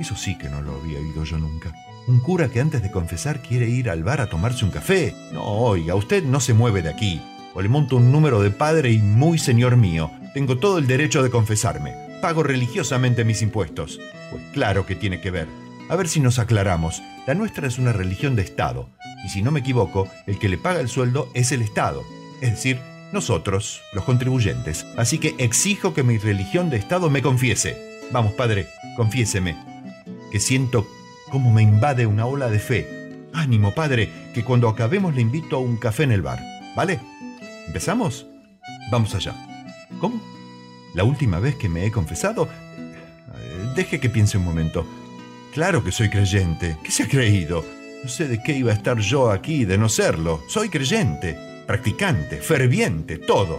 Eso 0.00 0.16
sí 0.16 0.36
que 0.36 0.48
no 0.48 0.60
lo 0.62 0.80
había 0.80 0.98
oído 0.98 1.22
yo 1.22 1.38
nunca. 1.38 1.72
Un 2.06 2.20
cura 2.20 2.48
que 2.48 2.60
antes 2.60 2.82
de 2.82 2.90
confesar 2.90 3.40
quiere 3.40 3.66
ir 3.66 3.88
al 3.88 4.04
bar 4.04 4.20
a 4.20 4.28
tomarse 4.28 4.64
un 4.64 4.70
café. 4.70 5.14
No, 5.32 5.42
oiga, 5.42 5.94
usted 5.94 6.22
no 6.22 6.38
se 6.38 6.52
mueve 6.52 6.82
de 6.82 6.90
aquí. 6.90 7.22
O 7.54 7.62
le 7.62 7.68
monto 7.70 7.96
un 7.96 8.12
número 8.12 8.42
de 8.42 8.50
padre 8.50 8.90
y 8.90 8.98
muy 8.98 9.38
señor 9.38 9.78
mío. 9.78 10.10
Tengo 10.34 10.58
todo 10.58 10.76
el 10.76 10.86
derecho 10.86 11.22
de 11.22 11.30
confesarme. 11.30 11.94
Pago 12.20 12.42
religiosamente 12.42 13.24
mis 13.24 13.40
impuestos. 13.40 14.00
Pues 14.30 14.42
claro 14.52 14.84
que 14.84 14.96
tiene 14.96 15.22
que 15.22 15.30
ver. 15.30 15.48
A 15.88 15.96
ver 15.96 16.08
si 16.08 16.20
nos 16.20 16.38
aclaramos. 16.38 17.02
La 17.26 17.34
nuestra 17.34 17.66
es 17.66 17.78
una 17.78 17.94
religión 17.94 18.36
de 18.36 18.42
Estado. 18.42 18.90
Y 19.24 19.30
si 19.30 19.40
no 19.40 19.50
me 19.50 19.60
equivoco, 19.60 20.06
el 20.26 20.38
que 20.38 20.50
le 20.50 20.58
paga 20.58 20.80
el 20.80 20.90
sueldo 20.90 21.30
es 21.32 21.52
el 21.52 21.62
Estado. 21.62 22.02
Es 22.42 22.50
decir, 22.50 22.78
nosotros, 23.12 23.80
los 23.94 24.04
contribuyentes. 24.04 24.84
Así 24.98 25.16
que 25.16 25.34
exijo 25.38 25.94
que 25.94 26.02
mi 26.02 26.18
religión 26.18 26.68
de 26.68 26.76
Estado 26.76 27.08
me 27.08 27.22
confiese. 27.22 28.02
Vamos, 28.12 28.34
padre, 28.34 28.66
confiéseme. 28.96 29.56
Que 30.30 30.40
siento 30.40 30.86
cómo 31.34 31.50
me 31.50 31.62
invade 31.62 32.06
una 32.06 32.26
ola 32.26 32.48
de 32.48 32.60
fe. 32.60 32.86
Ánimo, 33.32 33.74
padre, 33.74 34.08
que 34.32 34.44
cuando 34.44 34.68
acabemos 34.68 35.16
le 35.16 35.20
invito 35.20 35.56
a 35.56 35.58
un 35.58 35.76
café 35.76 36.04
en 36.04 36.12
el 36.12 36.22
bar. 36.22 36.38
¿Vale? 36.76 37.00
¿Empezamos? 37.66 38.24
Vamos 38.92 39.16
allá. 39.16 39.34
¿Cómo? 40.00 40.22
¿La 40.94 41.02
última 41.02 41.40
vez 41.40 41.56
que 41.56 41.68
me 41.68 41.86
he 41.86 41.90
confesado? 41.90 42.48
Eh, 42.78 43.72
Deje 43.74 43.98
que 43.98 44.08
piense 44.08 44.38
un 44.38 44.44
momento. 44.44 44.86
Claro 45.52 45.82
que 45.82 45.90
soy 45.90 46.08
creyente. 46.08 46.76
¿Qué 46.84 46.92
se 46.92 47.02
ha 47.02 47.08
creído? 47.08 47.64
No 48.04 48.08
sé 48.08 48.28
de 48.28 48.40
qué 48.40 48.52
iba 48.52 48.70
a 48.70 48.76
estar 48.76 49.00
yo 49.00 49.32
aquí 49.32 49.64
de 49.64 49.76
no 49.76 49.88
serlo. 49.88 50.40
Soy 50.46 50.68
creyente, 50.68 51.36
practicante, 51.66 52.36
ferviente, 52.36 53.18
todo. 53.18 53.58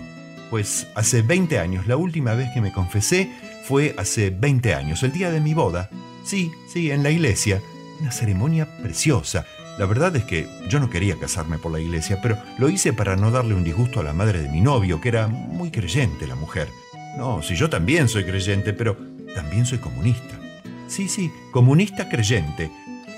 Pues 0.49 0.87
hace 0.95 1.23
20 1.23 1.59
años, 1.59 1.87
la 1.87 1.97
última 1.97 2.35
vez 2.35 2.51
que 2.53 2.61
me 2.61 2.71
confesé 2.71 3.29
fue 3.65 3.95
hace 3.97 4.29
20 4.29 4.75
años, 4.75 5.01
el 5.01 5.11
día 5.11 5.31
de 5.31 5.41
mi 5.41 5.55
boda. 5.55 5.89
Sí, 6.23 6.51
sí, 6.71 6.91
en 6.91 7.01
la 7.01 7.09
iglesia. 7.09 7.61
Una 7.99 8.11
ceremonia 8.11 8.67
preciosa. 8.81 9.45
La 9.79 9.87
verdad 9.87 10.15
es 10.15 10.23
que 10.23 10.47
yo 10.69 10.79
no 10.79 10.89
quería 10.89 11.17
casarme 11.17 11.57
por 11.57 11.71
la 11.71 11.79
iglesia, 11.79 12.19
pero 12.21 12.37
lo 12.59 12.69
hice 12.69 12.93
para 12.93 13.15
no 13.15 13.31
darle 13.31 13.55
un 13.55 13.63
disgusto 13.63 13.99
a 13.99 14.03
la 14.03 14.13
madre 14.13 14.41
de 14.41 14.49
mi 14.49 14.61
novio, 14.61 15.01
que 15.01 15.09
era 15.09 15.27
muy 15.27 15.71
creyente 15.71 16.27
la 16.27 16.35
mujer. 16.35 16.69
No, 17.17 17.41
si 17.41 17.55
yo 17.55 17.69
también 17.69 18.07
soy 18.07 18.23
creyente, 18.23 18.71
pero 18.71 18.97
también 19.33 19.65
soy 19.65 19.79
comunista. 19.79 20.39
Sí, 20.87 21.07
sí, 21.07 21.31
comunista 21.51 22.07
creyente. 22.07 22.69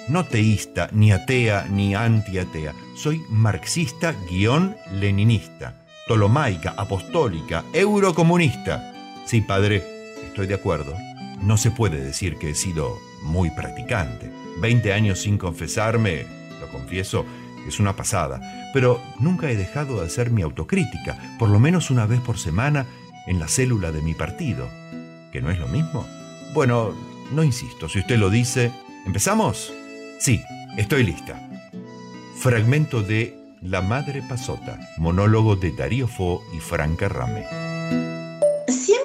No 0.07 0.23
teísta, 0.25 0.89
ni 0.93 1.11
atea, 1.11 1.67
ni 1.69 1.93
antiatea. 1.93 2.73
Soy 2.95 3.21
marxista 3.29 4.15
guion 4.29 4.77
leninista. 4.93 5.83
Tolomaica, 6.07 6.73
apostólica, 6.77 7.65
eurocomunista. 7.73 8.93
Sí, 9.25 9.41
padre, 9.41 9.96
estoy 10.25 10.47
de 10.47 10.55
acuerdo. 10.55 10.93
No 11.41 11.57
se 11.57 11.71
puede 11.71 12.03
decir 12.03 12.37
que 12.37 12.51
he 12.51 12.55
sido 12.55 12.97
muy 13.23 13.49
practicante. 13.51 14.31
Veinte 14.59 14.93
años 14.93 15.21
sin 15.21 15.37
confesarme, 15.37 16.25
lo 16.59 16.67
confieso, 16.69 17.25
es 17.67 17.79
una 17.79 17.95
pasada. 17.95 18.41
Pero 18.73 19.01
nunca 19.19 19.49
he 19.49 19.55
dejado 19.55 19.99
de 19.99 20.07
hacer 20.07 20.31
mi 20.31 20.41
autocrítica, 20.41 21.17
por 21.37 21.49
lo 21.49 21.59
menos 21.59 21.91
una 21.91 22.05
vez 22.05 22.19
por 22.21 22.37
semana, 22.37 22.85
en 23.27 23.39
la 23.39 23.47
célula 23.47 23.91
de 23.91 24.01
mi 24.01 24.13
partido. 24.13 24.67
¿Que 25.31 25.41
no 25.41 25.51
es 25.51 25.59
lo 25.59 25.67
mismo? 25.67 26.07
Bueno, 26.53 26.93
no 27.31 27.43
insisto, 27.43 27.89
si 27.89 27.99
usted 27.99 28.17
lo 28.17 28.29
dice. 28.29 28.71
¿Empezamos? 29.05 29.73
Sí, 30.19 30.41
estoy 30.77 31.03
lista. 31.03 31.39
Fragmento 32.37 33.01
de 33.01 33.37
La 33.61 33.81
Madre 33.81 34.21
Pasota, 34.27 34.79
monólogo 34.97 35.55
de 35.55 35.71
Darío 35.71 36.07
Fo 36.07 36.41
y 36.55 36.59
Franca 36.59 37.09
Rame. 37.09 37.45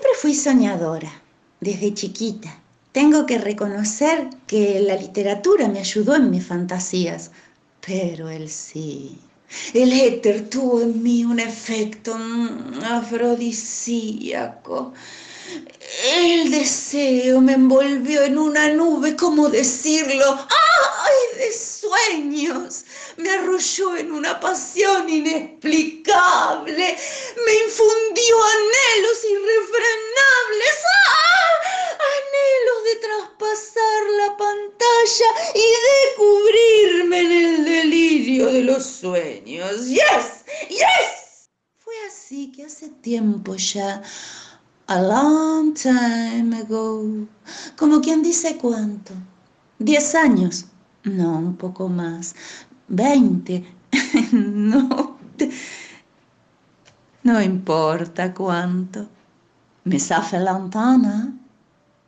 Siempre 0.02 0.20
fui 0.20 0.34
soñadora, 0.34 1.12
desde 1.60 1.94
chiquita. 1.94 2.52
Tengo 2.90 3.24
que 3.24 3.38
reconocer 3.38 4.30
que 4.48 4.80
la 4.80 4.96
literatura 4.96 5.68
me 5.68 5.78
ayudó 5.78 6.16
en 6.16 6.28
mis 6.28 6.44
fantasías, 6.44 7.30
pero 7.86 8.28
el 8.28 8.48
sí. 8.48 9.16
El 9.72 9.92
éter 9.92 10.50
tuvo 10.50 10.82
en 10.82 11.00
mí 11.04 11.24
un 11.24 11.38
efecto 11.38 12.18
afrodisíaco. 12.82 14.92
El 16.04 16.50
deseo 16.50 17.40
me 17.40 17.52
envolvió 17.52 18.22
en 18.22 18.38
una 18.38 18.68
nube, 18.70 19.14
¿cómo 19.16 19.48
decirlo? 19.48 20.48
¡Ay, 20.48 21.38
de 21.38 21.52
sueños! 21.52 22.84
Me 23.16 23.30
arrolló 23.30 23.96
en 23.96 24.12
una 24.12 24.40
pasión 24.40 25.08
inexplicable. 25.08 26.96
Me 27.44 27.54
infundió 27.66 28.42
anhelos 28.42 29.24
irrefrenables. 29.30 30.76
¡Ah! 31.06 31.52
Anhelos 32.16 32.84
de 32.84 32.96
traspasar 33.06 34.02
la 34.18 34.36
pantalla 34.36 35.30
y 35.54 35.64
descubrirme 36.08 37.18
en 37.20 37.32
el 37.32 37.64
delirio 37.64 38.46
de 38.46 38.62
los 38.62 38.84
sueños. 38.84 39.86
¡Yes! 39.86 40.44
¡Yes! 40.68 41.50
Fue 41.78 41.94
así 42.06 42.46
sí, 42.46 42.52
que 42.52 42.64
hace 42.64 42.88
tiempo 42.88 43.56
ya. 43.56 44.02
A 44.92 45.00
long 45.00 45.72
time 45.72 46.54
ago. 46.54 47.26
Como 47.78 48.02
quien 48.02 48.22
dice 48.22 48.58
cuánto. 48.58 49.14
¿Diez 49.78 50.14
años? 50.14 50.66
No, 51.04 51.38
un 51.38 51.56
poco 51.56 51.88
más. 51.88 52.34
¿Veinte? 52.88 53.64
no. 54.32 55.16
No 57.22 57.40
importa 57.40 58.34
cuánto. 58.34 59.08
Me 59.84 59.98
safe 59.98 60.38
lantana 60.38 61.32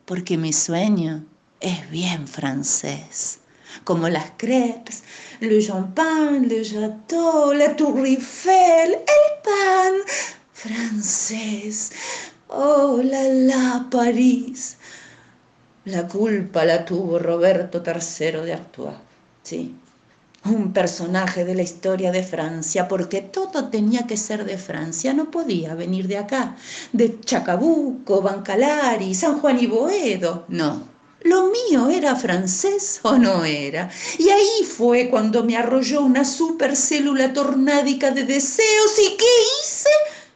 porque 0.04 0.36
mi 0.36 0.52
sueño 0.52 1.24
es 1.60 1.90
bien 1.90 2.28
francés, 2.28 3.38
como 3.84 4.10
las 4.10 4.32
crepes, 4.36 5.04
le 5.40 5.62
champagne, 5.66 6.46
le 6.48 6.62
gâteau, 6.62 7.54
la 7.54 7.74
tour 7.76 8.04
Eiffel, 8.04 8.92
el 8.92 9.42
pan 9.42 9.94
francés. 10.52 11.90
Oh, 12.56 13.02
la 13.02 13.22
la 13.22 13.86
París. 13.90 14.76
La 15.86 16.06
culpa 16.06 16.64
la 16.64 16.84
tuvo 16.84 17.18
Roberto 17.18 17.82
III 17.84 18.42
de 18.44 18.52
Artois, 18.52 18.94
sí, 19.42 19.74
un 20.44 20.72
personaje 20.72 21.44
de 21.44 21.54
la 21.56 21.62
historia 21.62 22.12
de 22.12 22.22
Francia, 22.22 22.86
porque 22.86 23.22
todo 23.22 23.68
tenía 23.70 24.06
que 24.06 24.16
ser 24.16 24.44
de 24.44 24.56
Francia, 24.56 25.12
no 25.12 25.30
podía 25.30 25.74
venir 25.74 26.06
de 26.06 26.18
acá, 26.18 26.56
de 26.92 27.20
Chacabuco, 27.20 28.22
Bancalari, 28.22 29.14
San 29.14 29.40
Juan 29.40 29.58
y 29.58 29.66
Boedo, 29.66 30.44
no. 30.48 30.88
Lo 31.22 31.50
mío 31.50 31.90
era 31.90 32.14
francés 32.14 33.00
o 33.02 33.16
no 33.16 33.44
era. 33.44 33.90
Y 34.18 34.28
ahí 34.28 34.64
fue 34.64 35.08
cuando 35.10 35.42
me 35.42 35.56
arrolló 35.56 36.02
una 36.02 36.24
supercélula 36.24 37.32
tornádica 37.32 38.10
de 38.10 38.24
deseos. 38.24 38.98
¿Y 38.98 39.16
qué 39.16 39.24
hice? 39.62 39.88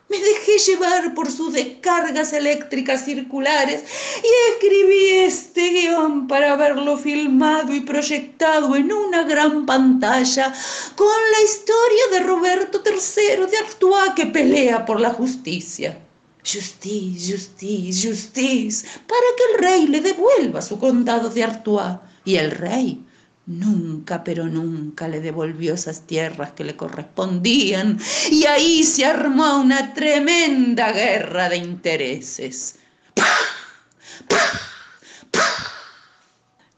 Me 0.09 0.19
dejé 0.19 0.57
llevar 0.59 1.13
por 1.13 1.31
sus 1.31 1.53
descargas 1.53 2.33
eléctricas 2.33 3.05
circulares 3.05 3.85
y 4.23 4.53
escribí 4.53 5.09
este 5.11 5.69
guion 5.69 6.27
para 6.27 6.57
verlo 6.57 6.97
filmado 6.97 7.75
y 7.75 7.81
proyectado 7.81 8.75
en 8.75 8.91
una 8.91 9.25
gran 9.25 9.67
pantalla 9.67 10.55
con 10.97 11.09
la 11.33 11.43
historia 11.43 12.05
de 12.13 12.21
Roberto 12.21 12.83
III 12.83 13.51
de 13.51 13.59
Artois 13.59 14.13
que 14.17 14.27
pelea 14.27 14.87
por 14.87 14.99
la 14.99 15.11
justicia. 15.11 15.99
Justice, 16.43 17.31
justice, 17.31 18.09
justice, 18.09 18.87
para 19.07 19.27
que 19.37 19.53
el 19.53 19.59
rey 19.59 19.87
le 19.89 20.01
devuelva 20.01 20.63
su 20.63 20.79
condado 20.79 21.29
de 21.29 21.45
Artois. 21.45 21.99
Y 22.25 22.37
el 22.37 22.51
rey 22.51 23.05
Nunca, 23.49 24.23
pero 24.25 24.47
nunca 24.47 25.09
le 25.09 25.23
devolvió 25.23 25.73
esas 25.73 26.03
tierras 26.03 26.53
que 26.53 26.65
le 26.65 26.77
correspondían. 26.77 27.99
Y 28.31 28.45
ahí 28.45 28.85
se 28.85 29.07
armó 29.07 29.61
una 29.63 29.95
tremenda 29.95 30.93
guerra 30.93 31.49
de 31.49 31.57
intereses. 31.57 32.79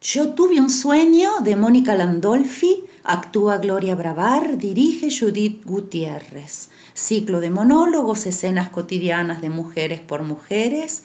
Yo 0.01 0.29
tuve 0.35 0.61
un 0.61 0.71
sueño 0.71 1.41
de 1.41 1.57
Mónica 1.57 1.97
Landolfi, 1.97 2.85
actúa 3.03 3.59
Gloria 3.59 3.97
Bravar, 3.97 4.57
dirige 4.57 5.09
Judith 5.11 5.65
Gutiérrez. 5.65 6.71
Ciclo 6.95 7.41
de 7.41 7.51
monólogos, 7.51 8.27
escenas 8.27 8.69
cotidianas 8.69 9.41
de 9.41 9.51
mujeres 9.51 9.99
por 9.99 10.23
mujeres, 10.23 11.03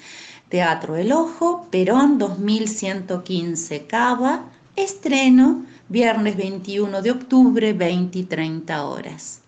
Teatro 0.49 0.95
El 0.95 1.11
Ojo, 1.11 1.67
Perón 1.71 2.19
2115 2.19 3.87
Cava, 3.87 4.51
Estreno 4.75 5.63
viernes 5.87 6.35
21 6.35 7.01
de 7.01 7.11
octubre, 7.11 7.71
20 7.71 8.19
y 8.19 8.23
30 8.23 8.83
horas. 8.85 9.41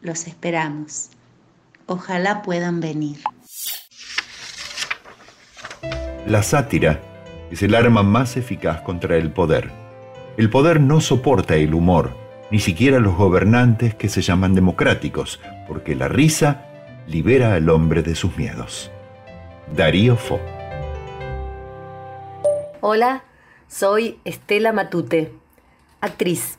Los 0.00 0.26
esperamos. 0.26 1.10
Ojalá 1.84 2.40
puedan 2.40 2.80
venir. 2.80 3.18
La 6.26 6.42
sátira 6.42 6.98
es 7.50 7.62
el 7.62 7.74
arma 7.74 8.02
más 8.02 8.38
eficaz 8.38 8.80
contra 8.80 9.18
el 9.18 9.30
poder. 9.32 9.70
El 10.38 10.48
poder 10.48 10.80
no 10.80 11.02
soporta 11.02 11.56
el 11.56 11.74
humor, 11.74 12.16
ni 12.50 12.58
siquiera 12.58 13.00
los 13.00 13.16
gobernantes 13.16 13.94
que 13.94 14.08
se 14.08 14.22
llaman 14.22 14.54
democráticos, 14.54 15.40
porque 15.68 15.94
la 15.94 16.08
risa 16.08 16.64
libera 17.06 17.52
al 17.52 17.68
hombre 17.68 18.02
de 18.02 18.14
sus 18.14 18.34
miedos. 18.38 18.90
Darío 19.76 20.16
Fo. 20.16 20.40
Hola, 22.80 23.24
soy 23.70 24.18
Estela 24.24 24.72
Matute, 24.72 25.32
actriz, 26.00 26.58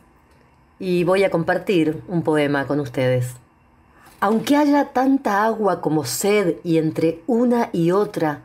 y 0.79 1.03
voy 1.03 1.25
a 1.25 1.29
compartir 1.29 2.01
un 2.07 2.23
poema 2.23 2.65
con 2.65 2.79
ustedes. 2.79 3.33
Aunque 4.21 4.55
haya 4.55 4.93
tanta 4.93 5.43
agua 5.43 5.81
como 5.81 6.05
sed 6.05 6.55
y 6.63 6.77
entre 6.77 7.21
una 7.27 7.69
y 7.73 7.91
otra, 7.91 8.43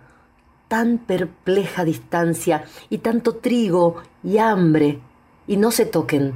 tan 0.66 0.98
perpleja 0.98 1.84
distancia 1.84 2.64
y 2.90 2.98
tanto 2.98 3.36
trigo 3.36 4.02
y 4.24 4.38
hambre, 4.38 4.98
y 5.46 5.58
no 5.58 5.70
se 5.70 5.86
toquen, 5.86 6.34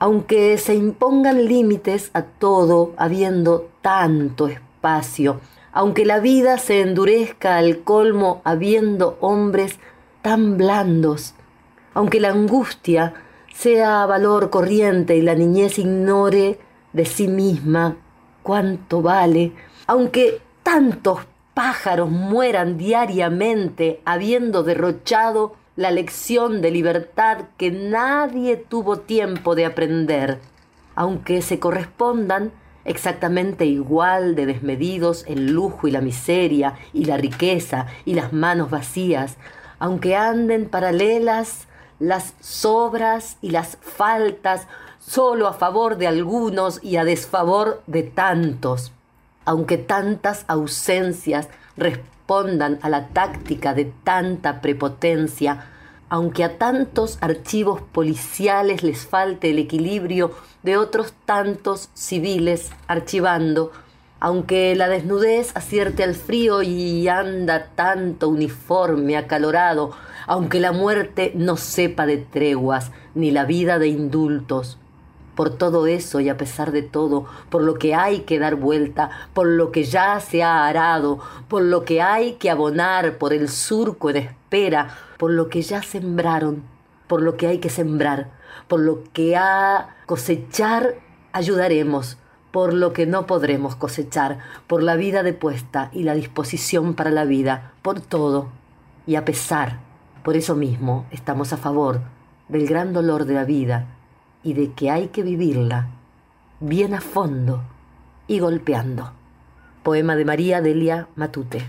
aunque 0.00 0.58
se 0.58 0.74
impongan 0.74 1.44
límites 1.46 2.10
a 2.12 2.22
todo 2.22 2.92
habiendo 2.96 3.70
tanto 3.82 4.48
espacio, 4.48 5.40
aunque 5.72 6.04
la 6.06 6.18
vida 6.18 6.58
se 6.58 6.80
endurezca 6.80 7.56
al 7.56 7.84
colmo 7.84 8.42
habiendo 8.44 9.16
hombres 9.20 9.78
tan 10.22 10.56
blandos, 10.56 11.36
aunque 11.94 12.20
la 12.20 12.30
angustia 12.30 13.14
sea 13.52 14.06
valor 14.06 14.50
corriente 14.50 15.16
y 15.16 15.22
la 15.22 15.34
niñez 15.34 15.78
ignore 15.78 16.58
de 16.92 17.04
sí 17.04 17.28
misma 17.28 17.96
cuánto 18.42 19.02
vale, 19.02 19.52
aunque 19.86 20.40
tantos 20.62 21.20
pájaros 21.54 22.10
mueran 22.10 22.78
diariamente 22.78 24.00
habiendo 24.04 24.62
derrochado 24.62 25.54
la 25.76 25.90
lección 25.90 26.60
de 26.60 26.70
libertad 26.70 27.44
que 27.56 27.70
nadie 27.70 28.56
tuvo 28.56 28.98
tiempo 28.98 29.54
de 29.54 29.66
aprender, 29.66 30.38
aunque 30.94 31.42
se 31.42 31.58
correspondan 31.58 32.52
exactamente 32.84 33.64
igual 33.64 34.34
de 34.34 34.46
desmedidos 34.46 35.24
el 35.28 35.52
lujo 35.52 35.88
y 35.88 35.90
la 35.90 36.00
miseria 36.00 36.74
y 36.92 37.04
la 37.04 37.16
riqueza 37.16 37.86
y 38.04 38.14
las 38.14 38.32
manos 38.32 38.70
vacías, 38.70 39.36
aunque 39.78 40.16
anden 40.16 40.68
paralelas 40.68 41.68
las 42.02 42.34
sobras 42.40 43.36
y 43.42 43.50
las 43.50 43.78
faltas 43.80 44.66
solo 44.98 45.46
a 45.46 45.52
favor 45.52 45.98
de 45.98 46.08
algunos 46.08 46.82
y 46.82 46.96
a 46.96 47.04
desfavor 47.04 47.80
de 47.86 48.02
tantos, 48.02 48.90
aunque 49.44 49.78
tantas 49.78 50.44
ausencias 50.48 51.48
respondan 51.76 52.80
a 52.82 52.88
la 52.88 53.06
táctica 53.08 53.72
de 53.72 53.84
tanta 54.02 54.60
prepotencia, 54.60 55.66
aunque 56.08 56.42
a 56.42 56.58
tantos 56.58 57.18
archivos 57.20 57.80
policiales 57.80 58.82
les 58.82 59.06
falte 59.06 59.50
el 59.50 59.60
equilibrio 59.60 60.32
de 60.64 60.78
otros 60.78 61.14
tantos 61.24 61.88
civiles 61.94 62.72
archivando, 62.88 63.70
aunque 64.18 64.74
la 64.74 64.88
desnudez 64.88 65.56
acierte 65.56 66.02
al 66.02 66.16
frío 66.16 66.62
y 66.62 67.06
anda 67.06 67.68
tanto 67.76 68.28
uniforme 68.28 69.16
acalorado, 69.16 69.92
aunque 70.26 70.60
la 70.60 70.72
muerte 70.72 71.32
no 71.34 71.56
sepa 71.56 72.06
de 72.06 72.18
treguas, 72.18 72.92
ni 73.14 73.30
la 73.30 73.44
vida 73.44 73.78
de 73.78 73.88
indultos. 73.88 74.78
Por 75.34 75.56
todo 75.56 75.86
eso 75.86 76.20
y 76.20 76.28
a 76.28 76.36
pesar 76.36 76.72
de 76.72 76.82
todo, 76.82 77.24
por 77.48 77.62
lo 77.62 77.74
que 77.78 77.94
hay 77.94 78.20
que 78.20 78.38
dar 78.38 78.56
vuelta, 78.56 79.10
por 79.32 79.46
lo 79.46 79.72
que 79.72 79.84
ya 79.84 80.20
se 80.20 80.42
ha 80.42 80.66
arado, 80.66 81.20
por 81.48 81.62
lo 81.62 81.84
que 81.84 82.02
hay 82.02 82.32
que 82.32 82.50
abonar, 82.50 83.16
por 83.16 83.32
el 83.32 83.48
surco 83.48 84.10
en 84.10 84.16
espera, 84.16 84.94
por 85.16 85.30
lo 85.30 85.48
que 85.48 85.62
ya 85.62 85.82
sembraron, 85.82 86.62
por 87.06 87.22
lo 87.22 87.36
que 87.36 87.46
hay 87.46 87.58
que 87.58 87.70
sembrar, 87.70 88.30
por 88.68 88.80
lo 88.80 89.04
que 89.14 89.36
a 89.36 89.96
cosechar 90.04 90.96
ayudaremos, 91.32 92.18
por 92.50 92.74
lo 92.74 92.92
que 92.92 93.06
no 93.06 93.26
podremos 93.26 93.74
cosechar, 93.74 94.40
por 94.66 94.82
la 94.82 94.96
vida 94.96 95.22
depuesta 95.22 95.88
y 95.94 96.02
la 96.02 96.12
disposición 96.12 96.92
para 96.92 97.10
la 97.10 97.24
vida, 97.24 97.72
por 97.80 98.02
todo 98.02 98.50
y 99.06 99.16
a 99.16 99.24
pesar 99.24 99.91
por 100.24 100.36
eso 100.36 100.54
mismo 100.54 101.06
estamos 101.10 101.52
a 101.52 101.56
favor 101.56 102.00
del 102.48 102.66
gran 102.66 102.92
dolor 102.92 103.24
de 103.24 103.34
la 103.34 103.44
vida 103.44 103.86
y 104.42 104.54
de 104.54 104.72
que 104.72 104.90
hay 104.90 105.08
que 105.08 105.22
vivirla 105.22 105.88
bien 106.60 106.94
a 106.94 107.00
fondo 107.00 107.62
y 108.26 108.38
golpeando. 108.38 109.12
Poema 109.82 110.14
de 110.16 110.24
María 110.24 110.60
Delia 110.60 111.08
Matute. 111.16 111.64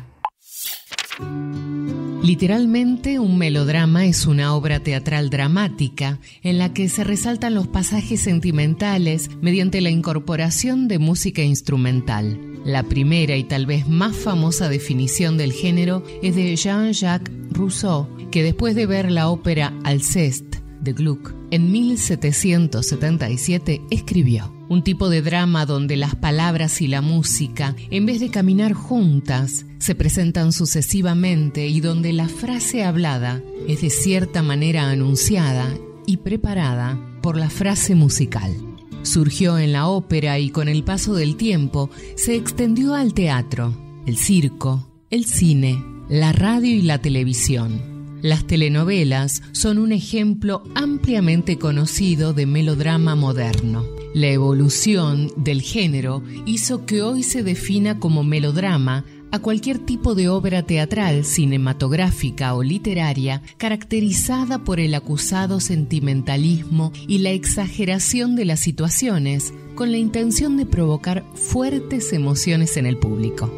Literalmente, 2.24 3.20
un 3.20 3.38
melodrama 3.38 4.06
es 4.06 4.26
una 4.28 4.56
obra 4.56 4.80
teatral 4.80 5.30
dramática 5.30 6.20
en 6.42 6.58
la 6.58 6.74
que 6.74 6.88
se 6.88 7.04
resaltan 7.04 7.54
los 7.54 7.68
pasajes 7.68 8.22
sentimentales 8.22 9.30
mediante 9.42 9.82
la 9.82 9.90
incorporación 9.90 10.88
de 10.88 11.00
música 11.00 11.42
instrumental. 11.42 12.53
La 12.66 12.84
primera 12.84 13.36
y 13.36 13.44
tal 13.44 13.66
vez 13.66 13.88
más 13.88 14.16
famosa 14.16 14.70
definición 14.70 15.38
del 15.38 15.52
género 15.52 16.04
es 16.22 16.36
de 16.36 16.56
Jean-Jacques 16.56 17.32
Rousseau, 17.52 18.08
que 18.32 18.44
después 18.44 18.76
de 18.76 18.86
ver 18.86 19.12
la 19.12 19.30
ópera 19.30 19.74
Alceste 19.84 20.62
de 20.82 20.94
Gluck 20.94 21.34
en 21.52 21.72
1777 21.72 23.82
escribió 23.92 24.54
un 24.70 24.84
tipo 24.84 25.10
de 25.10 25.22
drama 25.22 25.66
donde 25.66 25.98
las 25.98 26.16
palabras 26.16 26.82
y 26.82 26.88
la 26.88 27.02
música, 27.02 27.76
en 27.92 28.06
vez 28.06 28.20
de 28.20 28.30
caminar 28.30 28.74
juntas, 28.74 29.66
se 29.78 29.94
presentan 29.94 30.52
sucesivamente 30.52 31.68
y 31.68 31.80
donde 31.80 32.12
la 32.12 32.28
frase 32.28 32.84
hablada 32.84 33.42
es 33.68 33.82
de 33.82 33.90
cierta 33.90 34.42
manera 34.42 34.90
anunciada 34.90 35.68
y 36.08 36.18
preparada 36.18 37.00
por 37.22 37.38
la 37.38 37.50
frase 37.50 37.94
musical. 37.94 38.73
Surgió 39.04 39.58
en 39.60 39.74
la 39.74 39.88
ópera 39.88 40.40
y 40.40 40.50
con 40.50 40.68
el 40.68 40.84
paso 40.84 41.14
del 41.14 41.36
tiempo 41.36 41.90
se 42.16 42.36
extendió 42.36 42.96
al 42.96 43.14
teatro, 43.14 43.76
el 44.06 44.18
circo, 44.18 44.88
el 45.10 45.26
cine, 45.26 45.84
la 46.10 46.32
radio 46.32 46.74
y 46.74 46.82
la 46.82 47.00
televisión. 47.00 47.94
Las 48.22 48.48
telenovelas 48.48 49.42
son 49.52 49.78
un 49.78 49.92
ejemplo 49.92 50.64
ampliamente 50.76 51.60
conocido 51.60 52.34
de 52.34 52.46
melodrama 52.46 53.16
moderno. 53.16 53.84
La 54.14 54.28
evolución 54.28 55.30
del 55.36 55.62
género 55.62 56.24
hizo 56.46 56.86
que 56.86 57.02
hoy 57.02 57.24
se 57.24 57.44
defina 57.44 58.00
como 58.00 58.24
melodrama 58.24 59.04
a 59.34 59.40
cualquier 59.40 59.80
tipo 59.80 60.14
de 60.14 60.30
obra 60.30 60.62
teatral, 60.62 61.26
cinematográfica 61.26 62.54
o 62.54 62.62
literaria 62.62 63.42
caracterizada 63.58 64.60
por 64.60 64.80
el 64.80 64.94
acusado 64.94 65.60
sentimentalismo 65.60 66.92
y 67.08 67.18
la 67.18 67.32
exageración 67.32 68.36
de 68.36 68.46
las 68.46 68.60
situaciones 68.60 69.52
con 69.74 69.92
la 69.92 69.98
intención 69.98 70.56
de 70.56 70.68
provocar 70.68 71.24
fuertes 71.34 72.14
emociones 72.14 72.78
en 72.78 72.86
el 72.86 73.00
público. 73.00 73.50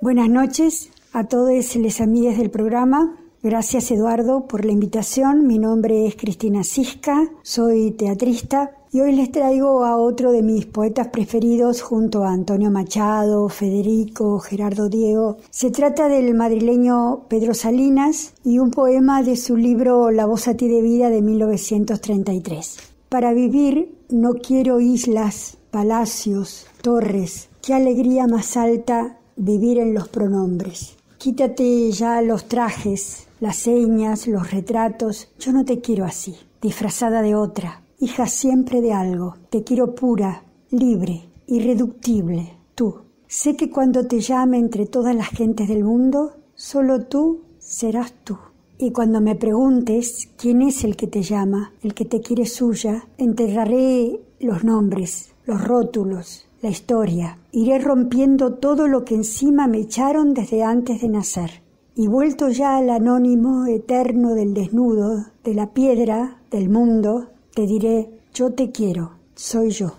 Buenas 0.00 0.28
noches 0.28 0.90
a 1.12 1.28
todos 1.28 1.76
les 1.76 2.00
amigas 2.00 2.36
del 2.36 2.50
programa. 2.50 3.16
Gracias 3.44 3.92
Eduardo 3.92 4.48
por 4.48 4.64
la 4.64 4.72
invitación. 4.72 5.46
Mi 5.46 5.60
nombre 5.60 6.08
es 6.08 6.16
Cristina 6.16 6.64
Cisca, 6.64 7.30
soy 7.42 7.92
teatrista 7.92 8.81
y 8.94 9.00
hoy 9.00 9.12
les 9.12 9.32
traigo 9.32 9.84
a 9.84 9.96
otro 9.96 10.32
de 10.32 10.42
mis 10.42 10.66
poetas 10.66 11.08
preferidos 11.08 11.80
junto 11.80 12.24
a 12.24 12.32
Antonio 12.32 12.70
Machado, 12.70 13.48
Federico, 13.48 14.38
Gerardo 14.38 14.90
Diego. 14.90 15.38
Se 15.48 15.70
trata 15.70 16.08
del 16.08 16.34
madrileño 16.34 17.22
Pedro 17.28 17.54
Salinas 17.54 18.34
y 18.44 18.58
un 18.58 18.70
poema 18.70 19.22
de 19.22 19.36
su 19.36 19.56
libro 19.56 20.10
La 20.10 20.26
voz 20.26 20.46
a 20.46 20.58
ti 20.58 20.68
de 20.68 20.82
vida 20.82 21.08
de 21.08 21.22
1933. 21.22 22.76
Para 23.08 23.32
vivir 23.32 23.94
no 24.10 24.34
quiero 24.34 24.78
islas, 24.78 25.56
palacios, 25.70 26.66
torres. 26.82 27.48
Qué 27.62 27.72
alegría 27.72 28.26
más 28.26 28.58
alta 28.58 29.16
vivir 29.36 29.78
en 29.78 29.94
los 29.94 30.08
pronombres. 30.08 30.96
Quítate 31.16 31.90
ya 31.92 32.20
los 32.20 32.44
trajes, 32.44 33.26
las 33.40 33.56
señas, 33.56 34.26
los 34.26 34.50
retratos. 34.50 35.28
Yo 35.38 35.52
no 35.52 35.64
te 35.64 35.80
quiero 35.80 36.04
así, 36.04 36.36
disfrazada 36.60 37.22
de 37.22 37.34
otra, 37.34 37.81
hija 38.02 38.26
siempre 38.26 38.80
de 38.80 38.92
algo. 38.92 39.36
Te 39.48 39.62
quiero 39.62 39.94
pura, 39.94 40.42
libre, 40.70 41.30
irreductible, 41.46 42.58
tú. 42.74 42.96
Sé 43.28 43.54
que 43.54 43.70
cuando 43.70 44.08
te 44.08 44.18
llame 44.18 44.58
entre 44.58 44.86
todas 44.86 45.14
las 45.14 45.28
gentes 45.28 45.68
del 45.68 45.84
mundo, 45.84 46.32
solo 46.56 47.04
tú 47.06 47.42
serás 47.60 48.12
tú. 48.24 48.36
Y 48.76 48.90
cuando 48.90 49.20
me 49.20 49.36
preguntes 49.36 50.28
quién 50.36 50.62
es 50.62 50.82
el 50.82 50.96
que 50.96 51.06
te 51.06 51.22
llama, 51.22 51.74
el 51.80 51.94
que 51.94 52.04
te 52.04 52.20
quiere 52.20 52.44
suya, 52.44 53.06
enterraré 53.18 54.20
los 54.40 54.64
nombres, 54.64 55.32
los 55.46 55.62
rótulos, 55.62 56.48
la 56.60 56.70
historia. 56.70 57.38
Iré 57.52 57.78
rompiendo 57.78 58.54
todo 58.54 58.88
lo 58.88 59.04
que 59.04 59.14
encima 59.14 59.68
me 59.68 59.78
echaron 59.78 60.34
desde 60.34 60.64
antes 60.64 61.02
de 61.02 61.08
nacer. 61.08 61.62
Y 61.94 62.08
vuelto 62.08 62.48
ya 62.48 62.78
al 62.78 62.90
anónimo 62.90 63.66
eterno 63.66 64.34
del 64.34 64.54
desnudo, 64.54 65.26
de 65.44 65.54
la 65.54 65.72
piedra, 65.72 66.40
del 66.50 66.68
mundo, 66.68 67.28
te 67.54 67.66
diré, 67.66 68.08
yo 68.34 68.52
te 68.52 68.72
quiero, 68.72 69.18
soy 69.34 69.70
yo. 69.70 69.98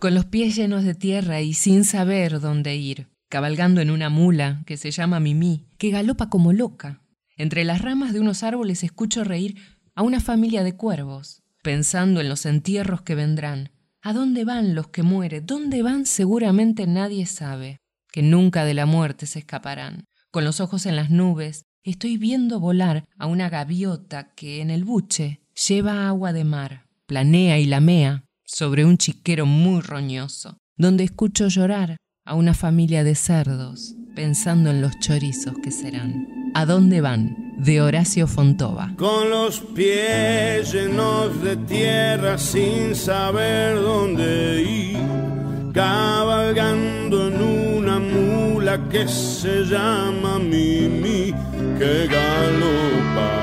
Con 0.00 0.14
los 0.14 0.24
pies 0.26 0.56
llenos 0.56 0.84
de 0.84 0.94
tierra 0.94 1.40
y 1.40 1.54
sin 1.54 1.84
saber 1.84 2.40
dónde 2.40 2.76
ir, 2.76 3.08
cabalgando 3.28 3.80
en 3.80 3.90
una 3.90 4.08
mula 4.08 4.62
que 4.66 4.76
se 4.76 4.90
llama 4.90 5.20
Mimi, 5.20 5.66
que 5.78 5.90
galopa 5.90 6.28
como 6.28 6.52
loca. 6.52 7.02
Entre 7.36 7.64
las 7.64 7.82
ramas 7.82 8.12
de 8.12 8.20
unos 8.20 8.42
árboles 8.42 8.82
escucho 8.82 9.24
reír 9.24 9.56
a 9.94 10.02
una 10.02 10.20
familia 10.20 10.64
de 10.64 10.76
cuervos, 10.76 11.42
pensando 11.62 12.20
en 12.20 12.28
los 12.28 12.46
entierros 12.46 13.02
que 13.02 13.14
vendrán, 13.14 13.70
¿A 14.04 14.12
dónde 14.12 14.44
van 14.44 14.74
los 14.74 14.88
que 14.88 15.04
mueren? 15.04 15.46
¿Dónde 15.46 15.84
van? 15.84 16.06
Seguramente 16.06 16.88
nadie 16.88 17.24
sabe, 17.24 17.78
que 18.10 18.20
nunca 18.20 18.64
de 18.64 18.74
la 18.74 18.84
muerte 18.84 19.26
se 19.26 19.38
escaparán. 19.38 20.06
Con 20.32 20.44
los 20.44 20.58
ojos 20.58 20.86
en 20.86 20.96
las 20.96 21.10
nubes, 21.10 21.66
estoy 21.84 22.16
viendo 22.16 22.58
volar 22.58 23.04
a 23.16 23.26
una 23.26 23.48
gaviota 23.48 24.34
que 24.34 24.60
en 24.60 24.70
el 24.70 24.82
buche 24.82 25.41
lleva 25.68 26.08
agua 26.08 26.32
de 26.32 26.44
mar, 26.44 26.86
planea 27.06 27.58
y 27.58 27.66
lamea 27.66 28.24
sobre 28.44 28.84
un 28.84 28.98
chiquero 28.98 29.46
muy 29.46 29.80
roñoso, 29.80 30.58
donde 30.76 31.04
escucho 31.04 31.48
llorar 31.48 31.96
a 32.24 32.34
una 32.34 32.54
familia 32.54 33.04
de 33.04 33.14
cerdos, 33.14 33.94
pensando 34.14 34.70
en 34.70 34.80
los 34.80 34.98
chorizos 34.98 35.54
que 35.62 35.70
serán. 35.70 36.26
¿A 36.54 36.66
dónde 36.66 37.00
van? 37.00 37.52
de 37.58 37.80
Horacio 37.80 38.26
Fontova. 38.26 38.92
Con 38.96 39.30
los 39.30 39.60
pies 39.60 40.72
llenos 40.72 41.40
de 41.44 41.56
tierra 41.58 42.36
sin 42.36 42.96
saber 42.96 43.80
dónde 43.80 44.62
ir, 44.62 45.72
cabalgando 45.72 47.28
en 47.28 47.40
una 47.40 48.00
mula 48.00 48.88
que 48.88 49.06
se 49.06 49.64
llama 49.64 50.40
Mimi, 50.40 51.32
que 51.78 52.08
galopa 52.08 53.41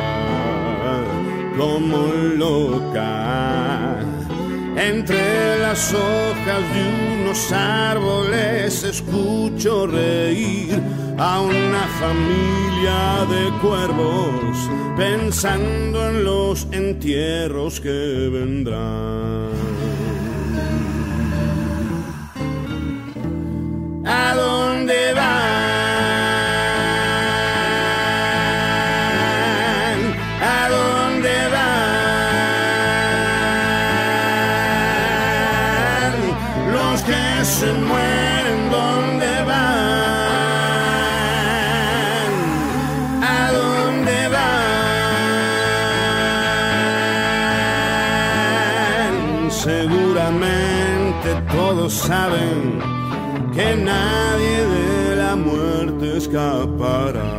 como 1.59 2.07
loca 2.37 3.99
entre 4.77 5.59
las 5.59 5.93
hojas 5.93 6.61
de 6.73 7.21
unos 7.21 7.51
árboles 7.51 8.81
escucho 8.85 9.85
reír 9.85 10.81
a 11.17 11.41
una 11.41 11.83
familia 11.99 13.25
de 13.29 13.51
cuervos 13.59 14.57
pensando 14.95 16.09
en 16.09 16.23
los 16.23 16.65
entierros 16.71 17.81
que 17.81 18.29
vendrán. 18.31 19.49
¿A 24.05 24.33
dónde 24.33 25.13
van? 25.13 25.78
Que 53.59 53.75
nadie 53.75 54.65
de 54.65 55.15
la 55.17 55.35
muerte 55.35 56.15
escapará. 56.15 57.38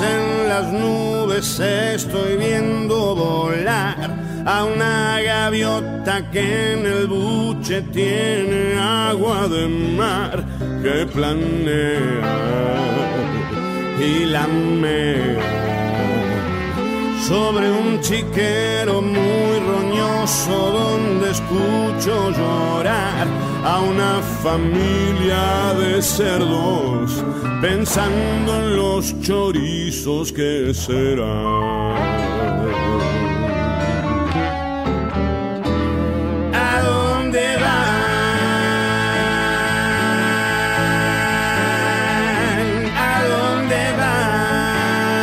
En 0.00 0.48
las 0.48 0.72
nubes 0.72 1.58
estoy 1.58 2.36
viendo 2.36 3.16
volar 3.16 4.10
a 4.46 4.64
una 4.64 5.20
gaviota 5.20 6.30
que 6.30 6.74
en 6.74 6.86
el 6.86 7.06
buche 7.08 7.82
tiene 7.92 8.78
agua 8.78 9.48
de 9.48 9.66
mar 9.66 10.44
que 10.82 11.06
planea 11.06 12.22
y 14.00 14.24
lamea. 14.26 15.40
Sobre 17.26 17.70
un 17.70 18.00
chiquero 18.00 19.02
muy 19.02 19.58
roñoso 19.66 20.56
donde 20.80 21.30
escucho 21.30 22.30
llorar 22.30 23.26
a 23.64 23.80
una 23.80 24.20
familia 24.42 25.74
de 25.74 26.02
cerdos 26.02 27.24
pensando 27.62 28.58
en 28.58 28.76
los 28.76 29.20
chorizos 29.20 30.32
que 30.32 30.74
serán. 30.74 31.96
¿A 36.52 36.80
dónde 36.82 37.56
van? 37.64 38.02
¿A 42.98 43.24
dónde 43.32 43.82
van? 44.00 45.22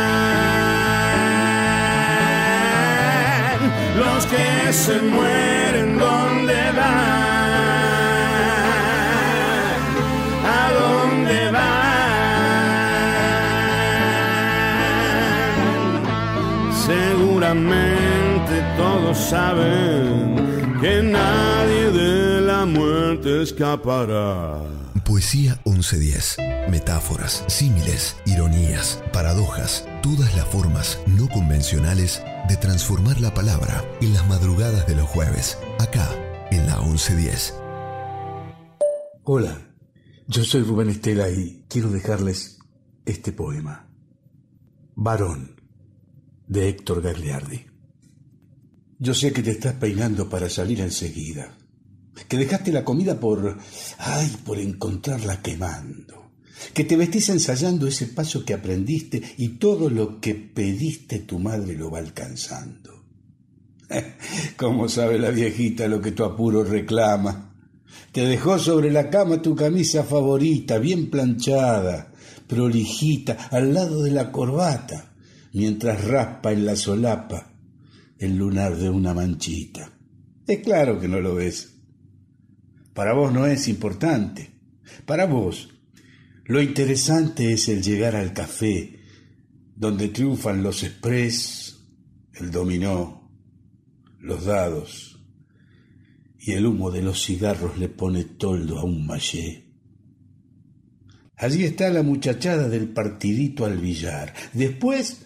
Los 3.98 4.24
que 4.24 4.72
se 4.72 5.02
mueren, 5.02 5.39
saben 19.20 20.34
que 20.80 21.02
nadie 21.02 21.90
de 21.90 22.40
la 22.40 22.64
muerte 22.64 23.42
escapará. 23.42 24.62
Poesía 25.04 25.60
1110. 25.64 26.36
Metáforas, 26.70 27.44
símiles, 27.48 28.16
ironías, 28.26 29.02
paradojas, 29.12 29.86
todas 30.02 30.34
las 30.36 30.46
formas 30.46 30.98
no 31.06 31.28
convencionales 31.28 32.22
de 32.48 32.56
transformar 32.56 33.20
la 33.20 33.34
palabra 33.34 33.84
en 34.00 34.14
las 34.14 34.26
madrugadas 34.28 34.86
de 34.86 34.96
los 34.96 35.08
jueves, 35.08 35.58
acá 35.78 36.08
en 36.50 36.66
la 36.66 36.78
1110. 36.80 37.54
Hola, 39.24 39.60
yo 40.26 40.44
soy 40.44 40.62
Rubén 40.62 40.90
Estela 40.90 41.28
y 41.28 41.64
quiero 41.68 41.90
dejarles 41.90 42.58
este 43.04 43.32
poema. 43.32 43.88
Varón, 44.94 45.60
de 46.46 46.68
Héctor 46.68 47.02
Gagliardi. 47.02 47.69
Yo 49.02 49.14
sé 49.14 49.32
que 49.32 49.42
te 49.42 49.52
estás 49.52 49.76
peinando 49.76 50.28
para 50.28 50.50
salir 50.50 50.82
enseguida, 50.82 51.56
que 52.28 52.36
dejaste 52.36 52.70
la 52.70 52.84
comida 52.84 53.18
por... 53.18 53.56
ay, 53.96 54.36
por 54.44 54.58
encontrarla 54.58 55.40
quemando, 55.40 56.32
que 56.74 56.84
te 56.84 56.98
vestís 56.98 57.30
ensayando 57.30 57.86
ese 57.86 58.08
paso 58.08 58.44
que 58.44 58.52
aprendiste 58.52 59.22
y 59.38 59.56
todo 59.56 59.88
lo 59.88 60.20
que 60.20 60.34
pediste 60.34 61.20
tu 61.20 61.38
madre 61.38 61.76
lo 61.76 61.90
va 61.90 61.98
alcanzando. 61.98 63.06
¿Cómo 64.58 64.86
sabe 64.86 65.18
la 65.18 65.30
viejita 65.30 65.88
lo 65.88 66.02
que 66.02 66.12
tu 66.12 66.22
apuro 66.22 66.62
reclama? 66.62 67.54
Te 68.12 68.26
dejó 68.26 68.58
sobre 68.58 68.90
la 68.90 69.08
cama 69.08 69.40
tu 69.40 69.56
camisa 69.56 70.04
favorita, 70.04 70.76
bien 70.76 71.08
planchada, 71.08 72.12
prolijita, 72.46 73.48
al 73.50 73.72
lado 73.72 74.02
de 74.02 74.10
la 74.10 74.30
corbata, 74.30 75.14
mientras 75.54 76.04
raspa 76.04 76.52
en 76.52 76.66
la 76.66 76.76
solapa 76.76 77.49
el 78.20 78.36
lunar 78.36 78.76
de 78.76 78.90
una 78.90 79.14
manchita. 79.14 79.90
Es 80.46 80.58
claro 80.58 81.00
que 81.00 81.08
no 81.08 81.20
lo 81.20 81.34
ves. 81.34 81.74
Para 82.92 83.14
vos 83.14 83.32
no 83.32 83.46
es 83.46 83.66
importante. 83.66 84.50
Para 85.06 85.24
vos, 85.24 85.70
lo 86.44 86.60
interesante 86.60 87.52
es 87.52 87.68
el 87.70 87.82
llegar 87.82 88.14
al 88.14 88.34
café, 88.34 89.00
donde 89.74 90.08
triunfan 90.08 90.62
los 90.62 90.82
express, 90.82 91.82
el 92.34 92.50
dominó, 92.50 93.32
los 94.18 94.44
dados, 94.44 95.18
y 96.38 96.52
el 96.52 96.66
humo 96.66 96.90
de 96.90 97.00
los 97.00 97.24
cigarros 97.24 97.78
le 97.78 97.88
pone 97.88 98.24
toldo 98.24 98.80
a 98.80 98.84
un 98.84 99.06
mallé. 99.06 99.64
Allí 101.36 101.64
está 101.64 101.88
la 101.88 102.02
muchachada 102.02 102.68
del 102.68 102.90
partidito 102.90 103.64
al 103.64 103.78
billar. 103.78 104.34
Después 104.52 105.22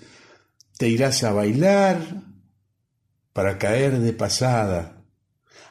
te 0.78 0.88
irás 0.88 1.24
a 1.24 1.32
bailar 1.32 2.33
para 3.34 3.58
caer 3.58 3.98
de 3.98 4.12
pasada, 4.12 5.04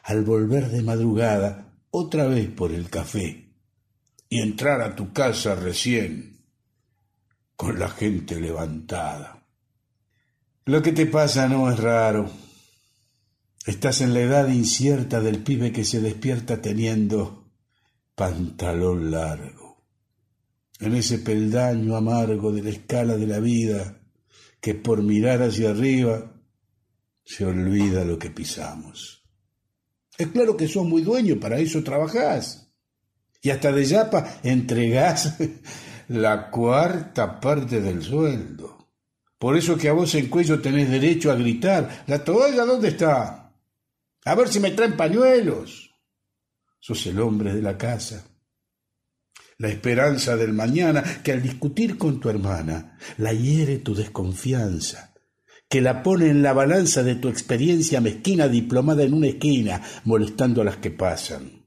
al 0.04 0.22
volver 0.22 0.68
de 0.68 0.82
madrugada, 0.82 1.72
otra 1.90 2.26
vez 2.26 2.48
por 2.50 2.72
el 2.72 2.90
café 2.90 3.48
y 4.28 4.40
entrar 4.40 4.82
a 4.82 4.94
tu 4.94 5.14
casa 5.14 5.54
recién 5.54 6.44
con 7.56 7.78
la 7.78 7.88
gente 7.88 8.38
levantada. 8.38 9.46
Lo 10.66 10.82
que 10.82 10.92
te 10.92 11.06
pasa 11.06 11.48
no 11.48 11.70
es 11.70 11.78
raro. 11.78 12.30
Estás 13.64 14.02
en 14.02 14.12
la 14.12 14.20
edad 14.20 14.48
incierta 14.48 15.20
del 15.20 15.42
pibe 15.42 15.72
que 15.72 15.84
se 15.84 16.02
despierta 16.02 16.60
teniendo 16.60 17.50
pantalón 18.14 19.10
largo. 19.10 19.86
En 20.80 20.94
ese 20.94 21.18
peldaño 21.18 21.96
amargo 21.96 22.52
de 22.52 22.62
la 22.62 22.70
escala 22.70 23.16
de 23.16 23.26
la 23.26 23.40
vida 23.40 24.02
que 24.60 24.74
por 24.74 25.02
mirar 25.02 25.42
hacia 25.42 25.70
arriba 25.70 26.33
se 27.24 27.44
olvida 27.44 28.04
lo 28.04 28.18
que 28.18 28.30
pisamos. 28.30 29.24
Es 30.16 30.28
claro 30.28 30.56
que 30.56 30.68
sos 30.68 30.84
muy 30.84 31.02
dueño, 31.02 31.40
para 31.40 31.58
eso 31.58 31.82
trabajás. 31.82 32.70
Y 33.42 33.50
hasta 33.50 33.72
de 33.72 33.84
yapa 33.84 34.40
entregás 34.42 35.36
la 36.08 36.50
cuarta 36.50 37.40
parte 37.40 37.80
del 37.80 38.02
sueldo. 38.02 38.90
Por 39.38 39.56
eso 39.56 39.76
que 39.76 39.88
a 39.88 39.92
vos 39.92 40.14
en 40.14 40.28
cuello 40.28 40.60
tenés 40.60 40.90
derecho 40.90 41.30
a 41.30 41.34
gritar, 41.34 42.04
¿la 42.06 42.22
toalla 42.22 42.64
dónde 42.64 42.88
está? 42.88 43.52
A 44.24 44.34
ver 44.34 44.48
si 44.48 44.60
me 44.60 44.70
traen 44.70 44.96
pañuelos. 44.96 45.90
Sos 46.78 47.06
el 47.06 47.20
hombre 47.20 47.52
de 47.52 47.62
la 47.62 47.76
casa. 47.76 48.24
La 49.58 49.68
esperanza 49.68 50.36
del 50.36 50.52
mañana 50.52 51.02
que 51.22 51.32
al 51.32 51.42
discutir 51.42 51.98
con 51.98 52.20
tu 52.20 52.28
hermana 52.28 52.98
la 53.18 53.32
hiere 53.32 53.78
tu 53.78 53.94
desconfianza 53.94 55.13
que 55.74 55.80
la 55.80 56.04
pone 56.04 56.28
en 56.28 56.40
la 56.40 56.52
balanza 56.52 57.02
de 57.02 57.16
tu 57.16 57.28
experiencia 57.28 58.00
mezquina 58.00 58.46
diplomada 58.46 59.02
en 59.02 59.12
una 59.12 59.26
esquina, 59.26 59.82
molestando 60.04 60.62
a 60.62 60.64
las 60.64 60.76
que 60.76 60.92
pasan. 60.92 61.64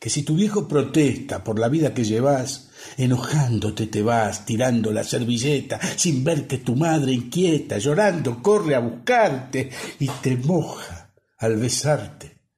Que 0.00 0.08
si 0.08 0.22
tu 0.22 0.34
viejo 0.34 0.66
protesta 0.66 1.44
por 1.44 1.58
la 1.58 1.68
vida 1.68 1.92
que 1.92 2.04
llevas, 2.04 2.70
enojándote 2.96 3.88
te 3.88 4.00
vas, 4.00 4.46
tirando 4.46 4.92
la 4.92 5.04
servilleta, 5.04 5.78
sin 5.98 6.24
ver 6.24 6.46
que 6.46 6.56
tu 6.56 6.74
madre 6.74 7.12
inquieta, 7.12 7.76
llorando, 7.76 8.42
corre 8.42 8.74
a 8.74 8.78
buscarte 8.78 9.68
y 9.98 10.08
te 10.08 10.34
moja 10.38 11.12
al 11.36 11.58
besarte 11.58 12.48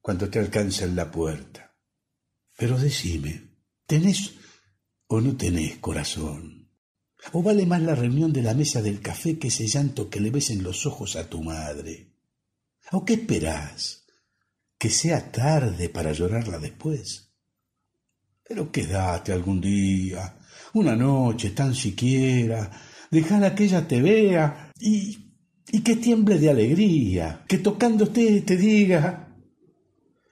cuando 0.00 0.30
te 0.30 0.38
alcanza 0.38 0.84
en 0.84 0.94
la 0.94 1.10
puerta. 1.10 1.74
Pero 2.56 2.78
decime, 2.78 3.50
¿tenés 3.84 4.32
o 5.08 5.20
no 5.20 5.36
tenés 5.36 5.78
corazón? 5.78 6.55
¿O 7.32 7.42
vale 7.42 7.66
más 7.66 7.82
la 7.82 7.94
reunión 7.94 8.32
de 8.32 8.42
la 8.42 8.54
mesa 8.54 8.80
del 8.80 9.00
café 9.00 9.38
que 9.38 9.48
ese 9.48 9.66
llanto 9.66 10.08
que 10.08 10.20
le 10.20 10.30
ves 10.30 10.50
en 10.50 10.62
los 10.62 10.86
ojos 10.86 11.16
a 11.16 11.28
tu 11.28 11.42
madre? 11.42 12.12
¿O 12.92 13.04
qué 13.04 13.14
esperás? 13.14 14.04
¿Que 14.78 14.90
sea 14.90 15.32
tarde 15.32 15.88
para 15.88 16.12
llorarla 16.12 16.58
después? 16.58 17.32
Pero 18.48 18.70
quédate 18.70 19.32
algún 19.32 19.60
día, 19.60 20.38
una 20.74 20.94
noche 20.94 21.50
tan 21.50 21.74
siquiera, 21.74 22.70
dejala 23.10 23.54
que 23.54 23.64
ella 23.64 23.88
te 23.88 24.00
vea 24.00 24.70
y, 24.78 25.34
y 25.68 25.80
que 25.80 25.96
tiemble 25.96 26.38
de 26.38 26.50
alegría, 26.50 27.44
que 27.48 27.58
tocándote 27.58 28.42
te 28.42 28.56
diga, 28.56 29.36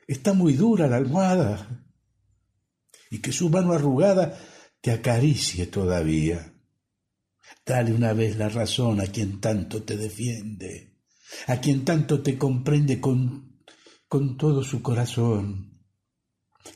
está 0.07 0.33
muy 0.33 0.53
dura 0.53 0.87
la 0.87 0.97
almohada, 0.97 1.85
y 3.11 3.19
que 3.19 3.33
su 3.33 3.51
mano 3.51 3.73
arrugada 3.73 4.39
te 4.81 4.93
acaricie 4.93 5.67
todavía. 5.67 6.54
Dale 7.67 7.93
una 7.93 8.13
vez 8.13 8.37
la 8.37 8.49
razón 8.49 9.01
a 9.01 9.07
quien 9.07 9.41
tanto 9.41 9.83
te 9.83 9.97
defiende, 9.97 10.99
a 11.47 11.61
quien 11.61 11.85
tanto 11.85 12.23
te 12.23 12.37
comprende 12.37 13.01
con, 13.01 13.63
con 14.07 14.37
todo 14.37 14.63
su 14.63 14.83
corazón. 14.83 15.81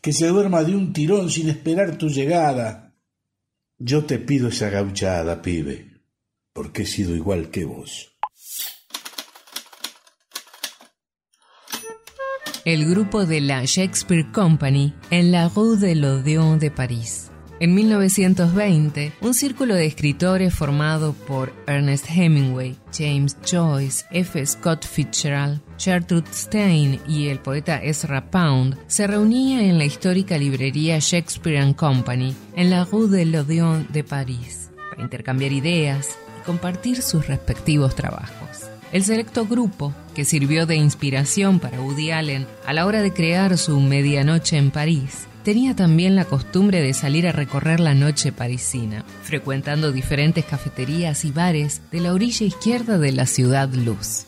Que 0.00 0.12
se 0.12 0.28
duerma 0.28 0.64
de 0.64 0.74
un 0.74 0.92
tirón 0.92 1.30
sin 1.30 1.50
esperar 1.50 1.98
tu 1.98 2.08
llegada. 2.08 2.94
Yo 3.78 4.04
te 4.04 4.18
pido 4.18 4.48
esa 4.48 4.70
gauchada, 4.70 5.42
pibe, 5.42 6.02
porque 6.52 6.82
he 6.82 6.86
sido 6.86 7.14
igual 7.14 7.50
que 7.50 7.64
vos. 7.64 8.18
El 12.64 12.88
grupo 12.88 13.24
de 13.24 13.40
la 13.40 13.64
Shakespeare 13.64 14.30
Company 14.32 14.94
en 15.10 15.32
la 15.32 15.48
Rue 15.48 15.78
de 15.78 15.94
l'Odéon 15.94 16.58
de 16.58 16.70
París. 16.70 17.27
En 17.60 17.74
1920, 17.74 19.14
un 19.20 19.34
círculo 19.34 19.74
de 19.74 19.84
escritores 19.84 20.54
formado 20.54 21.12
por 21.12 21.52
Ernest 21.66 22.06
Hemingway, 22.08 22.76
James 22.96 23.36
Joyce, 23.44 24.04
F. 24.12 24.46
Scott 24.46 24.86
Fitzgerald, 24.86 25.60
Gertrude 25.76 26.28
Stein 26.32 27.00
y 27.08 27.26
el 27.28 27.40
poeta 27.40 27.82
Ezra 27.82 28.30
Pound 28.30 28.78
se 28.86 29.08
reunía 29.08 29.64
en 29.64 29.76
la 29.76 29.84
histórica 29.84 30.38
librería 30.38 31.00
Shakespeare 31.00 31.74
Company 31.74 32.32
en 32.54 32.70
la 32.70 32.84
Rue 32.84 33.08
de 33.08 33.24
l'Odéon 33.24 33.88
de 33.90 34.04
París 34.04 34.70
para 34.88 35.02
intercambiar 35.02 35.50
ideas 35.50 36.16
y 36.40 36.44
compartir 36.44 37.02
sus 37.02 37.26
respectivos 37.26 37.96
trabajos. 37.96 38.68
El 38.92 39.02
selecto 39.02 39.46
grupo, 39.46 39.92
que 40.14 40.24
sirvió 40.24 40.64
de 40.64 40.76
inspiración 40.76 41.58
para 41.58 41.80
Woody 41.80 42.12
Allen 42.12 42.46
a 42.64 42.72
la 42.72 42.86
hora 42.86 43.02
de 43.02 43.12
crear 43.12 43.58
su 43.58 43.80
Medianoche 43.80 44.56
en 44.56 44.70
París, 44.70 45.27
tenía 45.44 45.74
también 45.74 46.16
la 46.16 46.24
costumbre 46.24 46.80
de 46.80 46.94
salir 46.94 47.26
a 47.26 47.32
recorrer 47.32 47.80
la 47.80 47.94
noche 47.94 48.32
parisina, 48.32 49.04
frecuentando 49.22 49.92
diferentes 49.92 50.44
cafeterías 50.44 51.24
y 51.24 51.32
bares 51.32 51.82
de 51.90 52.00
la 52.00 52.12
orilla 52.12 52.46
izquierda 52.46 52.98
de 52.98 53.12
la 53.12 53.26
ciudad 53.26 53.68
luz. 53.72 54.26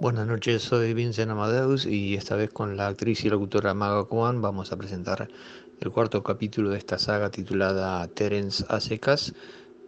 Buenas 0.00 0.28
noches, 0.28 0.62
soy 0.62 0.94
Vincent 0.94 1.30
Amadeus 1.30 1.84
y 1.84 2.14
esta 2.14 2.36
vez 2.36 2.50
con 2.50 2.76
la 2.76 2.86
actriz 2.86 3.24
y 3.24 3.30
locutora 3.30 3.74
Maga 3.74 4.04
Kwan 4.04 4.40
vamos 4.40 4.70
a 4.70 4.76
presentar 4.76 5.28
el 5.80 5.90
cuarto 5.90 6.22
capítulo 6.22 6.70
de 6.70 6.78
esta 6.78 6.98
saga 6.98 7.30
titulada 7.30 8.06
Terence 8.06 8.64
a 8.68 8.78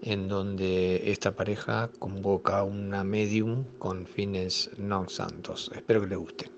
en 0.03 0.29
donde 0.29 1.11
esta 1.11 1.35
pareja 1.35 1.91
convoca 1.99 2.59
a 2.59 2.65
una 2.65 3.05
medium 3.05 3.65
con 3.79 4.07
fines 4.07 4.71
no 4.77 5.09
santos. 5.09 5.71
Espero 5.75 6.01
que 6.01 6.07
le 6.07 6.17
guste. 6.17 6.51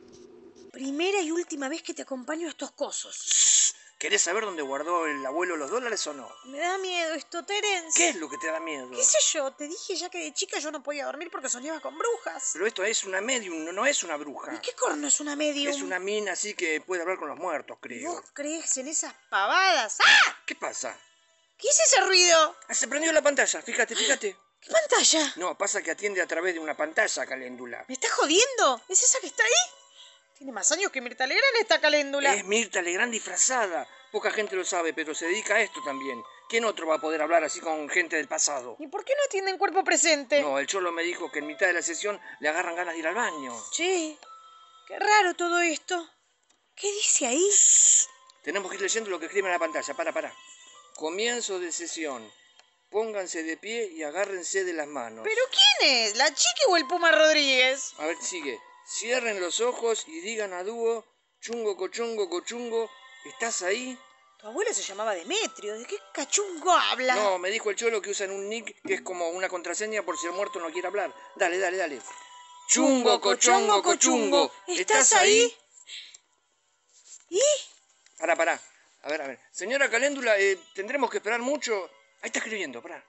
Primera 0.73 1.21
y 1.21 1.31
última 1.31 1.69
vez 1.69 1.83
que 1.83 1.95
te 1.95 2.03
acompaño 2.03 2.47
a 2.47 2.51
estos 2.51 2.71
cosos. 2.73 3.75
¿Querés 4.03 4.23
saber 4.23 4.45
dónde 4.45 4.63
guardó 4.63 5.07
el 5.07 5.25
abuelo 5.25 5.57
los 5.57 5.71
dólares 5.71 6.05
o 6.09 6.13
no? 6.13 6.29
Me 6.47 6.59
da 6.59 6.77
miedo 6.79 7.15
esto, 7.15 7.45
Terence. 7.45 7.97
¿Qué 7.97 8.09
es 8.09 8.17
lo 8.17 8.29
que 8.29 8.37
te 8.37 8.49
da 8.49 8.59
miedo? 8.59 8.91
¿Qué 8.91 9.05
sé 9.05 9.19
yo? 9.33 9.53
Te 9.53 9.69
dije 9.69 9.95
ya 9.95 10.11
que 10.11 10.19
de 10.19 10.33
chica 10.33 10.59
yo 10.59 10.73
no 10.73 10.83
podía 10.83 11.07
dormir 11.07 11.31
porque 11.31 11.49
soñaba 11.49 11.79
con 11.79 11.97
brujas. 11.97 12.51
Pero 12.53 12.67
esto 12.67 12.83
es 12.83 13.05
una 13.05 13.21
medium, 13.21 13.65
no, 13.65 13.71
no 13.71 13.87
es 13.87 14.03
una 14.03 14.17
bruja. 14.17 14.57
¿Y 14.57 14.59
qué 14.59 14.73
corno 14.73 15.07
es 15.07 15.21
una 15.21 15.37
medium? 15.37 15.73
Es 15.73 15.83
una 15.83 16.01
mina 16.01 16.33
así 16.33 16.55
que 16.55 16.81
puede 16.81 17.03
hablar 17.03 17.17
con 17.17 17.29
los 17.29 17.39
muertos, 17.39 17.79
creo. 17.81 18.11
¿Vos 18.11 18.25
crees 18.33 18.77
en 18.79 18.89
esas 18.89 19.15
pavadas? 19.31 19.99
¡Ah! 20.01 20.37
¿Qué 20.47 20.57
pasa? 20.57 20.99
¿Qué 21.63 21.69
es 21.69 21.79
ese 21.79 22.01
ruido? 22.01 22.57
Ah, 22.67 22.75
se 22.75 22.89
prendió 22.89 23.13
la 23.13 23.23
pantalla, 23.23 23.63
fíjate, 23.63 23.95
fíjate. 23.95 24.37
¿Qué 24.61 24.69
pantalla? 24.69 25.33
No, 25.37 25.57
pasa 25.57 25.81
que 25.81 25.93
atiende 25.93 26.21
a 26.21 26.27
través 26.27 26.55
de 26.55 26.61
una 26.61 26.77
pantalla, 26.77 27.25
caléndula. 27.25 27.85
¿Me 27.87 27.95
estás 27.95 28.11
jodiendo? 28.11 28.83
¿Es 28.89 29.01
esa 29.01 29.21
que 29.21 29.29
está 29.29 29.45
ahí? 29.45 29.71
Tiene 30.37 30.51
más 30.51 30.73
años 30.73 30.91
que 30.91 31.01
Mirta 31.01 31.25
Legrand 31.25 31.57
esta 31.61 31.81
caléndula. 31.81 32.35
Es 32.35 32.45
Mirta 32.45 32.83
Legrand 32.83 33.13
disfrazada. 33.13 33.87
Poca 34.11 34.33
gente 34.33 34.57
lo 34.57 34.65
sabe, 34.65 34.93
pero 34.93 35.15
se 35.15 35.27
dedica 35.27 35.55
a 35.55 35.61
esto 35.61 35.81
también. 35.85 36.21
¿Quién 36.49 36.65
otro 36.65 36.89
va 36.89 36.97
a 36.97 37.01
poder 37.01 37.23
hablar 37.23 37.45
así 37.45 37.61
con 37.61 37.89
gente 37.89 38.17
del 38.17 38.27
pasado? 38.27 38.77
¿Y 38.81 38.89
por 38.89 39.05
qué 39.05 39.15
no 39.17 39.23
atiende 39.25 39.53
en 39.53 39.59
cuerpo 39.59 39.85
presente? 39.85 40.43
No, 40.43 40.59
el 40.59 40.67
cholo 40.67 40.91
me 40.91 41.05
dijo 41.05 41.31
que 41.31 41.39
en 41.39 41.47
mitad 41.47 41.69
de 41.69 41.75
la 41.75 41.83
sesión 41.83 42.21
le 42.41 42.49
agarran 42.49 42.75
ganas 42.75 42.95
de 42.95 42.99
ir 42.99 43.07
al 43.07 43.15
baño. 43.15 43.55
Che, 43.71 44.19
qué 44.89 44.99
raro 44.99 45.35
todo 45.35 45.61
esto. 45.61 46.11
¿Qué 46.75 46.91
dice 46.93 47.29
ahí? 47.29 47.49
Tenemos 48.43 48.69
que 48.69 48.79
ir 48.79 48.83
leyendo 48.83 49.11
lo 49.11 49.21
que 49.21 49.27
escribe 49.27 49.47
en 49.47 49.53
la 49.53 49.61
pantalla. 49.61 49.95
Para, 49.95 50.13
para. 50.13 50.35
Comienzo 50.97 51.59
de 51.59 51.73
sesión. 51.73 52.31
Pónganse 52.91 53.43
de 53.43 53.57
pie 53.57 53.91
y 53.95 54.03
agárrense 54.03 54.65
de 54.65 54.75
las 54.75 54.87
manos. 54.87 55.25
¿Pero 55.25 55.43
quién 55.51 55.91
es? 55.91 56.17
¿La 56.17 56.33
chiqui 56.33 56.63
o 56.69 56.77
el 56.77 56.87
Puma 56.87 57.11
Rodríguez? 57.11 57.95
A 57.99 58.07
ver, 58.07 58.17
sigue. 58.21 58.61
Cierren 58.87 59.41
los 59.41 59.61
ojos 59.61 60.05
y 60.07 60.21
digan 60.21 60.53
a 60.53 60.63
dúo, 60.63 61.07
chungo, 61.41 61.77
cochungo, 61.77 62.29
cochungo, 62.29 62.91
¿estás 63.25 63.63
ahí? 63.63 63.99
Tu 64.39 64.47
abuelo 64.47 64.75
se 64.75 64.83
llamaba 64.83 65.15
Demetrio. 65.15 65.79
¿De 65.79 65.87
qué 65.87 65.97
cachungo 66.13 66.73
habla? 66.73 67.15
No, 67.15 67.39
me 67.39 67.49
dijo 67.49 67.71
el 67.71 67.77
cholo 67.77 68.03
que 68.03 68.11
usan 68.11 68.31
un 68.31 68.49
nick 68.49 68.83
que 68.83 68.95
es 68.95 69.01
como 69.01 69.31
una 69.31 69.49
contraseña 69.49 70.03
por 70.03 70.19
si 70.19 70.27
el 70.27 70.33
muerto 70.33 70.59
no 70.59 70.71
quiere 70.71 70.89
hablar. 70.89 71.15
Dale, 71.37 71.59
dale, 71.59 71.77
dale. 71.77 72.01
Chungo, 72.69 73.21
cochongo, 73.21 73.83
cochungo. 73.83 74.53
¿Estás 74.67 75.15
ahí? 75.15 75.57
¿Y? 77.31 77.41
Pará, 78.19 78.37
pará. 78.37 78.61
A 79.03 79.09
ver, 79.09 79.23
a 79.23 79.27
ver. 79.27 79.39
Señora 79.51 79.91
Caléndula, 79.91 80.39
eh, 80.39 80.59
¿tendremos 80.75 81.11
que 81.11 81.19
esperar 81.19 81.41
mucho? 81.41 81.91
Ahí 82.23 82.29
está 82.29 82.39
escribiendo, 82.39 82.81
pará. 82.81 83.05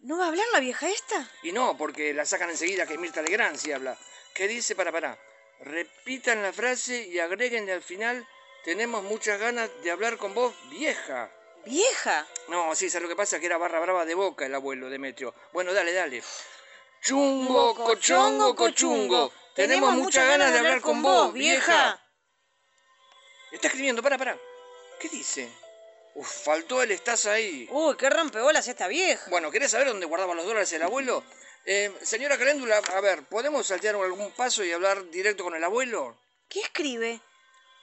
¿No 0.00 0.18
va 0.18 0.26
a 0.26 0.28
hablar 0.28 0.46
la 0.52 0.60
vieja 0.60 0.88
esta? 0.88 1.28
Y 1.42 1.52
no, 1.52 1.76
porque 1.76 2.12
la 2.14 2.24
sacan 2.24 2.50
enseguida 2.50 2.86
que 2.86 2.94
es 2.94 3.00
Mirta 3.00 3.22
Legrand 3.22 3.56
si 3.56 3.72
habla. 3.72 3.96
¿Qué 4.34 4.46
dice? 4.46 4.76
Para, 4.76 4.92
para. 4.92 5.18
Repitan 5.60 6.42
la 6.42 6.52
frase 6.52 7.08
y 7.08 7.18
agréguenle 7.18 7.72
al 7.72 7.82
final. 7.82 8.26
Tenemos 8.64 9.02
muchas 9.02 9.40
ganas 9.40 9.70
de 9.82 9.90
hablar 9.90 10.18
con 10.18 10.34
vos, 10.34 10.54
vieja. 10.70 11.30
¿Vieja? 11.64 12.26
No, 12.48 12.74
sí, 12.74 12.90
¿sabes 12.90 13.04
lo 13.04 13.08
que 13.08 13.16
pasa? 13.16 13.40
Que 13.40 13.46
era 13.46 13.56
barra 13.56 13.80
brava 13.80 14.04
de 14.04 14.14
boca 14.14 14.46
el 14.46 14.54
abuelo 14.54 14.90
Demetrio. 14.90 15.34
Bueno, 15.52 15.72
dale, 15.72 15.92
dale. 15.92 16.22
Chungo, 17.00 17.74
cochongo, 17.74 18.54
cochungo. 18.54 19.32
Tenemos 19.54 19.94
muchas 19.94 20.26
ganas 20.28 20.52
de 20.52 20.58
hablar 20.58 20.80
con 20.80 21.02
vos, 21.02 21.32
vieja. 21.32 22.03
Está 23.54 23.68
escribiendo, 23.68 24.02
para, 24.02 24.18
para. 24.18 24.36
¿Qué 24.98 25.08
dice? 25.08 25.48
Uf, 26.16 26.28
faltó 26.44 26.82
el 26.82 26.90
estás 26.90 27.26
ahí. 27.26 27.68
Uy, 27.70 27.96
qué 27.96 28.10
rompebolas 28.10 28.66
esta 28.66 28.88
vieja. 28.88 29.30
Bueno, 29.30 29.52
¿querés 29.52 29.70
saber 29.70 29.86
dónde 29.86 30.06
guardaba 30.06 30.34
los 30.34 30.44
dólares 30.44 30.72
el 30.72 30.82
abuelo? 30.82 31.22
Eh, 31.64 31.96
señora 32.02 32.36
Caléndula, 32.36 32.78
a 32.78 33.00
ver, 33.00 33.22
¿podemos 33.26 33.68
saltear 33.68 33.94
algún 33.94 34.32
paso 34.32 34.64
y 34.64 34.72
hablar 34.72 35.08
directo 35.10 35.44
con 35.44 35.54
el 35.54 35.62
abuelo? 35.62 36.18
¿Qué 36.48 36.60
escribe? 36.62 37.20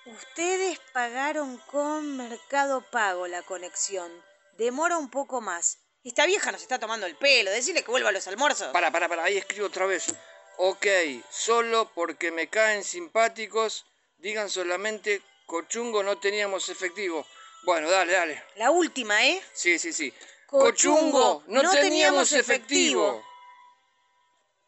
Ustedes 0.06 0.78
pagaron 0.92 1.58
con 1.72 2.18
Mercado 2.18 2.84
Pago 2.92 3.28
la 3.28 3.42
conexión. 3.42 4.12
Demora 4.58 4.98
un 4.98 5.10
poco 5.10 5.40
más. 5.40 5.78
Esta 6.04 6.26
vieja 6.26 6.52
nos 6.52 6.62
está 6.62 6.80
tomando 6.80 7.06
el 7.06 7.16
pelo. 7.16 7.50
Decirle 7.50 7.84
que 7.84 7.92
vuelva 7.92 8.10
a 8.10 8.12
los 8.12 8.28
almuerzos. 8.28 8.74
Para, 8.74 8.92
para, 8.92 9.08
para. 9.08 9.24
Ahí 9.24 9.38
escribo 9.38 9.68
otra 9.68 9.86
vez. 9.86 10.14
Ok, 10.58 10.86
solo 11.30 11.90
porque 11.96 12.30
me 12.32 12.50
caen 12.50 12.84
simpáticos, 12.84 13.86
digan 14.18 14.50
solamente 14.50 15.22
cochungo 15.52 16.02
no 16.02 16.18
teníamos 16.18 16.70
efectivo. 16.70 17.28
Bueno, 17.64 17.92
dale, 17.92 18.14
dale. 18.14 18.44
La 18.56 18.72
última, 18.72 19.26
¿eh? 19.28 19.44
Sí, 19.54 19.78
sí, 19.78 19.92
sí. 19.92 20.14
Cochungo, 20.48 21.44
no, 21.48 21.62
no 21.62 21.72
teníamos 21.72 22.32
efectivo. 22.32 23.22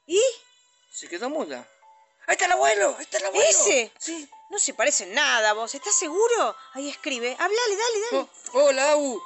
¿Y? 0.05 0.21
Se 0.91 1.07
quedó 1.07 1.29
muda. 1.29 1.65
¡Ahí 2.27 2.33
está 2.33 2.47
el 2.47 2.51
abuelo! 2.51 2.95
¡Ahí 2.97 3.03
está 3.03 3.17
el 3.17 3.25
abuelo! 3.25 3.49
¿Ese? 3.49 3.93
Sí. 3.97 4.29
No 4.49 4.59
se 4.59 4.73
parece 4.73 5.05
en 5.05 5.13
nada, 5.13 5.53
vos. 5.53 5.73
¿Estás 5.73 5.95
seguro? 5.95 6.55
Ahí 6.73 6.89
escribe. 6.89 7.31
Hablale, 7.39 7.77
dale, 7.77 7.99
dale. 8.01 8.17
Oh, 8.17 8.59
hola, 8.65 8.91
Abu. 8.91 9.21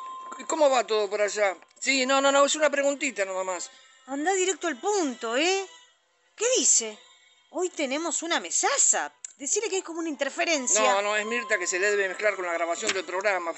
¿Cómo 0.48 0.70
va 0.70 0.86
todo 0.86 1.10
por 1.10 1.22
allá? 1.22 1.58
Sí, 1.80 2.06
no, 2.06 2.22
no, 2.22 2.32
no, 2.32 2.46
es 2.46 2.56
una 2.56 2.70
preguntita 2.70 3.26
nomás 3.26 3.46
más. 3.46 3.72
Anda 4.06 4.32
directo 4.34 4.68
al 4.68 4.80
punto, 4.80 5.36
¿eh? 5.36 5.68
¿Qué 6.36 6.46
dice? 6.58 7.00
Hoy 7.50 7.70
tenemos 7.70 8.22
una 8.22 8.40
mesaza. 8.40 9.12
Decirle 9.38 9.70
que 9.70 9.76
hay 9.78 9.82
como 9.84 10.00
una 10.00 10.10
interferencia. 10.10 10.82
No, 10.82 11.02
no, 11.02 11.16
es 11.16 11.26
Mirta 11.26 11.60
que 11.60 11.68
se 11.68 11.78
le 11.78 11.92
debe 11.92 12.08
mezclar 12.08 12.36
con 12.36 12.46
la 12.46 12.54
grabación 12.54 12.92
del 12.92 13.06
programa. 13.06 13.54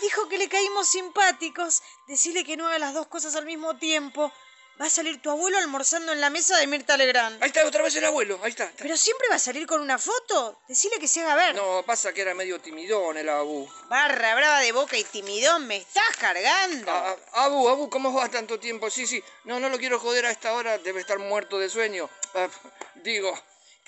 Dijo 0.00 0.28
que 0.28 0.38
le 0.38 0.48
caímos 0.48 0.88
simpáticos. 0.88 1.82
Decirle 2.06 2.44
que 2.44 2.56
no 2.56 2.68
haga 2.68 2.78
las 2.78 2.94
dos 2.94 3.08
cosas 3.08 3.34
al 3.34 3.44
mismo 3.44 3.76
tiempo. 3.76 4.32
Va 4.80 4.86
a 4.86 4.90
salir 4.90 5.22
tu 5.22 5.30
abuelo 5.30 5.58
almorzando 5.58 6.12
en 6.12 6.20
la 6.20 6.30
mesa 6.30 6.56
de 6.58 6.66
Mirta 6.66 6.96
Legrand. 6.96 7.40
Ahí 7.42 7.48
está 7.48 7.64
otra 7.64 7.82
vez 7.82 7.94
el 7.94 8.04
abuelo, 8.04 8.40
ahí 8.42 8.50
está. 8.50 8.72
¿Pero 8.76 8.96
siempre 8.96 9.28
va 9.28 9.36
a 9.36 9.38
salir 9.38 9.68
con 9.68 9.80
una 9.80 9.98
foto? 9.98 10.60
Decile 10.66 10.98
que 10.98 11.06
se 11.06 11.20
haga 11.20 11.36
ver. 11.36 11.54
No, 11.54 11.84
pasa 11.84 12.12
que 12.12 12.22
era 12.22 12.34
medio 12.34 12.60
timidón 12.60 13.16
el 13.16 13.28
Abu. 13.28 13.68
Barra 13.88 14.34
brava 14.34 14.60
de 14.60 14.72
boca 14.72 14.96
y 14.96 15.04
timidón, 15.04 15.68
me 15.68 15.76
estás 15.76 16.16
cargando. 16.18 16.90
Ah, 16.90 17.16
Abu, 17.34 17.68
Abu, 17.68 17.88
¿cómo 17.88 18.12
va 18.12 18.28
tanto 18.28 18.58
tiempo? 18.58 18.90
Sí, 18.90 19.06
sí. 19.06 19.22
No, 19.44 19.60
no 19.60 19.68
lo 19.68 19.78
quiero 19.78 20.00
joder 20.00 20.26
a 20.26 20.32
esta 20.32 20.52
hora, 20.52 20.78
debe 20.78 21.00
estar 21.00 21.20
muerto 21.20 21.58
de 21.58 21.70
sueño. 21.70 22.10
Ah, 22.34 22.48
digo. 22.96 23.32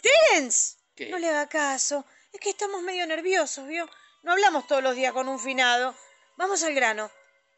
¡Terence! 0.01 0.76
¿Qué? 0.97 1.11
No 1.11 1.19
le 1.19 1.29
haga 1.29 1.49
caso. 1.49 2.05
Es 2.33 2.41
que 2.41 2.51
estamos 2.51 2.83
medio 2.83 3.07
nerviosos, 3.07 3.67
¿vio? 3.67 3.89
No 4.23 4.33
hablamos 4.33 4.67
todos 4.67 4.83
los 4.83 4.97
días 4.97 5.13
con 5.13 5.29
un 5.29 5.39
finado. 5.39 5.95
Vamos 6.37 6.63
al 6.65 6.75
grano. 6.75 7.11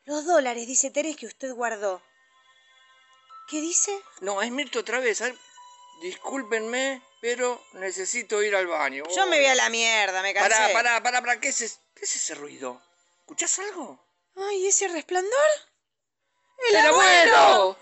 Los 0.04 0.24
dólares, 0.24 0.66
dice 0.66 0.90
Terence, 0.90 1.18
que 1.18 1.26
usted 1.26 1.52
guardó. 1.52 2.02
¿Qué 3.48 3.60
dice? 3.60 3.90
No, 4.20 4.42
es 4.42 4.50
Mirta 4.50 4.80
otra 4.80 5.00
vez. 5.00 5.20
¿eh? 5.20 5.34
Discúlpenme, 6.02 7.02
pero 7.20 7.62
necesito 7.74 8.42
ir 8.42 8.54
al 8.54 8.66
baño. 8.66 9.04
Yo 9.14 9.26
me 9.26 9.38
voy 9.38 9.46
a 9.46 9.54
la 9.54 9.68
mierda, 9.70 10.20
me 10.22 10.34
cansé. 10.34 10.50
Pará, 10.50 10.72
pará, 10.72 11.02
pará, 11.02 11.20
pará. 11.20 11.40
¿Qué 11.40 11.48
es, 11.48 11.60
ese, 11.60 11.78
¿Qué 11.94 12.04
es 12.04 12.16
ese 12.16 12.34
ruido? 12.34 12.82
¿Escuchás 13.20 13.58
algo? 13.58 14.04
Ay, 14.36 14.66
¿ese 14.66 14.88
resplandor? 14.88 15.32
¡El, 16.70 16.76
¡El 16.76 16.86
abuelo! 16.86 17.36
abuelo! 17.36 17.78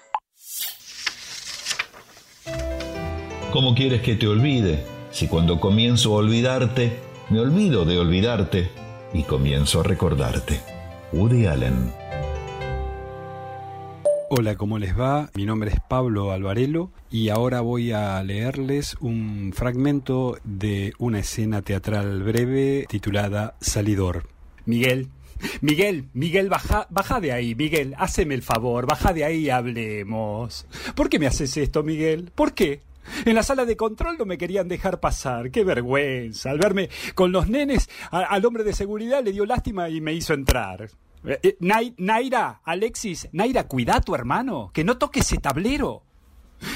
¿Cómo 3.53 3.74
quieres 3.74 4.03
que 4.03 4.15
te 4.15 4.27
olvide? 4.27 4.95
Si 5.16 5.28
cuando 5.28 5.59
comienzo 5.59 6.12
a 6.12 6.16
olvidarte, 6.16 6.98
me 7.30 7.40
olvido 7.40 7.86
de 7.86 7.98
olvidarte 7.98 8.68
y 9.14 9.22
comienzo 9.22 9.80
a 9.80 9.82
recordarte. 9.82 10.60
Woody 11.10 11.47
Allen. 11.47 11.90
Hola, 14.28 14.56
¿cómo 14.56 14.78
les 14.78 14.94
va? 14.94 15.30
Mi 15.32 15.47
nombre 15.47 15.70
es 15.70 15.80
Pablo 15.88 16.32
Alvarelo 16.32 16.90
y 17.10 17.30
ahora 17.30 17.62
voy 17.62 17.93
a 17.93 18.22
leerles 18.22 18.94
un 19.01 19.55
fragmento 19.56 20.36
de 20.44 20.93
una 20.98 21.20
escena 21.20 21.62
teatral 21.62 22.22
breve 22.22 22.84
titulada 22.86 23.56
Salidor. 23.59 24.28
Miguel, 24.66 25.09
Miguel, 25.62 26.10
Miguel, 26.12 26.51
baja, 26.51 26.88
baja 26.90 27.20
de 27.20 27.32
ahí, 27.32 27.55
Miguel, 27.55 27.94
haceme 27.97 28.34
el 28.34 28.43
favor, 28.43 28.86
baja 28.86 29.14
de 29.14 29.24
ahí 29.24 29.47
y 29.47 29.51
hablemos. 29.51 30.66
¿Por 30.94 31.09
qué 31.09 31.18
me 31.18 31.26
haces 31.26 31.56
esto, 31.56 31.82
Miguel? 31.82 32.32
¿Por 32.34 32.52
qué? 32.52 32.82
En 33.24 33.35
la 33.35 33.43
sala 33.43 33.65
de 33.65 33.77
control 33.77 34.16
no 34.19 34.24
me 34.24 34.39
querían 34.39 34.69
dejar 34.69 35.01
pasar. 35.01 35.51
¡Qué 35.51 35.65
vergüenza! 35.65 36.51
Al 36.51 36.59
verme 36.59 36.89
con 37.15 37.33
los 37.33 37.49
nenes, 37.49 37.89
al 38.11 38.45
hombre 38.45 38.65
de 38.65 38.73
seguridad 38.73 39.23
le 39.24 39.33
dio 39.33 39.47
lástima 39.47 39.89
y 39.89 40.01
me 40.01 40.12
hizo 40.12 40.35
entrar. 40.35 40.91
Eh, 41.24 41.41
eh, 41.43 41.57
Naira, 41.99 42.61
Alexis, 42.65 43.28
Naira, 43.33 43.66
cuida 43.66 43.97
a 43.97 44.01
tu 44.01 44.15
hermano, 44.15 44.70
que 44.73 44.85
no 44.85 44.97
toque 44.97 45.20
ese 45.20 45.39
tablero. 45.39 46.03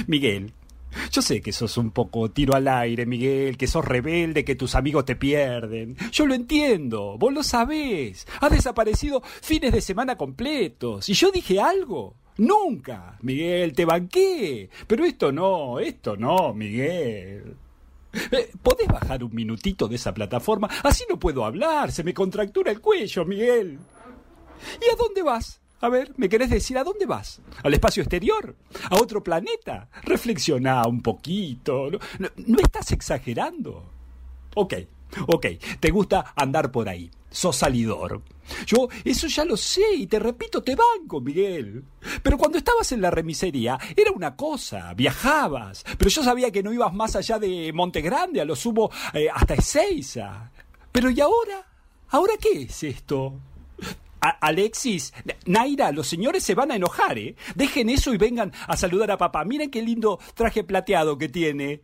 Miguel, 0.07 0.53
yo 1.11 1.23
sé 1.23 1.41
que 1.41 1.53
sos 1.53 1.77
un 1.77 1.91
poco 1.91 2.31
tiro 2.31 2.55
al 2.55 2.67
aire, 2.69 3.07
Miguel, 3.07 3.57
que 3.57 3.67
sos 3.67 3.85
rebelde, 3.85 4.45
que 4.45 4.57
tus 4.57 4.75
amigos 4.75 5.05
te 5.05 5.17
pierden. 5.17 5.97
Yo 6.13 6.27
lo 6.27 6.35
entiendo, 6.35 7.17
vos 7.19 7.33
lo 7.33 7.43
sabés. 7.43 8.27
Has 8.41 8.51
desaparecido 8.51 9.23
fines 9.23 9.73
de 9.73 9.81
semana 9.81 10.17
completos. 10.17 11.09
¿Y 11.09 11.15
yo 11.15 11.31
dije 11.31 11.61
algo? 11.61 12.17
Nunca, 12.41 13.19
Miguel, 13.21 13.75
te 13.75 13.85
banqué. 13.85 14.71
Pero 14.87 15.05
esto 15.05 15.31
no, 15.31 15.79
esto 15.79 16.17
no, 16.17 16.55
Miguel. 16.55 17.55
Eh, 18.13 18.51
¿Podés 18.63 18.89
bajar 18.89 19.23
un 19.23 19.35
minutito 19.35 19.87
de 19.87 19.97
esa 19.97 20.15
plataforma? 20.15 20.67
Así 20.83 21.05
no 21.09 21.19
puedo 21.19 21.45
hablar, 21.45 21.93
se 21.93 22.03
me 22.03 22.15
contractura 22.15 22.73
el 22.73 22.81
cuello, 22.81 23.27
Miguel. 23.27 23.79
¿Y 24.81 24.91
a 24.91 24.97
dónde 24.97 25.23
vas? 25.23 25.61
A 25.83 25.91
ver, 25.91 26.15
¿me 26.17 26.31
querés 26.31 26.49
decir 26.49 26.79
a 26.79 26.85
dónde 26.85 27.05
vas? 27.05 27.43
¿Al 27.63 27.75
espacio 27.75 28.03
exterior? 28.03 28.57
¿A 28.89 28.97
otro 28.97 29.23
planeta? 29.23 29.91
Reflexiona 30.03 30.87
un 30.87 31.03
poquito. 31.03 31.91
¿No, 32.19 32.59
estás 32.59 32.93
exagerando? 32.93 33.85
Ok, 34.55 34.75
ok, 35.27 35.47
te 35.79 35.91
gusta 35.91 36.33
andar 36.35 36.73
por 36.73 36.89
ahí. 36.89 37.11
Sos 37.31 37.57
salidor. 37.57 38.23
Yo 38.67 38.89
eso 39.05 39.27
ya 39.27 39.45
lo 39.45 39.57
sé 39.57 39.95
y 39.97 40.07
te 40.07 40.19
repito, 40.19 40.63
te 40.63 40.77
banco, 40.77 41.21
Miguel. 41.21 41.85
Pero 42.23 42.39
cuando 42.39 42.59
estabas 42.59 42.93
en 42.93 43.01
la 43.01 43.11
remisería 43.11 43.79
era 43.97 44.11
una 44.13 44.37
cosa, 44.37 44.95
viajabas, 44.95 45.85
pero 45.99 46.11
yo 46.11 46.23
sabía 46.23 46.51
que 46.51 46.63
no 46.63 46.73
ibas 46.73 46.93
más 46.93 47.17
allá 47.17 47.39
de 47.39 47.73
Monte 47.73 48.01
Grande, 48.01 48.41
a 48.41 48.45
lo 48.45 48.57
sumo 48.57 48.91
eh, 49.13 49.29
hasta 49.33 49.55
Ezeiza. 49.55 50.51
Pero 50.93 51.11
¿y 51.11 51.21
ahora? 51.21 51.67
¿Ahora 52.09 52.35
qué 52.41 52.63
es 52.63 52.83
esto? 52.83 53.35
Alexis, 54.21 55.15
Naira, 55.47 55.93
los 55.93 56.07
señores 56.07 56.43
se 56.43 56.55
van 56.55 56.71
a 56.71 56.77
enojar, 56.77 57.19
¿eh? 57.19 57.37
Dejen 57.55 57.89
eso 57.89 58.13
y 58.13 58.19
vengan 58.19 58.53
a 58.67 58.77
saludar 58.77 59.11
a 59.11 59.17
papá. 59.17 59.45
Miren 59.45 59.71
qué 59.71 59.83
lindo 59.83 60.19
traje 60.35 60.63
plateado 60.63 61.17
que 61.17 61.29
tiene. 61.29 61.81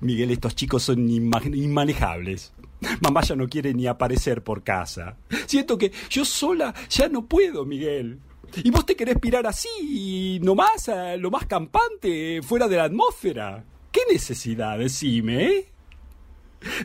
Miguel, 0.00 0.30
estos 0.30 0.54
chicos 0.54 0.82
son 0.82 1.08
inmanejables. 1.08 2.52
Mamá 3.00 3.22
ya 3.22 3.36
no 3.36 3.48
quiere 3.48 3.74
ni 3.74 3.86
aparecer 3.86 4.42
por 4.42 4.62
casa. 4.62 5.16
Siento 5.46 5.76
que 5.78 5.92
yo 6.08 6.24
sola 6.24 6.74
ya 6.88 7.08
no 7.08 7.26
puedo, 7.26 7.64
Miguel. 7.64 8.20
Y 8.56 8.70
vos 8.70 8.84
te 8.84 8.96
querés 8.96 9.18
pirar 9.18 9.46
así, 9.46 10.40
nomás, 10.42 10.88
a 10.88 11.16
lo 11.16 11.30
más 11.30 11.46
campante, 11.46 12.40
fuera 12.42 12.66
de 12.66 12.76
la 12.76 12.84
atmósfera. 12.84 13.64
¿Qué 13.92 14.00
necesidad? 14.10 14.78
Decime, 14.78 15.44
¿eh? 15.44 15.68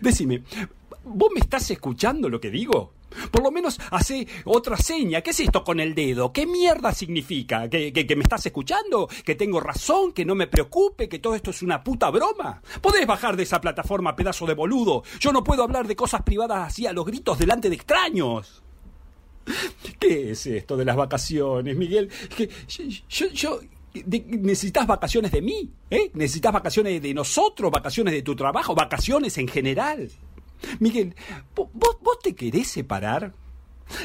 Decime, 0.01 0.43
¿vos 1.03 1.29
me 1.33 1.39
estás 1.39 1.69
escuchando 1.71 2.29
lo 2.29 2.39
que 2.39 2.51
digo? 2.51 2.93
Por 3.31 3.43
lo 3.43 3.51
menos 3.51 3.79
hace 3.91 4.27
otra 4.45 4.77
seña. 4.77 5.21
¿Qué 5.21 5.31
es 5.31 5.39
esto 5.39 5.63
con 5.63 5.79
el 5.79 5.95
dedo? 5.95 6.31
¿Qué 6.31 6.45
mierda 6.45 6.93
significa? 6.93 7.69
¿Que, 7.69 8.15
me 8.15 8.23
estás 8.23 8.45
escuchando? 8.45 9.07
¿Que 9.23 9.35
tengo 9.35 9.59
razón? 9.59 10.13
¿Que 10.13 10.25
no 10.25 10.35
me 10.35 10.47
preocupe? 10.47 11.09
¿Que 11.09 11.19
todo 11.19 11.35
esto 11.35 11.51
es 11.51 11.61
una 11.61 11.83
puta 11.83 12.09
broma? 12.09 12.61
Podés 12.81 13.05
bajar 13.05 13.35
de 13.35 13.43
esa 13.43 13.61
plataforma, 13.61 14.15
pedazo 14.15 14.45
de 14.45 14.53
boludo. 14.53 15.03
Yo 15.19 15.31
no 15.31 15.43
puedo 15.43 15.63
hablar 15.63 15.87
de 15.87 15.95
cosas 15.95 16.23
privadas 16.23 16.67
así 16.67 16.87
a 16.87 16.93
los 16.93 17.05
gritos 17.05 17.37
delante 17.37 17.69
de 17.69 17.75
extraños. 17.75 18.63
¿Qué 19.99 20.31
es 20.31 20.45
esto 20.47 20.75
de 20.75 20.85
las 20.85 20.95
vacaciones, 20.95 21.75
Miguel? 21.75 22.09
Que 22.35 22.49
necesitas 24.27 24.87
vacaciones 24.87 25.31
de 25.31 25.41
mí, 25.41 25.71
¿eh? 25.89 26.11
Necesitas 26.13 26.51
vacaciones 26.51 27.01
de 27.01 27.13
nosotros, 27.13 27.71
vacaciones 27.71 28.13
de 28.13 28.21
tu 28.21 28.35
trabajo, 28.35 28.75
vacaciones 28.75 29.37
en 29.37 29.47
general. 29.47 30.09
Miguel, 30.79 31.15
¿vos, 31.55 31.69
¿vos 31.73 32.19
te 32.21 32.35
querés 32.35 32.67
separar? 32.67 33.33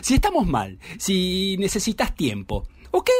Si 0.02 0.14
estamos 0.14 0.46
mal, 0.46 0.78
si 0.98 1.56
necesitas 1.58 2.14
tiempo, 2.14 2.66
ok, 2.90 3.10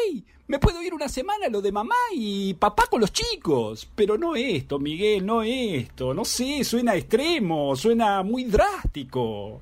me 0.51 0.59
puedo 0.59 0.83
ir 0.83 0.93
una 0.93 1.09
semana 1.09 1.47
a 1.47 1.49
lo 1.49 1.63
de 1.63 1.71
mamá 1.71 1.95
y 2.13 2.55
papá 2.55 2.87
con 2.91 3.01
los 3.01 3.13
chicos. 3.13 3.89
Pero 3.95 4.19
no 4.19 4.35
esto, 4.35 4.81
Miguel, 4.81 5.25
no 5.25 5.43
esto. 5.43 6.13
No 6.13 6.25
sé, 6.25 6.65
suena 6.65 6.97
extremo, 6.97 7.77
suena 7.77 8.25
muy 8.25 8.43
drástico. 8.45 9.61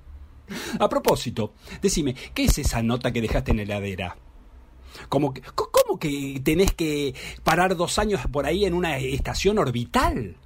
A 0.80 0.88
propósito, 0.88 1.52
decime, 1.82 2.14
¿qué 2.32 2.44
es 2.44 2.56
esa 2.56 2.82
nota 2.82 3.12
que 3.12 3.20
dejaste 3.20 3.50
en 3.50 3.58
la 3.58 3.62
heladera? 3.64 4.16
¿Cómo 5.10 5.34
que, 5.34 5.42
¿Cómo 5.54 5.98
que 5.98 6.40
tenés 6.42 6.72
que 6.72 7.14
parar 7.44 7.76
dos 7.76 7.98
años 7.98 8.22
por 8.32 8.46
ahí 8.46 8.64
en 8.64 8.72
una 8.72 8.96
estación 8.96 9.58
orbital? 9.58 10.36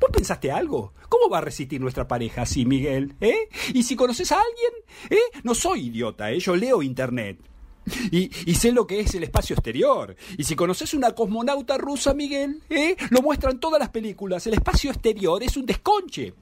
¿Vos 0.00 0.10
pensaste 0.12 0.50
algo? 0.50 0.92
¿Cómo 1.08 1.28
va 1.28 1.38
a 1.38 1.42
resistir 1.42 1.80
nuestra 1.80 2.06
pareja 2.06 2.42
así, 2.42 2.64
Miguel? 2.64 3.14
¿Eh? 3.20 3.48
¿Y 3.74 3.82
si 3.82 3.96
conoces 3.96 4.30
a 4.32 4.36
alguien? 4.36 4.72
¿Eh? 5.10 5.40
No 5.42 5.54
soy 5.54 5.86
idiota, 5.86 6.30
¿eh? 6.30 6.38
Yo 6.38 6.54
leo 6.54 6.82
internet. 6.82 7.38
Y, 8.10 8.28
sé 8.54 8.72
lo 8.72 8.86
que 8.86 9.00
es 9.00 9.14
el 9.14 9.22
espacio 9.22 9.54
exterior. 9.54 10.16
Y 10.36 10.44
si 10.44 10.54
conoces 10.54 10.94
una 10.94 11.12
cosmonauta 11.12 11.78
rusa, 11.78 12.14
Miguel, 12.14 12.62
¿eh? 12.70 12.96
lo 13.10 13.22
muestran 13.22 13.58
todas 13.58 13.80
las 13.80 13.88
películas. 13.90 14.46
El 14.46 14.54
espacio 14.54 14.90
exterior 14.90 15.42
es 15.42 15.56
un 15.56 15.66
desconche. 15.66 16.34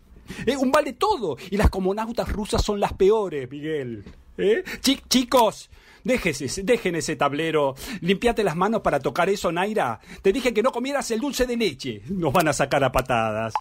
¿eh? 0.44 0.56
Un 0.56 0.70
vale 0.70 0.94
todo. 0.94 1.36
Y 1.50 1.56
las 1.56 1.70
cosmonautas 1.70 2.30
rusas 2.32 2.62
son 2.62 2.80
las 2.80 2.92
peores, 2.92 3.50
Miguel. 3.50 4.04
¿Eh? 4.38 4.62
chicos, 5.08 5.70
dejen 6.06 6.94
ese 6.94 7.16
tablero. 7.16 7.74
Limpiate 8.00 8.44
las 8.44 8.56
manos 8.56 8.80
para 8.82 9.00
tocar 9.00 9.28
eso, 9.28 9.50
Naira. 9.52 10.00
Te 10.22 10.32
dije 10.32 10.54
que 10.54 10.62
no 10.62 10.72
comieras 10.72 11.10
el 11.10 11.20
dulce 11.20 11.46
de 11.46 11.56
leche. 11.56 12.02
Nos 12.08 12.32
van 12.32 12.48
a 12.48 12.52
sacar 12.52 12.84
a 12.84 12.92
patadas. 12.92 13.54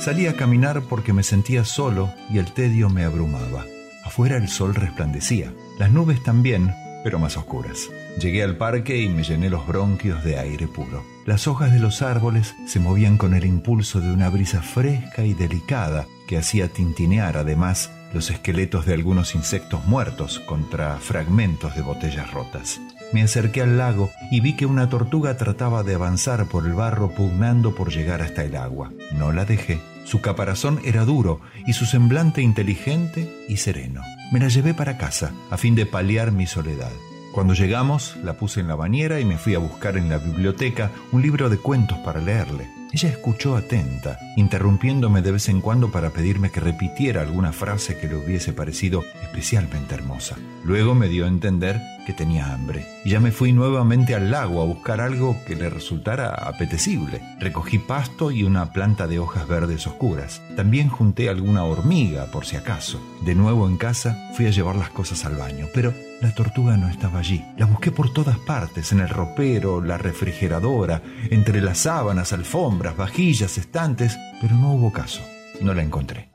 Salí 0.00 0.26
a 0.26 0.36
caminar 0.36 0.82
porque 0.88 1.12
me 1.12 1.22
sentía 1.22 1.64
solo 1.64 2.12
y 2.30 2.38
el 2.38 2.52
tedio 2.52 2.88
me 2.88 3.04
abrumaba. 3.04 3.66
Afuera 4.04 4.36
el 4.36 4.48
sol 4.48 4.74
resplandecía, 4.74 5.52
las 5.78 5.92
nubes 5.92 6.22
también, 6.22 6.74
pero 7.04 7.18
más 7.18 7.36
oscuras. 7.36 7.90
Llegué 8.18 8.42
al 8.42 8.56
parque 8.56 8.96
y 8.96 9.08
me 9.08 9.22
llené 9.22 9.50
los 9.50 9.66
bronquios 9.66 10.24
de 10.24 10.38
aire 10.38 10.66
puro. 10.66 11.04
Las 11.26 11.46
hojas 11.46 11.72
de 11.72 11.78
los 11.78 12.02
árboles 12.02 12.54
se 12.66 12.80
movían 12.80 13.18
con 13.18 13.34
el 13.34 13.44
impulso 13.44 14.00
de 14.00 14.12
una 14.12 14.30
brisa 14.30 14.62
fresca 14.62 15.24
y 15.24 15.34
delicada 15.34 16.06
que 16.26 16.38
hacía 16.38 16.68
tintinear 16.68 17.36
además 17.36 17.90
los 18.12 18.30
esqueletos 18.30 18.86
de 18.86 18.94
algunos 18.94 19.34
insectos 19.34 19.84
muertos 19.86 20.40
contra 20.40 20.96
fragmentos 20.98 21.74
de 21.74 21.82
botellas 21.82 22.30
rotas. 22.32 22.80
Me 23.12 23.22
acerqué 23.22 23.62
al 23.62 23.76
lago 23.76 24.10
y 24.30 24.40
vi 24.40 24.54
que 24.54 24.66
una 24.66 24.88
tortuga 24.88 25.36
trataba 25.36 25.82
de 25.82 25.94
avanzar 25.94 26.46
por 26.46 26.66
el 26.66 26.74
barro 26.74 27.10
pugnando 27.10 27.74
por 27.74 27.90
llegar 27.90 28.22
hasta 28.22 28.44
el 28.44 28.56
agua. 28.56 28.92
No 29.16 29.32
la 29.32 29.44
dejé. 29.44 29.80
Su 30.04 30.20
caparazón 30.20 30.80
era 30.84 31.04
duro 31.04 31.40
y 31.66 31.72
su 31.72 31.86
semblante 31.86 32.40
inteligente 32.40 33.44
y 33.48 33.56
sereno. 33.56 34.02
Me 34.32 34.38
la 34.38 34.48
llevé 34.48 34.74
para 34.74 34.96
casa 34.96 35.32
a 35.50 35.56
fin 35.56 35.74
de 35.74 35.86
paliar 35.86 36.30
mi 36.30 36.46
soledad. 36.46 36.92
Cuando 37.32 37.54
llegamos, 37.54 38.16
la 38.24 38.34
puse 38.34 38.60
en 38.60 38.68
la 38.68 38.74
bañera 38.74 39.20
y 39.20 39.24
me 39.24 39.38
fui 39.38 39.54
a 39.54 39.60
buscar 39.60 39.96
en 39.96 40.08
la 40.08 40.18
biblioteca 40.18 40.90
un 41.12 41.22
libro 41.22 41.48
de 41.48 41.58
cuentos 41.58 41.98
para 41.98 42.20
leerle. 42.20 42.79
Ella 42.92 43.08
escuchó 43.08 43.56
atenta, 43.56 44.18
interrumpiéndome 44.36 45.22
de 45.22 45.30
vez 45.30 45.48
en 45.48 45.60
cuando 45.60 45.92
para 45.92 46.10
pedirme 46.10 46.50
que 46.50 46.58
repitiera 46.58 47.22
alguna 47.22 47.52
frase 47.52 47.96
que 47.96 48.08
le 48.08 48.16
hubiese 48.16 48.52
parecido 48.52 49.04
especialmente 49.22 49.94
hermosa. 49.94 50.36
Luego 50.64 50.96
me 50.96 51.08
dio 51.08 51.24
a 51.24 51.28
entender 51.28 51.80
que 52.04 52.12
tenía 52.12 52.52
hambre 52.52 52.84
y 53.04 53.10
ya 53.10 53.20
me 53.20 53.30
fui 53.30 53.52
nuevamente 53.52 54.16
al 54.16 54.32
lago 54.32 54.60
a 54.60 54.64
buscar 54.64 55.00
algo 55.00 55.36
que 55.46 55.54
le 55.54 55.70
resultara 55.70 56.34
apetecible. 56.34 57.20
Recogí 57.38 57.78
pasto 57.78 58.32
y 58.32 58.42
una 58.42 58.72
planta 58.72 59.06
de 59.06 59.20
hojas 59.20 59.46
verdes 59.46 59.86
oscuras. 59.86 60.42
También 60.56 60.88
junté 60.88 61.28
alguna 61.28 61.62
hormiga 61.62 62.26
por 62.26 62.44
si 62.44 62.56
acaso. 62.56 63.00
De 63.24 63.36
nuevo 63.36 63.68
en 63.68 63.76
casa 63.76 64.30
fui 64.34 64.46
a 64.46 64.50
llevar 64.50 64.74
las 64.74 64.90
cosas 64.90 65.24
al 65.24 65.36
baño, 65.36 65.66
pero 65.72 65.94
la 66.20 66.34
tortuga 66.34 66.76
no 66.76 66.88
estaba 66.88 67.20
allí. 67.20 67.44
La 67.56 67.66
busqué 67.66 67.90
por 67.90 68.12
todas 68.12 68.38
partes, 68.38 68.92
en 68.92 69.00
el 69.00 69.08
ropero, 69.08 69.80
la 69.80 69.96
refrigeradora, 69.96 71.02
entre 71.30 71.62
las 71.62 71.78
sábanas, 71.78 72.32
alfombras, 72.32 72.96
vajillas, 72.96 73.56
estantes, 73.56 74.18
pero 74.40 74.54
no 74.54 74.74
hubo 74.74 74.92
caso. 74.92 75.22
No 75.62 75.72
la 75.72 75.82
encontré. 75.82 76.30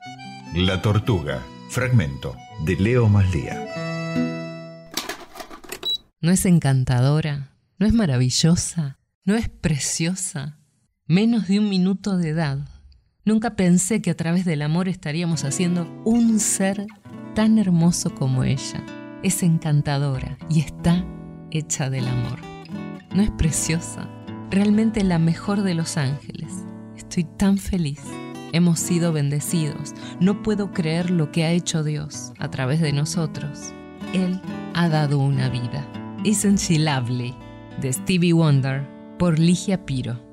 La 0.54 0.82
tortuga, 0.82 1.40
fragmento 1.70 2.36
de 2.64 2.76
Leo 2.76 3.08
Maslía. 3.08 3.64
¿No 6.20 6.32
es 6.32 6.44
encantadora? 6.46 7.52
¿No 7.78 7.86
es 7.86 7.92
maravillosa? 7.92 8.98
¿No 9.24 9.36
es 9.36 9.48
preciosa? 9.48 10.58
Menos 11.06 11.46
de 11.46 11.60
un 11.60 11.68
minuto 11.68 12.16
de 12.16 12.30
edad. 12.30 12.58
Nunca 13.24 13.54
pensé 13.54 14.02
que 14.02 14.10
a 14.10 14.16
través 14.16 14.44
del 14.44 14.62
amor 14.62 14.88
estaríamos 14.88 15.44
haciendo 15.44 15.88
un 16.04 16.40
ser 16.40 16.86
tan 17.34 17.58
hermoso 17.58 18.14
como 18.14 18.44
ella 18.44 18.84
es 19.22 19.42
encantadora 19.42 20.38
y 20.48 20.60
está 20.60 21.04
hecha 21.50 21.90
del 21.90 22.06
amor. 22.06 22.38
¿No 23.14 23.22
es 23.22 23.30
preciosa? 23.30 24.08
Realmente 24.50 25.02
la 25.04 25.18
mejor 25.18 25.62
de 25.62 25.74
los 25.74 25.96
ángeles. 25.96 26.52
Estoy 26.96 27.24
tan 27.24 27.58
feliz. 27.58 28.00
Hemos 28.52 28.78
sido 28.78 29.12
bendecidos. 29.12 29.94
No 30.20 30.42
puedo 30.42 30.72
creer 30.72 31.10
lo 31.10 31.32
que 31.32 31.44
ha 31.44 31.50
hecho 31.50 31.82
Dios 31.82 32.32
a 32.38 32.50
través 32.50 32.80
de 32.80 32.92
nosotros. 32.92 33.72
Él 34.12 34.40
ha 34.74 34.88
dado 34.88 35.18
una 35.18 35.48
vida. 35.48 35.86
Isn't 36.24 36.58
She 36.58 36.78
Lovely? 36.78 37.34
de 37.80 37.92
Stevie 37.92 38.32
Wonder 38.32 38.86
por 39.18 39.38
Ligia 39.38 39.84
Piro. 39.84 40.25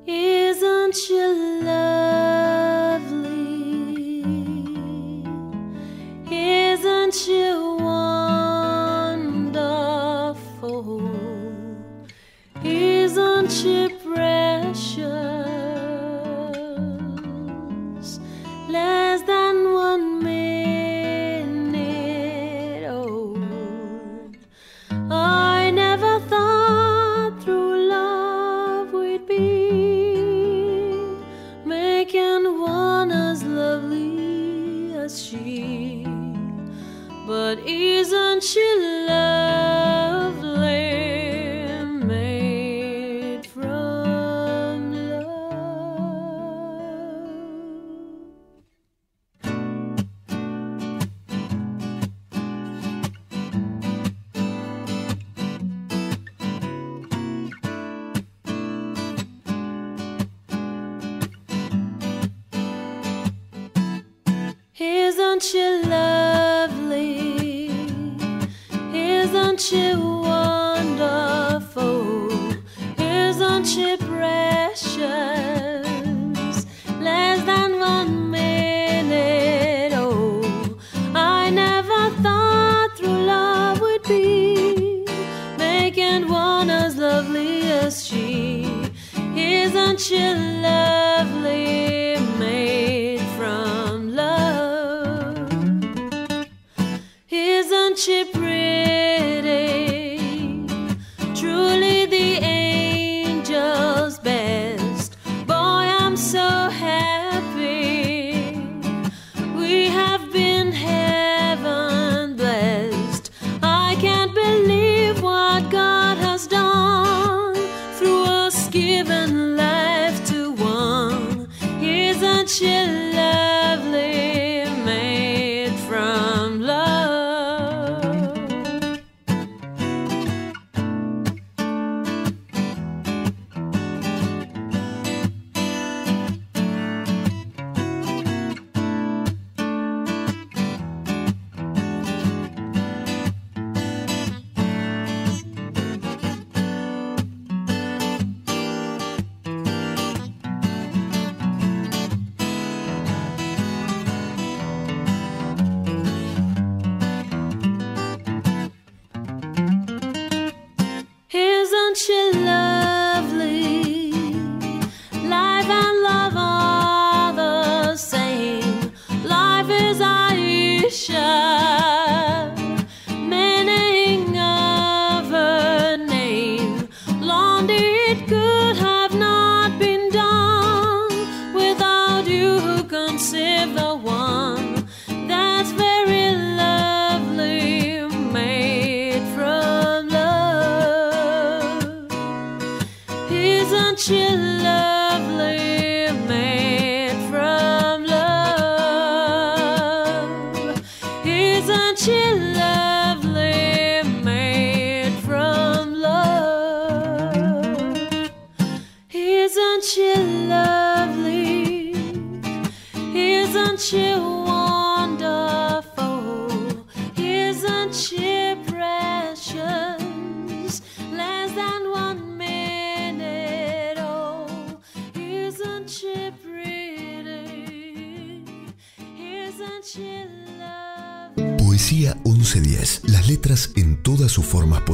if 183.32 183.76
the 183.76 183.95
one. 183.95 184.23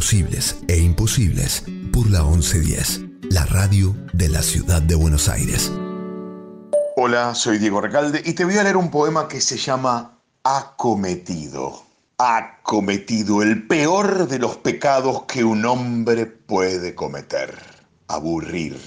Posibles 0.10 0.56
e 0.68 0.76
imposibles 0.76 1.64
por 1.94 2.10
la 2.10 2.23
1110. 2.23 3.02
La 3.30 3.45
radio 3.45 3.95
de 4.11 4.27
la 4.27 4.41
ciudad 4.41 4.81
de 4.81 4.95
Buenos 4.95 5.30
Aires. 5.30 5.72
Hola, 6.95 7.36
soy 7.36 7.60
Diego 7.60 7.80
Recalde 7.80 8.19
y 8.26 8.34
te 8.34 8.44
voy 8.44 8.57
a 8.57 8.64
leer 8.64 8.76
un 8.76 8.90
poema 8.90 9.27
que 9.27 9.40
se 9.40 9.56
llama 9.56 10.18
Acometido. 10.44 11.84
Acometido, 12.18 13.44
el 13.44 13.68
peor 13.68 14.27
de 14.27 14.40
los 14.40 14.57
pecados 14.57 15.26
que 15.27 15.44
un 15.44 15.64
hombre 15.64 16.26
puede 16.26 16.95
cometer. 16.95 17.56
Aburrir. 18.07 18.81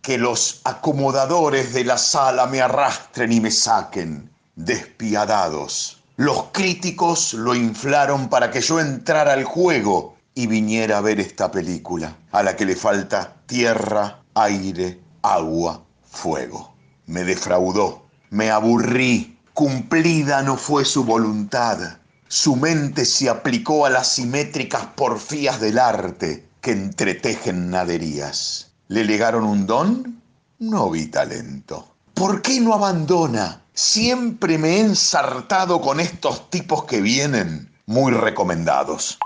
Que 0.00 0.16
los 0.16 0.60
acomodadores 0.62 1.72
de 1.72 1.82
la 1.82 1.98
sala 1.98 2.46
me 2.46 2.60
arrastren 2.60 3.32
y 3.32 3.40
me 3.40 3.50
saquen. 3.50 4.30
Despiadados. 4.54 6.04
Los 6.14 6.44
críticos 6.52 7.34
lo 7.34 7.56
inflaron 7.56 8.28
para 8.28 8.52
que 8.52 8.60
yo 8.60 8.78
entrara 8.78 9.32
al 9.32 9.42
juego 9.42 10.17
y 10.38 10.46
viniera 10.46 10.98
a 10.98 11.00
ver 11.00 11.18
esta 11.20 11.50
película, 11.50 12.16
a 12.32 12.42
la 12.42 12.54
que 12.56 12.64
le 12.64 12.76
falta 12.76 13.36
tierra, 13.46 14.22
aire, 14.34 15.00
agua, 15.22 15.82
fuego 16.04 16.78
me 17.08 17.24
defraudó, 17.24 18.06
me 18.30 18.50
aburrí, 18.50 19.38
cumplida 19.54 20.42
no 20.42 20.56
fue 20.56 20.84
su 20.84 21.04
voluntad. 21.04 21.98
Su 22.28 22.54
mente 22.54 23.06
se 23.06 23.30
aplicó 23.30 23.86
a 23.86 23.90
las 23.90 24.08
simétricas 24.08 24.84
porfías 24.94 25.58
del 25.58 25.78
arte 25.78 26.46
que 26.60 26.72
entretejen 26.72 27.70
naderías. 27.70 28.72
¿Le 28.88 29.04
legaron 29.04 29.44
un 29.44 29.66
don? 29.66 30.22
No 30.58 30.90
vi 30.90 31.06
talento. 31.06 31.94
¿Por 32.12 32.42
qué 32.42 32.60
no 32.60 32.74
abandona? 32.74 33.62
Siempre 33.72 34.58
me 34.58 34.76
he 34.76 34.80
ensartado 34.80 35.80
con 35.80 36.00
estos 36.00 36.50
tipos 36.50 36.84
que 36.84 37.00
vienen 37.00 37.72
muy 37.86 38.12
recomendados. 38.12 39.18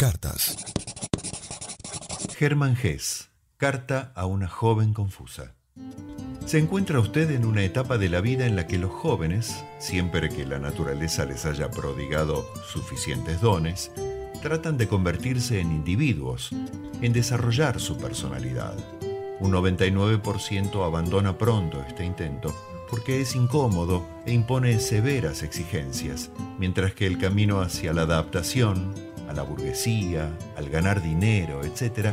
Cartas. 0.00 0.56
Germán 2.38 2.74
Gess. 2.74 3.28
Carta 3.58 4.12
a 4.14 4.24
una 4.24 4.48
joven 4.48 4.94
confusa. 4.94 5.56
Se 6.46 6.58
encuentra 6.58 7.00
usted 7.00 7.30
en 7.32 7.44
una 7.44 7.64
etapa 7.64 7.98
de 7.98 8.08
la 8.08 8.22
vida 8.22 8.46
en 8.46 8.56
la 8.56 8.66
que 8.66 8.78
los 8.78 8.90
jóvenes, 8.90 9.62
siempre 9.78 10.30
que 10.30 10.46
la 10.46 10.58
naturaleza 10.58 11.26
les 11.26 11.44
haya 11.44 11.70
prodigado 11.70 12.50
suficientes 12.72 13.42
dones, 13.42 13.92
tratan 14.40 14.78
de 14.78 14.88
convertirse 14.88 15.60
en 15.60 15.70
individuos, 15.70 16.48
en 17.02 17.12
desarrollar 17.12 17.78
su 17.78 17.98
personalidad. 17.98 18.78
Un 19.38 19.52
99% 19.52 20.82
abandona 20.82 21.36
pronto 21.36 21.84
este 21.86 22.06
intento 22.06 22.56
porque 22.90 23.20
es 23.20 23.36
incómodo 23.36 24.04
e 24.26 24.32
impone 24.32 24.80
severas 24.80 25.42
exigencias, 25.42 26.30
mientras 26.58 26.92
que 26.92 27.06
el 27.06 27.18
camino 27.18 27.60
hacia 27.60 27.92
la 27.92 28.02
adaptación, 28.02 29.09
a 29.30 29.32
la 29.32 29.42
burguesía, 29.42 30.36
al 30.56 30.68
ganar 30.68 31.00
dinero, 31.02 31.62
etc., 31.64 32.12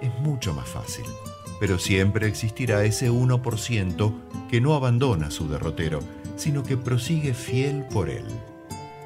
es 0.00 0.14
mucho 0.20 0.54
más 0.54 0.68
fácil. 0.68 1.04
Pero 1.58 1.78
siempre 1.78 2.28
existirá 2.28 2.84
ese 2.84 3.10
1% 3.10 4.12
que 4.48 4.60
no 4.60 4.74
abandona 4.74 5.30
su 5.30 5.48
derrotero, 5.48 6.00
sino 6.36 6.62
que 6.62 6.76
prosigue 6.76 7.34
fiel 7.34 7.84
por 7.90 8.08
él. 8.10 8.26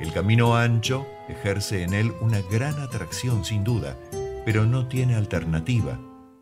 El 0.01 0.13
camino 0.13 0.57
ancho 0.57 1.07
ejerce 1.29 1.85
en 1.85 1.95
él 1.95 2.13
una 2.21 2.43
gran 2.43 2.79
atracción 2.81 3.45
sin 3.45 3.65
duda, 3.65 3.97
pero 4.45 4.67
no 4.67 4.89
tiene 4.89 5.15
alternativa, 5.15 5.99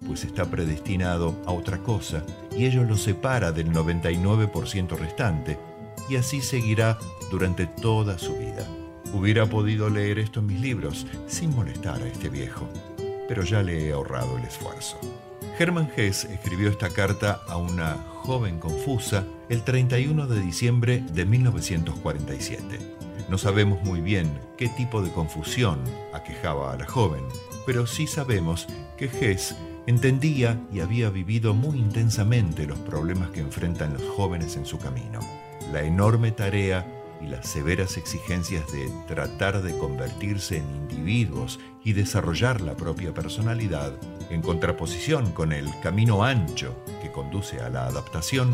pues 0.06 0.24
está 0.24 0.46
predestinado 0.46 1.36
a 1.46 1.52
otra 1.52 1.78
cosa 1.78 2.24
y 2.56 2.64
ello 2.64 2.82
lo 2.84 2.96
separa 2.96 3.52
del 3.52 3.70
99% 3.70 4.96
restante, 4.96 5.58
y 6.08 6.16
así 6.16 6.40
seguirá 6.40 6.98
durante 7.30 7.66
toda 7.66 8.18
su 8.18 8.34
vida. 8.36 8.66
Hubiera 9.12 9.46
podido 9.46 9.90
leer 9.90 10.18
esto 10.18 10.40
en 10.40 10.46
mis 10.46 10.60
libros 10.60 11.06
sin 11.26 11.54
molestar 11.54 12.00
a 12.02 12.06
este 12.06 12.28
viejo, 12.28 12.68
pero 13.28 13.42
ya 13.42 13.62
le 13.62 13.88
he 13.88 13.92
ahorrado 13.92 14.38
el 14.38 14.44
esfuerzo. 14.44 14.98
Hermann 15.58 15.90
Hesse 15.94 16.24
escribió 16.24 16.70
esta 16.70 16.90
carta 16.90 17.42
a 17.48 17.56
una 17.56 17.96
joven 18.22 18.58
confusa 18.58 19.24
el 19.48 19.62
31 19.62 20.26
de 20.26 20.40
diciembre 20.40 21.02
de 21.12 21.26
1947. 21.26 22.78
No 23.28 23.36
sabemos 23.36 23.82
muy 23.82 24.00
bien 24.00 24.40
qué 24.56 24.68
tipo 24.68 25.02
de 25.02 25.10
confusión 25.10 25.80
aquejaba 26.14 26.72
a 26.72 26.76
la 26.76 26.86
joven, 26.86 27.22
pero 27.66 27.86
sí 27.86 28.06
sabemos 28.06 28.68
que 28.96 29.06
Hess 29.06 29.54
entendía 29.86 30.58
y 30.72 30.80
había 30.80 31.10
vivido 31.10 31.52
muy 31.52 31.78
intensamente 31.78 32.66
los 32.66 32.78
problemas 32.78 33.30
que 33.30 33.40
enfrentan 33.40 33.92
los 33.92 34.02
jóvenes 34.16 34.56
en 34.56 34.66
su 34.66 34.78
camino. 34.78 35.20
La 35.72 35.82
enorme 35.82 36.32
tarea 36.32 36.86
y 37.20 37.26
las 37.26 37.48
severas 37.48 37.96
exigencias 37.96 38.70
de 38.72 38.90
tratar 39.06 39.62
de 39.62 39.76
convertirse 39.76 40.58
en 40.58 40.64
individuos 40.74 41.60
y 41.84 41.92
desarrollar 41.92 42.60
la 42.60 42.76
propia 42.76 43.12
personalidad, 43.14 43.92
en 44.30 44.42
contraposición 44.42 45.32
con 45.32 45.52
el 45.52 45.68
camino 45.82 46.22
ancho 46.24 46.74
que 47.02 47.10
conduce 47.10 47.60
a 47.60 47.68
la 47.68 47.86
adaptación, 47.86 48.52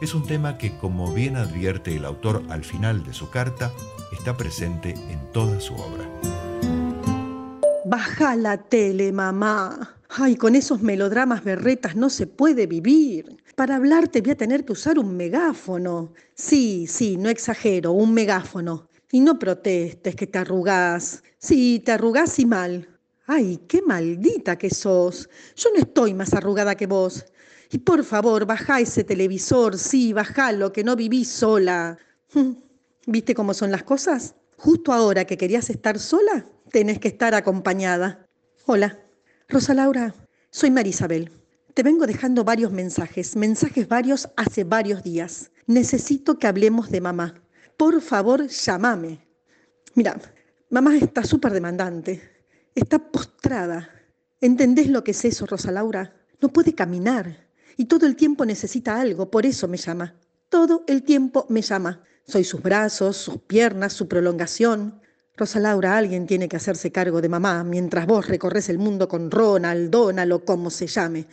es 0.00 0.14
un 0.14 0.26
tema 0.26 0.58
que, 0.58 0.76
como 0.78 1.12
bien 1.12 1.36
advierte 1.36 1.94
el 1.96 2.04
autor 2.04 2.42
al 2.48 2.64
final 2.64 3.04
de 3.04 3.14
su 3.14 3.30
carta, 3.30 3.70
está 4.12 4.36
presente 4.36 4.90
en 4.90 5.20
toda 5.32 5.60
su 5.60 5.74
obra. 5.74 6.08
Baja 7.84 8.36
la 8.36 8.56
tele, 8.56 9.12
mamá. 9.12 9.96
Ay, 10.08 10.36
con 10.36 10.56
esos 10.56 10.82
melodramas 10.82 11.44
berretas 11.44 11.94
no 11.94 12.10
se 12.10 12.26
puede 12.26 12.66
vivir. 12.66 13.41
Para 13.54 13.76
hablarte 13.76 14.22
voy 14.22 14.30
a 14.30 14.36
tener 14.36 14.64
que 14.64 14.72
usar 14.72 14.98
un 14.98 15.16
megáfono. 15.16 16.12
Sí, 16.34 16.86
sí, 16.86 17.16
no 17.16 17.28
exagero, 17.28 17.92
un 17.92 18.14
megáfono. 18.14 18.88
Y 19.10 19.20
no 19.20 19.38
protestes 19.38 20.16
que 20.16 20.26
te 20.26 20.38
arrugás. 20.38 21.22
Sí, 21.38 21.82
te 21.84 21.92
arrugás 21.92 22.38
y 22.38 22.46
mal. 22.46 22.88
Ay, 23.26 23.60
qué 23.68 23.82
maldita 23.82 24.56
que 24.56 24.70
sos. 24.70 25.28
Yo 25.54 25.70
no 25.74 25.80
estoy 25.80 26.14
más 26.14 26.32
arrugada 26.32 26.74
que 26.74 26.86
vos. 26.86 27.26
Y 27.70 27.78
por 27.78 28.04
favor, 28.04 28.46
baja 28.46 28.80
ese 28.80 29.04
televisor, 29.04 29.78
sí, 29.78 30.12
bajalo, 30.12 30.72
que 30.72 30.84
no 30.84 30.96
vivís 30.96 31.28
sola. 31.28 31.98
¿Viste 33.06 33.34
cómo 33.34 33.54
son 33.54 33.70
las 33.70 33.82
cosas? 33.82 34.34
Justo 34.56 34.92
ahora 34.92 35.24
que 35.24 35.36
querías 35.36 35.70
estar 35.70 35.98
sola, 35.98 36.46
tenés 36.70 36.98
que 36.98 37.08
estar 37.08 37.34
acompañada. 37.34 38.28
Hola, 38.66 39.00
Rosa 39.48 39.74
Laura, 39.74 40.14
soy 40.50 40.70
Marisabel. 40.70 41.41
Te 41.74 41.82
vengo 41.82 42.06
dejando 42.06 42.44
varios 42.44 42.70
mensajes, 42.70 43.34
mensajes 43.34 43.88
varios 43.88 44.28
hace 44.36 44.64
varios 44.64 45.02
días. 45.02 45.50
Necesito 45.66 46.38
que 46.38 46.46
hablemos 46.46 46.90
de 46.90 47.00
mamá. 47.00 47.42
Por 47.78 48.02
favor, 48.02 48.46
llámame. 48.46 49.26
Mira, 49.94 50.20
mamá 50.68 50.94
está 50.96 51.24
súper 51.24 51.52
demandante. 51.52 52.20
Está 52.74 52.98
postrada. 52.98 53.88
¿Entendés 54.42 54.88
lo 54.88 55.02
que 55.02 55.12
es 55.12 55.24
eso, 55.24 55.46
Rosa 55.46 55.72
Laura? 55.72 56.14
No 56.42 56.52
puede 56.52 56.74
caminar. 56.74 57.48
Y 57.78 57.86
todo 57.86 58.06
el 58.06 58.16
tiempo 58.16 58.44
necesita 58.44 59.00
algo, 59.00 59.30
por 59.30 59.46
eso 59.46 59.66
me 59.66 59.78
llama. 59.78 60.14
Todo 60.50 60.84
el 60.86 61.02
tiempo 61.02 61.46
me 61.48 61.62
llama. 61.62 62.02
Soy 62.26 62.44
sus 62.44 62.60
brazos, 62.60 63.16
sus 63.16 63.38
piernas, 63.38 63.94
su 63.94 64.08
prolongación. 64.08 65.00
Rosa 65.34 65.60
Laura, 65.60 65.96
alguien 65.96 66.26
tiene 66.26 66.46
que 66.46 66.56
hacerse 66.56 66.92
cargo 66.92 67.22
de 67.22 67.28
mamá 67.30 67.64
mientras 67.64 68.06
vos 68.06 68.28
recorres 68.28 68.68
el 68.68 68.78
mundo 68.78 69.08
con 69.08 69.30
Ronald, 69.30 69.88
Donald 69.88 70.30
o 70.30 70.44
como 70.44 70.68
se 70.68 70.86
llame. 70.86 71.26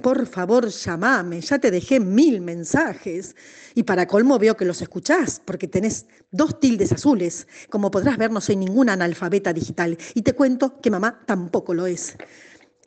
Por 0.00 0.24
favor, 0.26 0.68
llamame, 0.68 1.40
ya 1.40 1.58
te 1.58 1.72
dejé 1.72 1.98
mil 1.98 2.40
mensajes. 2.40 3.34
Y 3.74 3.82
para 3.82 4.06
colmo 4.06 4.38
veo 4.38 4.56
que 4.56 4.64
los 4.64 4.80
escuchás, 4.82 5.42
porque 5.44 5.66
tenés 5.66 6.06
dos 6.30 6.60
tildes 6.60 6.92
azules. 6.92 7.48
Como 7.70 7.90
podrás 7.90 8.18
ver, 8.18 8.30
no 8.30 8.40
soy 8.40 8.54
ninguna 8.54 8.92
analfabeta 8.92 9.52
digital. 9.52 9.98
Y 10.14 10.22
te 10.22 10.34
cuento 10.34 10.80
que 10.80 10.90
mamá 10.90 11.20
tampoco 11.26 11.74
lo 11.74 11.88
es. 11.88 12.16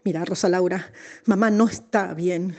Mira, 0.06 0.23
Rosa 0.23 0.48
Laura, 0.48 0.94
mamá 1.26 1.52
no 1.52 1.68
está 1.68 2.14
bien. 2.14 2.56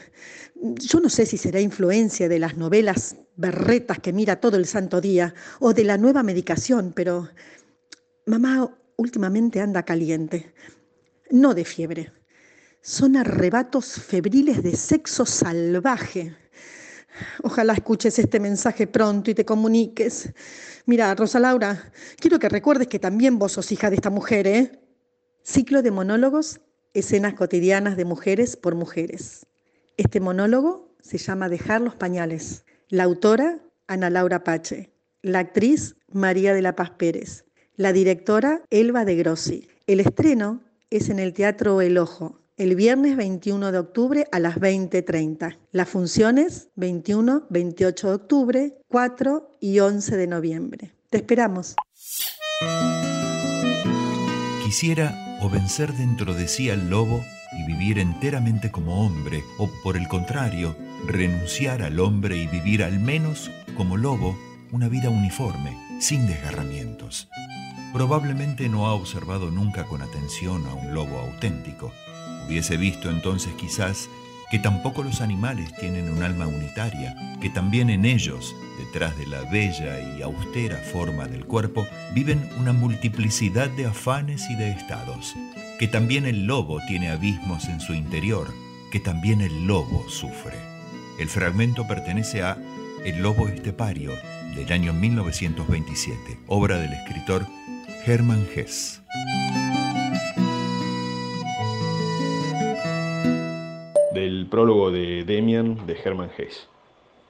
Yo 0.56 1.01
no 1.01 1.09
sé 1.09 1.24
si 1.24 1.39
será 1.39 1.59
influencia 1.59 2.28
de 2.28 2.39
las 2.39 2.59
novelas 2.59 3.16
berretas 3.36 3.98
que 3.98 4.12
mira 4.12 4.40
todo 4.40 4.59
el 4.59 4.66
santo 4.66 5.01
día 5.01 5.35
o 5.59 5.72
de 5.72 5.85
la 5.85 5.97
nueva 5.97 6.22
medicación, 6.22 6.93
pero 6.94 7.28
mamá 8.27 8.77
últimamente 8.97 9.61
anda 9.61 9.85
caliente. 9.85 10.55
No 11.31 11.55
de 11.55 11.65
fiebre. 11.65 12.13
Son 12.81 13.17
arrebatos 13.17 13.95
febriles 13.95 14.63
de 14.63 14.77
sexo 14.77 15.25
salvaje. 15.25 16.37
Ojalá 17.43 17.73
escuches 17.75 18.19
este 18.19 18.41
mensaje 18.41 18.87
pronto 18.87 19.31
y 19.31 19.35
te 19.35 19.45
comuniques. 19.45 20.33
Mira, 20.87 21.15
Rosa 21.15 21.41
Laura, 21.41 21.93
quiero 22.19 22.39
que 22.39 22.49
recuerdes 22.49 22.89
que 22.89 22.99
también 22.99 23.39
vos 23.39 23.53
sos 23.53 23.73
hija 23.73 23.89
de 23.89 23.97
esta 23.97 24.11
mujer, 24.11 24.47
¿eh? 24.47 24.81
Ciclo 25.43 25.83
de 25.83 25.91
monólogos 25.91 26.61
Escenas 26.95 27.35
cotidianas 27.35 27.97
de 27.97 28.05
mujeres 28.05 28.57
por 28.57 28.77
mujeres. 28.77 29.47
Este 29.97 30.21
monólogo 30.21 30.95
se 31.01 31.19
llama 31.19 31.49
Dejar 31.49 31.81
los 31.81 31.97
pañales. 31.97 32.65
La 32.89 33.03
autora, 33.03 33.59
Ana 33.89 34.11
Laura 34.11 34.45
Pache. 34.45 34.93
La 35.21 35.41
actriz, 35.41 35.97
María 36.13 36.55
de 36.55 36.63
la 36.63 36.77
Paz 36.77 36.91
Pérez. 36.91 37.44
La 37.77 37.93
directora, 37.93 38.63
Elba 38.71 39.05
de 39.05 39.17
Grossi. 39.17 39.67
El 39.89 39.99
estreno 39.99 40.61
es 40.91 41.09
en 41.09 41.19
el 41.19 41.33
Teatro 41.33 41.81
El 41.81 41.99
Ojo, 41.99 42.39
el 42.57 42.77
viernes 42.77 43.17
21 43.17 43.73
de 43.73 43.79
octubre 43.79 44.29
a 44.31 44.39
las 44.39 44.61
20.30. 44.61 45.59
Las 45.73 45.89
funciones 45.89 46.69
21, 46.77 47.47
28 47.51 48.09
de 48.09 48.15
octubre, 48.15 48.79
4 48.87 49.51
y 49.59 49.81
11 49.81 50.17
de 50.17 50.27
noviembre. 50.29 50.93
Te 51.11 51.17
esperamos. 51.17 51.75
Quisiera 54.63 55.39
o 55.43 55.51
vencer 55.51 55.93
dentro 55.95 56.33
de 56.33 56.47
sí 56.47 56.71
al 56.71 56.89
lobo 56.89 57.25
y 57.59 57.67
vivir 57.67 57.99
enteramente 57.99 58.71
como 58.71 59.05
hombre, 59.05 59.43
o 59.59 59.69
por 59.83 59.97
el 59.97 60.07
contrario, 60.07 60.77
renunciar 61.09 61.83
al 61.83 61.99
hombre 61.99 62.37
y 62.37 62.47
vivir 62.47 62.85
al 62.85 63.01
menos 63.01 63.51
como 63.77 63.97
lobo 63.97 64.39
una 64.71 64.89
vida 64.89 65.11
uniforme, 65.11 65.77
sin 66.01 66.29
desgarramientos. 66.29 67.29
Probablemente 67.95 68.69
no 68.69 68.89
ha 68.89 68.93
observado 68.93 69.53
nunca 69.53 69.85
con 69.85 70.03
atención 70.03 70.66
a 70.66 70.75
un 70.75 70.95
lobo 70.95 71.16
auténtico. 71.21 71.93
Hubiese 72.45 72.77
visto 72.77 73.09
entonces 73.09 73.53
quizás 73.55 74.11
que 74.51 74.59
tampoco 74.59 75.05
los 75.05 75.21
animales 75.21 75.73
tienen 75.77 76.11
un 76.11 76.25
alma 76.25 76.49
unitaria, 76.49 77.15
que 77.41 77.51
también 77.51 77.91
en 77.91 78.05
ellos, 78.05 78.57
detrás 78.79 79.16
de 79.16 79.29
la 79.29 79.43
bella 79.43 80.01
y 80.01 80.23
austera 80.23 80.77
forma 80.79 81.27
del 81.27 81.45
cuerpo, 81.45 81.87
viven 82.12 82.51
una 82.59 82.73
multiplicidad 82.73 83.71
de 83.71 83.87
afanes 83.87 84.51
y 84.51 84.57
de 84.57 84.73
estados, 84.73 85.37
que 85.79 85.87
también 85.87 86.27
el 86.27 86.47
lobo 86.47 86.81
tiene 86.89 87.11
abismos 87.11 87.66
en 87.66 87.79
su 87.79 87.95
interior, 87.95 88.53
que 88.91 88.99
también 88.99 89.41
el 89.41 89.69
lobo 89.69 90.05
sufre. 90.09 90.59
El 91.21 91.29
fragmento 91.29 91.87
pertenece 91.87 92.43
a 92.43 92.57
El 93.05 93.23
lobo 93.23 93.47
estepario, 93.47 94.11
del 94.57 94.73
año 94.73 94.93
1927, 94.93 96.39
obra 96.49 96.79
del 96.79 96.93
escritor 96.93 97.47
Hermann 98.06 98.47
Hesse. 98.55 99.01
del 104.12 104.47
prólogo 104.51 104.90
de 104.90 105.24
Demian 105.24 105.86
de 105.86 105.97
Hermann 106.05 106.28
Hesse. 106.36 106.68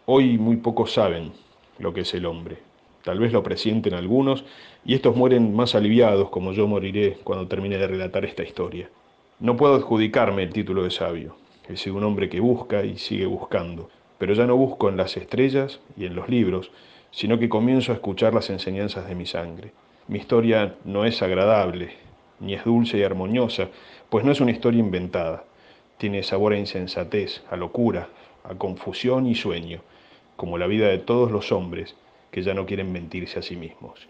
Hoy 0.07 0.37
muy 0.37 0.57
pocos 0.57 0.93
saben 0.93 1.31
lo 1.79 1.95
que 1.95 2.01
es 2.01 2.13
el 2.15 2.27
hombre. 2.27 2.59
Tal 3.05 3.21
vez 3.21 3.33
lo 3.33 3.45
presienten 3.45 3.95
algunos 3.95 4.45
y 4.85 4.95
estos 4.95 5.15
mueren 5.15 5.55
más 5.55 5.77
aliviados 5.77 6.31
como 6.31 6.53
yo 6.53 6.67
moriré 6.67 7.19
cuando 7.23 7.47
termine 7.47 7.79
de 7.79 7.87
relatar 7.87 8.25
esta 8.25 8.43
historia. 8.43 8.91
No 9.39 9.57
puedo 9.57 9.77
adjudicarme 9.77 10.43
el 10.43 10.53
título 10.53 10.83
de 10.83 10.91
sabio. 10.91 11.37
He 11.69 11.77
sido 11.77 11.95
un 11.97 12.05
hombre 12.05 12.29
que 12.29 12.41
busca 12.41 12.85
y 12.85 12.99
sigue 12.99 13.27
buscando, 13.27 13.91
pero 14.19 14.35
ya 14.35 14.45
no 14.45 14.57
busco 14.57 14.89
en 14.89 14.97
las 14.97 15.17
estrellas 15.17 15.79
y 15.97 16.07
en 16.07 16.17
los 16.17 16.29
libros, 16.29 16.73
sino 17.13 17.39
que 17.39 17.49
comienzo 17.49 17.93
a 17.93 17.95
escuchar 17.95 18.35
las 18.35 18.51
enseñanzas 18.51 19.07
de 19.07 19.15
mi 19.15 19.25
sangre. 19.25 19.73
Mi 20.09 20.19
historia 20.19 20.77
no 20.85 21.05
es 21.05 21.23
agradable, 21.23 21.95
ni 22.41 22.55
es 22.55 22.65
dulce 22.65 22.99
y 22.99 23.03
armoniosa, 23.03 23.69
pues 24.11 24.25
no 24.25 24.33
es 24.33 24.41
una 24.41 24.51
historia 24.51 24.81
inventada 24.81 25.45
tiene 25.99 26.23
sabor 26.23 26.53
a 26.53 26.59
insensatez, 26.59 27.43
a 27.51 27.57
locura, 27.57 28.09
a 28.45 28.55
confusión 28.55 29.27
y 29.27 29.35
sueño, 29.35 29.81
como 30.37 30.59
la 30.59 30.67
vida 30.67 30.89
de 30.89 30.99
todos 30.99 31.31
los 31.31 31.53
hombres 31.53 31.95
que 32.31 32.43
ya 32.43 32.55
no 32.55 32.67
quieren 32.67 32.93
mentirse 32.93 33.39
a 33.39 33.43
sí 33.43 33.57
mismos. 33.57 34.07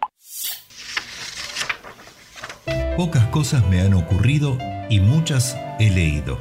Pocas 2.96 3.26
cosas 3.26 3.68
me 3.68 3.80
han 3.80 3.94
ocurrido 3.94 4.56
y 4.88 5.00
muchas 5.00 5.58
he 5.78 5.90
leído. 5.90 6.38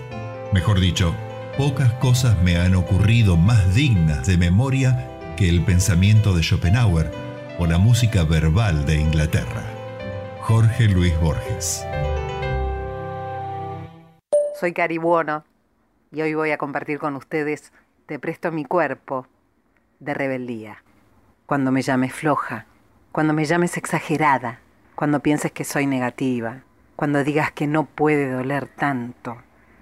Mejor 0.54 0.80
dicho, 0.80 1.14
pocas 1.58 1.94
cosas 1.94 2.42
me 2.42 2.58
han 2.58 2.76
ocurrido 2.76 3.38
más 3.38 3.76
dignas 3.76 4.28
de 4.28 4.38
memoria 4.38 5.36
que 5.36 5.50
el 5.50 5.64
pensamiento 5.64 6.34
de 6.34 6.44
Schopenhauer 6.44 7.12
o 7.60 7.68
la 7.68 7.78
música 7.78 8.24
verbal 8.24 8.86
de 8.86 8.96
Inglaterra. 8.96 9.64
Jorge 10.42 10.88
Luis 10.88 11.18
Borges. 11.20 11.86
Soy 14.60 14.74
Cari 14.74 14.98
Buono 14.98 15.44
y 16.12 16.22
hoy 16.22 16.34
voy 16.34 16.52
a 16.52 16.58
compartir 16.58 17.00
con 17.00 17.16
ustedes 17.16 17.72
Te 18.06 18.20
presto 18.20 18.52
mi 18.52 18.66
cuerpo 18.66 19.28
de 20.00 20.14
rebeldía. 20.14 20.84
Cuando 21.46 21.72
me 21.72 21.82
llames 21.82 22.14
floja, 22.14 22.66
cuando 23.12 23.34
me 23.34 23.46
llames 23.46 23.78
exagerada, 23.78 24.60
cuando 24.96 25.22
pienses 25.22 25.52
que 25.52 25.64
soy 25.64 25.86
negativa, 25.86 26.64
cuando 26.96 27.24
digas 27.24 27.52
que 27.52 27.68
no 27.68 27.86
puede 27.86 28.32
doler 28.32 28.68
tanto, 28.68 29.38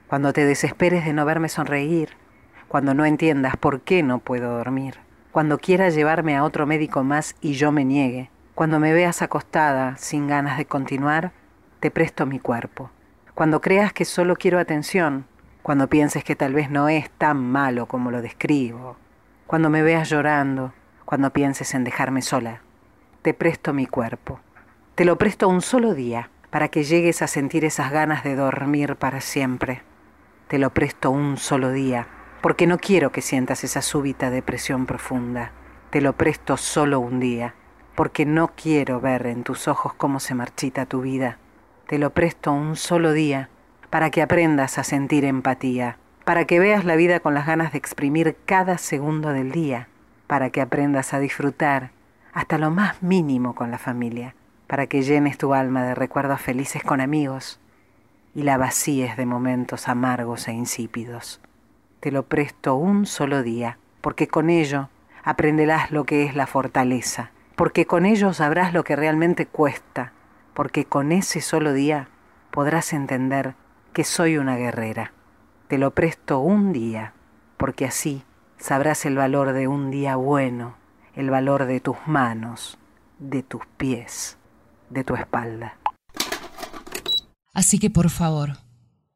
cuando 0.08 0.34
te 0.34 0.46
desesperes 0.46 1.06
de 1.06 1.14
no 1.14 1.26
verme 1.26 1.50
sonreír, 1.50 2.10
cuando 2.68 2.94
no 2.94 3.06
entiendas 3.06 3.56
por 3.58 3.82
qué 3.82 4.04
no 4.04 4.20
puedo 4.20 4.58
dormir, 4.58 5.00
cuando 5.32 5.60
quieras 5.60 5.96
llevarme 5.96 6.36
a 6.36 6.44
otro 6.44 6.68
médico 6.68 7.04
más 7.04 7.36
y 7.40 7.54
yo 7.54 7.72
me 7.72 7.86
niegue, 7.86 8.30
Cuando 8.54 8.80
me 8.80 8.92
veas 8.92 9.22
acostada, 9.22 9.96
sin 9.96 10.28
ganas 10.28 10.58
de 10.58 10.66
continuar, 10.66 11.32
te 11.80 11.90
presto 11.90 12.26
mi 12.26 12.38
cuerpo. 12.38 12.92
Cuando 13.34 13.62
creas 13.62 13.94
que 13.94 14.04
solo 14.04 14.36
quiero 14.36 14.60
atención, 14.60 15.26
cuando 15.64 15.88
pienses 15.88 16.26
que 16.26 16.36
tal 16.36 16.54
vez 16.54 16.70
no 16.70 16.90
es 16.90 17.10
tan 17.12 17.38
malo 17.38 17.86
como 17.86 18.12
lo 18.12 18.22
describo, 18.22 18.98
cuando 19.48 19.70
me 19.70 19.82
veas 19.82 20.10
llorando, 20.10 20.74
cuando 21.06 21.32
pienses 21.32 21.74
en 21.74 21.86
dejarme 21.86 22.22
sola, 22.22 22.62
te 23.22 23.34
presto 23.34 23.74
mi 23.74 23.88
cuerpo. 23.88 24.42
Te 24.96 25.06
lo 25.06 25.18
presto 25.18 25.48
un 25.48 25.62
solo 25.62 25.94
día 25.94 26.30
para 26.50 26.68
que 26.68 26.84
llegues 26.84 27.22
a 27.22 27.28
sentir 27.28 27.64
esas 27.64 27.90
ganas 27.90 28.26
de 28.26 28.36
dormir 28.36 28.98
para 28.98 29.22
siempre. 29.22 29.82
Te 30.50 30.60
lo 30.60 30.72
presto 30.72 31.10
un 31.10 31.38
solo 31.38 31.72
día 31.72 32.08
porque 32.42 32.66
no 32.68 32.80
quiero 32.80 33.12
que 33.12 33.22
sientas 33.22 33.64
esa 33.64 33.82
súbita 33.82 34.30
depresión 34.30 34.86
profunda. 34.86 35.52
Te 35.92 36.02
lo 36.02 36.14
presto 36.14 36.58
solo 36.58 37.00
un 37.00 37.20
día 37.20 37.54
porque 37.96 38.26
no 38.26 38.52
quiero 38.56 39.00
ver 39.00 39.28
en 39.28 39.44
tus 39.44 39.68
ojos 39.68 39.94
cómo 39.94 40.20
se 40.20 40.34
marchita 40.34 40.86
tu 40.86 41.02
vida. 41.02 41.38
Te 41.88 42.00
lo 42.00 42.12
presto 42.12 42.52
un 42.52 42.76
solo 42.76 43.12
día 43.12 43.50
para 43.90 44.10
que 44.10 44.22
aprendas 44.22 44.78
a 44.78 44.84
sentir 44.84 45.26
empatía, 45.26 45.98
para 46.24 46.46
que 46.46 46.60
veas 46.60 46.86
la 46.86 46.96
vida 46.96 47.20
con 47.20 47.34
las 47.34 47.46
ganas 47.46 47.74
de 47.74 47.78
exprimir 47.78 48.38
cada 48.46 48.78
segundo 48.78 49.30
del 49.34 49.52
día, 49.52 49.88
para 50.28 50.50
que 50.50 50.62
aprendas 50.62 51.14
a 51.14 51.20
disfrutar 51.20 51.92
hasta 52.34 52.58
lo 52.58 52.72
más 52.72 53.04
mínimo 53.04 53.54
con 53.54 53.70
la 53.70 53.78
familia, 53.78 54.34
para 54.68 54.88
que 54.88 55.02
llenes 55.04 55.38
tu 55.38 55.54
alma 55.54 55.84
de 55.84 55.94
recuerdos 55.94 56.42
felices 56.42 56.82
con 56.82 57.02
amigos 57.02 57.60
y 58.34 58.44
la 58.44 58.58
vacíes 58.58 59.18
de 59.18 59.26
momentos 59.26 59.90
amargos 59.90 60.48
e 60.48 60.54
insípidos. 60.54 61.42
Te 62.02 62.12
lo 62.12 62.24
presto 62.24 62.74
un 62.74 63.06
solo 63.06 63.44
día, 63.44 63.78
porque 64.02 64.28
con 64.28 64.50
ello 64.50 64.90
aprenderás 65.24 65.92
lo 65.92 66.04
que 66.04 66.26
es 66.26 66.36
la 66.36 66.48
fortaleza, 66.48 67.30
porque 67.56 67.86
con 67.86 68.08
ello 68.08 68.34
sabrás 68.34 68.74
lo 68.74 68.84
que 68.84 68.96
realmente 68.96 69.46
cuesta, 69.46 70.12
porque 70.56 70.86
con 70.86 71.12
ese 71.12 71.42
solo 71.42 71.74
día 71.74 72.08
podrás 72.50 72.94
entender 72.94 73.54
que 73.94 74.04
soy 74.04 74.38
una 74.38 74.58
guerrera. 74.58 75.14
Te 75.68 75.78
lo 75.78 75.92
presto 75.92 76.40
un 76.40 76.74
día, 76.74 77.14
porque 77.58 77.86
así 77.86 78.24
sabrás 78.58 79.06
el 79.06 79.16
valor 79.16 79.54
de 79.54 79.68
un 79.68 79.92
día 79.92 80.16
bueno, 80.16 80.78
el 81.14 81.30
valor 81.30 81.66
de 81.66 81.82
tus 81.82 81.98
manos, 82.08 82.80
de 83.20 83.44
tus 83.44 83.62
pies, 83.78 84.40
de 84.90 85.04
tu 85.04 85.14
espalda. 85.14 85.78
Así 87.54 87.78
que 87.78 87.92
por 87.92 88.10
favor, 88.10 88.58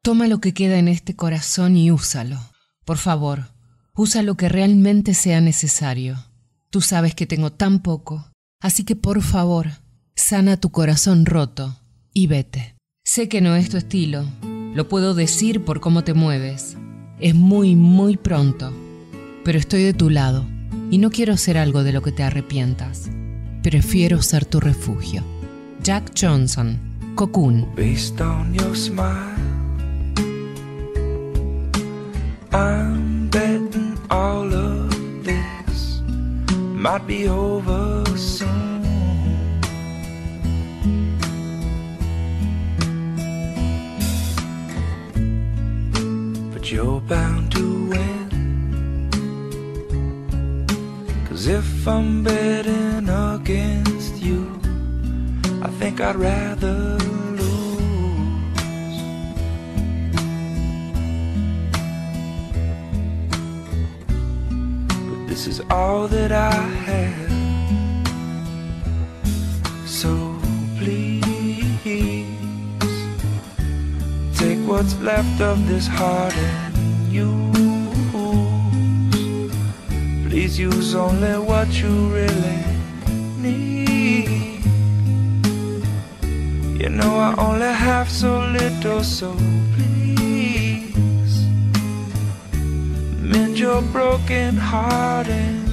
toma 0.02 0.28
lo 0.28 0.38
que 0.38 0.54
queda 0.54 0.78
en 0.78 0.86
este 0.86 1.16
corazón 1.16 1.74
y 1.74 1.90
úsalo. 1.90 2.38
Por 2.86 2.98
favor, 2.98 3.48
usa 3.96 4.22
lo 4.22 4.36
que 4.36 4.48
realmente 4.48 5.12
sea 5.12 5.40
necesario. 5.40 6.24
Tú 6.70 6.80
sabes 6.80 7.16
que 7.16 7.26
tengo 7.26 7.50
tan 7.50 7.80
poco, 7.80 8.30
así 8.60 8.84
que 8.84 8.94
por 8.94 9.22
favor, 9.22 9.66
sana 10.14 10.56
tu 10.56 10.70
corazón 10.70 11.26
roto 11.26 11.80
y 12.14 12.28
vete. 12.28 12.76
Sé 13.04 13.28
que 13.28 13.40
no 13.40 13.56
es 13.56 13.70
tu 13.70 13.76
estilo, 13.76 14.24
lo 14.72 14.88
puedo 14.88 15.14
decir 15.14 15.64
por 15.64 15.80
cómo 15.80 16.04
te 16.04 16.14
mueves. 16.14 16.76
Es 17.18 17.34
muy, 17.34 17.74
muy 17.74 18.16
pronto, 18.16 18.72
pero 19.44 19.58
estoy 19.58 19.82
de 19.82 19.92
tu 19.92 20.08
lado 20.08 20.46
y 20.88 20.98
no 20.98 21.10
quiero 21.10 21.36
ser 21.36 21.58
algo 21.58 21.82
de 21.82 21.92
lo 21.92 22.02
que 22.02 22.12
te 22.12 22.22
arrepientas. 22.22 23.10
Prefiero 23.64 24.22
ser 24.22 24.44
tu 24.44 24.60
refugio. 24.60 25.24
Jack 25.82 26.12
Johnson, 26.16 26.78
Cocoon. 27.16 27.66
I'm 32.52 33.28
betting 33.28 33.98
all 34.10 34.52
of 34.52 35.24
this 35.24 36.00
might 36.52 37.06
be 37.06 37.28
over 37.28 38.04
soon. 38.16 38.82
But 46.52 46.70
you're 46.70 47.00
bound 47.00 47.52
to 47.52 47.88
win. 47.90 48.28
Cause 51.28 51.46
if 51.46 51.88
I'm 51.88 52.22
betting 52.22 53.08
against 53.08 54.16
you, 54.22 54.60
I 55.62 55.68
think 55.78 56.00
I'd 56.00 56.16
rather 56.16 57.15
this 65.46 65.60
is 65.60 65.66
all 65.70 66.08
that 66.08 66.32
I 66.32 66.52
have. 66.88 67.30
So 69.86 70.36
please 70.76 71.22
take 74.36 74.58
what's 74.66 74.98
left 74.98 75.40
of 75.40 75.68
this 75.68 75.86
heart 75.86 76.34
and 76.34 77.12
use. 77.12 77.56
Please 80.26 80.58
use 80.58 80.96
only 80.96 81.38
what 81.38 81.68
you 81.80 81.94
really 82.08 82.64
need. 83.38 84.64
You 86.82 86.88
know 86.88 87.14
I 87.28 87.34
only 87.38 87.72
have 87.72 88.10
so 88.10 88.40
little, 88.40 89.04
so 89.04 89.32
please 89.74 89.95
your 93.58 93.80
broken 93.80 94.54
heart 94.56 95.28
and 95.28 95.65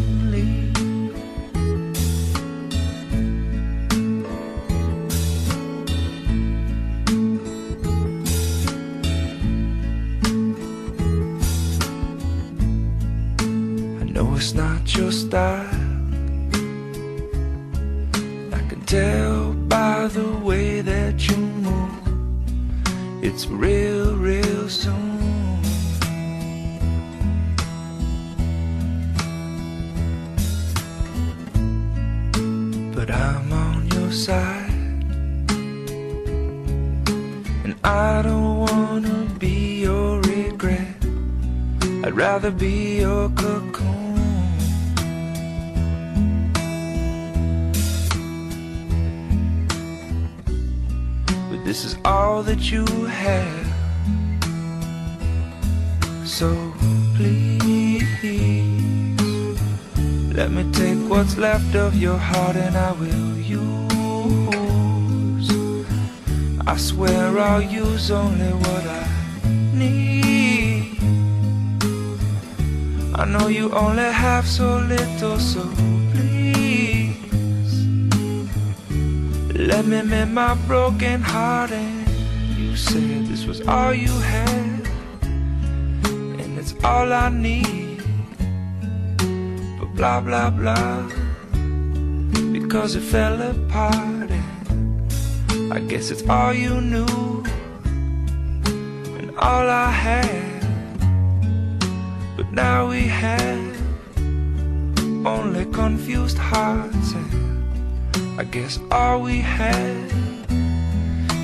only 73.73 74.03
have 74.03 74.47
so 74.47 74.77
little, 74.77 75.39
so 75.39 75.61
please 76.13 77.17
let 79.55 79.85
me 79.85 80.01
mend 80.01 80.33
my 80.35 80.55
broken 80.67 81.21
heart. 81.21 81.71
And 81.71 82.07
you 82.57 82.75
said 82.75 83.27
this 83.27 83.45
was 83.45 83.61
all 83.67 83.93
you 83.93 84.11
had, 84.11 84.87
and 86.41 86.57
it's 86.57 86.75
all 86.83 87.11
I 87.11 87.29
need. 87.29 88.03
But 89.79 89.95
blah 89.95 90.21
blah 90.21 90.49
blah, 90.49 91.09
because 92.51 92.95
it 92.95 93.01
fell 93.01 93.41
apart. 93.41 94.29
And 94.31 95.73
I 95.73 95.79
guess 95.79 96.11
it's 96.11 96.23
all 96.29 96.53
you 96.53 96.79
knew, 96.79 97.43
and 99.17 99.31
all 99.37 99.67
I 99.69 99.89
had. 99.89 100.42
Confused 105.87 106.37
hearts, 106.37 107.11
and 107.11 108.39
I 108.39 108.45
guess 108.45 108.79
all 108.89 109.19
we 109.21 109.39
have 109.39 110.11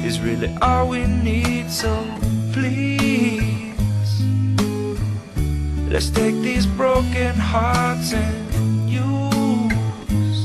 is 0.08 0.22
really 0.22 0.50
all 0.62 0.88
we 0.88 1.06
need. 1.06 1.70
So 1.70 1.92
please, 2.54 4.08
let's 5.92 6.10
take 6.10 6.36
these 6.36 6.66
broken 6.66 7.36
hearts 7.36 8.14
and 8.14 8.90
use. 8.90 10.40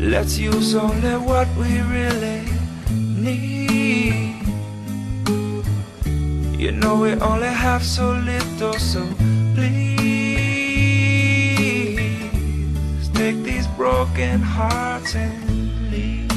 Let's 0.00 0.36
use 0.36 0.74
only 0.74 1.16
what 1.30 1.46
we 1.56 1.70
really 1.96 2.42
need. 3.22 4.42
You 6.58 6.72
know 6.72 6.96
we 7.04 7.12
only 7.30 7.54
have 7.66 7.84
so 7.84 8.06
little, 8.14 8.41
broken 14.04 14.42
heartedly. 14.42 16.31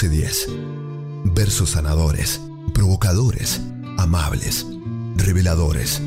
1110. 0.00 0.46
Versos 1.34 1.70
sanadores, 1.70 2.40
provocadores, 2.72 3.60
amables, 3.96 4.64
reveladores. 5.16 6.00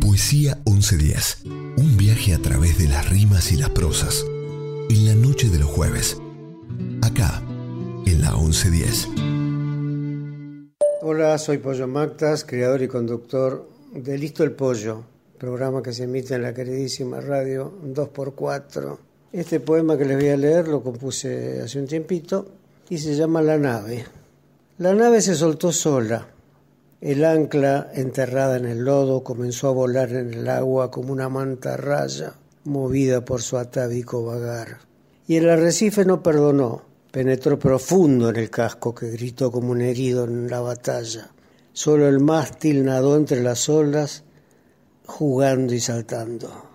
Poesía 0.00 0.62
1110. 0.64 1.42
Un 1.76 1.96
viaje 1.98 2.32
a 2.32 2.38
través 2.38 2.78
de 2.78 2.88
las 2.88 3.10
rimas 3.10 3.52
y 3.52 3.56
las 3.56 3.68
prosas. 3.68 4.24
En 4.88 5.04
la 5.04 5.14
noche 5.14 5.50
de 5.50 5.58
los 5.58 5.68
jueves. 5.68 6.16
Acá, 7.02 7.42
en 8.06 8.22
la 8.22 8.32
1110. 8.32 9.08
Hola, 11.02 11.36
soy 11.36 11.58
Pollo 11.58 11.86
Mactas, 11.86 12.44
creador 12.44 12.80
y 12.80 12.88
conductor 12.88 13.68
de 13.92 14.16
Listo 14.16 14.42
el 14.42 14.52
Pollo, 14.52 15.04
programa 15.38 15.82
que 15.82 15.92
se 15.92 16.04
emite 16.04 16.34
en 16.34 16.42
la 16.42 16.54
queridísima 16.54 17.20
radio 17.20 17.78
2x4. 17.84 19.03
Este 19.34 19.58
poema 19.58 19.98
que 19.98 20.04
les 20.04 20.16
voy 20.16 20.28
a 20.28 20.36
leer 20.36 20.68
lo 20.68 20.80
compuse 20.80 21.60
hace 21.60 21.80
un 21.80 21.88
tiempito 21.88 22.46
y 22.88 22.98
se 22.98 23.16
llama 23.16 23.42
La 23.42 23.58
nave. 23.58 24.04
La 24.78 24.94
nave 24.94 25.20
se 25.20 25.34
soltó 25.34 25.72
sola. 25.72 26.28
El 27.00 27.24
ancla, 27.24 27.90
enterrada 27.94 28.58
en 28.58 28.64
el 28.64 28.84
lodo, 28.84 29.24
comenzó 29.24 29.66
a 29.66 29.72
volar 29.72 30.12
en 30.12 30.34
el 30.34 30.48
agua 30.48 30.92
como 30.92 31.12
una 31.12 31.28
manta 31.28 31.76
raya, 31.76 32.34
movida 32.62 33.24
por 33.24 33.42
su 33.42 33.58
atávico 33.58 34.24
vagar. 34.24 34.78
Y 35.26 35.34
el 35.34 35.50
arrecife 35.50 36.04
no 36.04 36.22
perdonó, 36.22 36.82
penetró 37.10 37.58
profundo 37.58 38.30
en 38.30 38.36
el 38.36 38.50
casco 38.50 38.94
que 38.94 39.10
gritó 39.10 39.50
como 39.50 39.72
un 39.72 39.80
herido 39.80 40.26
en 40.26 40.48
la 40.48 40.60
batalla. 40.60 41.32
Solo 41.72 42.06
el 42.06 42.20
mástil 42.20 42.84
nadó 42.84 43.16
entre 43.16 43.42
las 43.42 43.68
olas, 43.68 44.22
jugando 45.06 45.74
y 45.74 45.80
saltando, 45.80 46.73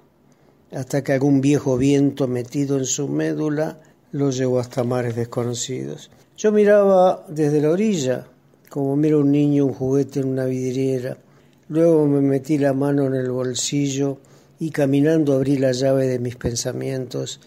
hasta 0.71 1.03
que 1.03 1.13
algún 1.13 1.41
viejo 1.41 1.77
viento 1.77 2.27
metido 2.27 2.77
en 2.77 2.85
su 2.85 3.07
médula 3.07 3.79
lo 4.11 4.31
llevó 4.31 4.59
hasta 4.59 4.83
mares 4.83 5.15
desconocidos. 5.15 6.11
Yo 6.37 6.51
miraba 6.51 7.25
desde 7.27 7.61
la 7.61 7.71
orilla, 7.71 8.27
como 8.69 8.95
mira 8.95 9.17
un 9.17 9.31
niño 9.31 9.65
un 9.65 9.73
juguete 9.73 10.19
en 10.21 10.27
una 10.27 10.45
vidriera. 10.45 11.17
Luego 11.67 12.07
me 12.07 12.21
metí 12.21 12.57
la 12.57 12.73
mano 12.73 13.05
en 13.07 13.15
el 13.15 13.31
bolsillo 13.31 14.19
y 14.59 14.71
caminando 14.71 15.33
abrí 15.33 15.57
la 15.57 15.71
llave 15.71 16.07
de 16.07 16.19
mis 16.19 16.35
pensamientos 16.35 17.39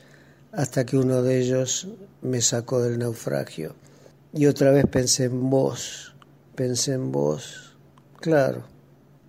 hasta 0.53 0.85
que 0.85 0.97
uno 0.97 1.23
de 1.23 1.41
ellos 1.41 1.89
me 2.21 2.41
sacó 2.41 2.81
del 2.81 2.99
naufragio. 2.99 3.75
Y 4.33 4.47
otra 4.47 4.71
vez 4.71 4.87
pensé 4.87 5.25
en 5.25 5.51
vos, 5.51 6.15
pensé 6.55 6.95
en 6.95 7.13
vos, 7.13 7.77
claro. 8.21 8.65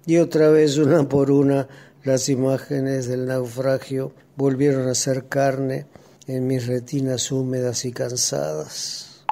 Y 0.05 0.17
otra 0.17 0.49
vez, 0.49 0.77
una 0.77 1.07
por 1.07 1.31
una, 1.31 1.67
las 2.03 2.27
imágenes 2.29 3.07
del 3.07 3.25
naufragio 3.27 4.13
volvieron 4.35 4.89
a 4.89 4.95
ser 4.95 5.27
carne 5.27 5.85
en 6.27 6.47
mis 6.47 6.67
retinas 6.67 7.31
húmedas 7.31 7.85
y 7.85 7.91
cansadas. 7.91 9.25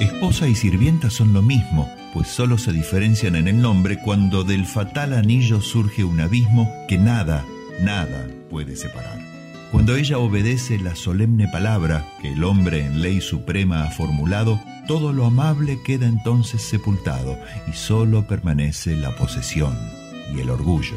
Esposa 0.00 0.46
y 0.46 0.54
sirvienta 0.54 1.10
son 1.10 1.32
lo 1.32 1.42
mismo, 1.42 1.90
pues 2.14 2.28
solo 2.28 2.58
se 2.58 2.72
diferencian 2.72 3.34
en 3.34 3.48
el 3.48 3.60
nombre 3.60 3.98
cuando 4.04 4.44
del 4.44 4.66
fatal 4.66 5.12
anillo 5.12 5.60
surge 5.60 6.04
un 6.04 6.20
abismo 6.20 6.72
que 6.88 6.98
nada, 6.98 7.44
nada 7.80 8.28
puede 8.50 8.76
separar. 8.76 9.18
Cuando 9.72 9.96
ella 9.96 10.18
obedece 10.18 10.78
la 10.78 10.96
solemne 10.96 11.48
palabra 11.48 12.06
que 12.22 12.32
el 12.32 12.44
hombre 12.44 12.86
en 12.86 13.02
ley 13.02 13.20
suprema 13.20 13.84
ha 13.84 13.90
formulado, 13.90 14.60
todo 14.86 15.12
lo 15.12 15.26
amable 15.26 15.82
queda 15.82 16.06
entonces 16.06 16.62
sepultado 16.62 17.36
y 17.68 17.72
solo 17.72 18.26
permanece 18.26 18.96
la 18.96 19.14
posesión 19.16 19.97
y 20.34 20.40
el 20.40 20.50
orgullo. 20.50 20.96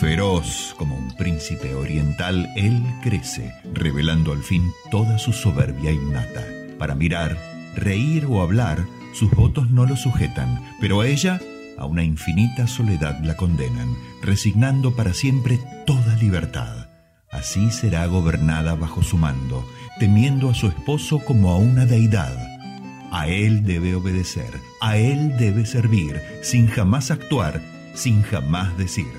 Feroz 0.00 0.74
como 0.76 0.96
un 0.96 1.16
príncipe 1.16 1.74
oriental, 1.74 2.48
él 2.56 2.82
crece, 3.02 3.52
revelando 3.72 4.32
al 4.32 4.42
fin 4.42 4.70
toda 4.90 5.18
su 5.18 5.32
soberbia 5.32 5.90
innata. 5.90 6.44
Para 6.78 6.94
mirar, 6.94 7.36
reír 7.74 8.26
o 8.26 8.42
hablar, 8.42 8.84
sus 9.14 9.30
votos 9.30 9.70
no 9.70 9.86
lo 9.86 9.96
sujetan, 9.96 10.62
pero 10.80 11.00
a 11.00 11.06
ella 11.08 11.40
a 11.78 11.86
una 11.86 12.04
infinita 12.04 12.66
soledad 12.66 13.18
la 13.24 13.36
condenan, 13.36 13.96
resignando 14.22 14.94
para 14.94 15.14
siempre 15.14 15.58
toda 15.86 16.16
libertad. 16.16 16.88
Así 17.30 17.70
será 17.70 18.06
gobernada 18.06 18.74
bajo 18.74 19.02
su 19.02 19.16
mando, 19.16 19.64
temiendo 19.98 20.50
a 20.50 20.54
su 20.54 20.66
esposo 20.66 21.20
como 21.24 21.50
a 21.50 21.56
una 21.56 21.86
deidad. 21.86 22.36
A 23.10 23.28
él 23.28 23.64
debe 23.64 23.94
obedecer, 23.94 24.60
a 24.80 24.96
él 24.96 25.36
debe 25.38 25.66
servir, 25.66 26.20
sin 26.42 26.66
jamás 26.66 27.10
actuar, 27.10 27.60
sin 27.98 28.22
jamás 28.22 28.78
decir, 28.78 29.12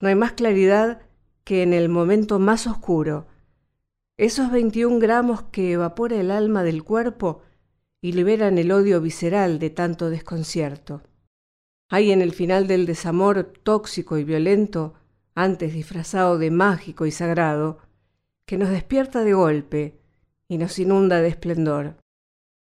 No 0.00 0.08
hay 0.08 0.16
más 0.16 0.32
claridad 0.32 1.02
que 1.44 1.62
en 1.62 1.72
el 1.72 1.88
momento 1.88 2.40
más 2.40 2.66
oscuro, 2.66 3.28
esos 4.18 4.50
21 4.50 4.98
gramos 4.98 5.42
que 5.42 5.72
evapora 5.72 6.18
el 6.18 6.30
alma 6.30 6.62
del 6.62 6.82
cuerpo 6.84 7.42
y 8.00 8.12
liberan 8.12 8.56
el 8.56 8.72
odio 8.72 9.02
visceral 9.02 9.58
de 9.58 9.68
tanto 9.68 10.08
desconcierto. 10.08 11.02
Hay 11.90 12.10
en 12.10 12.22
el 12.22 12.32
final 12.32 12.66
del 12.66 12.86
desamor 12.86 13.52
tóxico 13.62 14.16
y 14.16 14.24
violento, 14.24 14.94
antes 15.34 15.74
disfrazado 15.74 16.38
de 16.38 16.50
mágico 16.50 17.04
y 17.04 17.10
sagrado, 17.10 17.78
que 18.46 18.56
nos 18.56 18.70
despierta 18.70 19.22
de 19.22 19.34
golpe 19.34 20.00
y 20.48 20.56
nos 20.56 20.78
inunda 20.78 21.20
de 21.20 21.28
esplendor. 21.28 21.96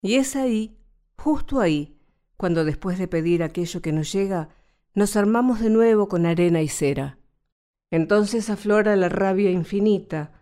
Y 0.02 0.14
es 0.14 0.34
ahí, 0.34 0.77
justo 1.18 1.60
ahí, 1.60 1.98
cuando 2.36 2.64
después 2.64 2.98
de 2.98 3.08
pedir 3.08 3.42
aquello 3.42 3.82
que 3.82 3.92
nos 3.92 4.12
llega, 4.12 4.48
nos 4.94 5.16
armamos 5.16 5.60
de 5.60 5.70
nuevo 5.70 6.08
con 6.08 6.24
arena 6.24 6.62
y 6.62 6.68
cera. 6.68 7.18
Entonces 7.90 8.50
aflora 8.50 8.96
la 8.96 9.08
rabia 9.08 9.50
infinita, 9.50 10.32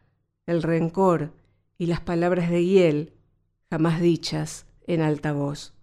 el 0.46 0.62
rencor 0.62 1.32
y 1.78 1.86
las 1.86 2.00
palabras 2.00 2.50
de 2.50 2.64
hiel, 2.64 3.12
jamás 3.70 4.00
dichas 4.00 4.66
en 4.86 5.00
alta 5.00 5.32
voz. 5.32 5.74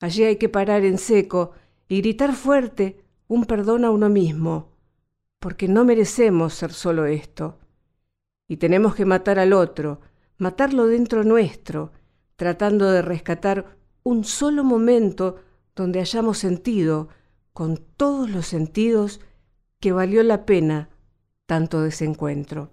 Allí 0.00 0.24
hay 0.24 0.36
que 0.36 0.48
parar 0.48 0.84
en 0.84 0.98
seco 0.98 1.52
y 1.88 2.00
gritar 2.00 2.34
fuerte 2.34 3.04
un 3.26 3.44
perdón 3.44 3.84
a 3.84 3.90
uno 3.90 4.08
mismo, 4.08 4.72
porque 5.38 5.68
no 5.68 5.84
merecemos 5.84 6.54
ser 6.54 6.72
solo 6.72 7.06
esto. 7.06 7.58
Y 8.48 8.56
tenemos 8.56 8.94
que 8.94 9.04
matar 9.04 9.38
al 9.38 9.52
otro, 9.52 10.00
matarlo 10.38 10.86
dentro 10.86 11.24
nuestro, 11.24 11.92
tratando 12.36 12.90
de 12.90 13.02
rescatar 13.02 13.77
un 14.08 14.24
solo 14.24 14.64
momento 14.64 15.36
donde 15.76 16.00
hayamos 16.00 16.38
sentido, 16.38 17.10
con 17.52 17.76
todos 17.76 18.30
los 18.30 18.46
sentidos, 18.46 19.20
que 19.80 19.92
valió 19.92 20.22
la 20.22 20.46
pena 20.46 20.88
tanto 21.44 21.82
desencuentro. 21.82 22.72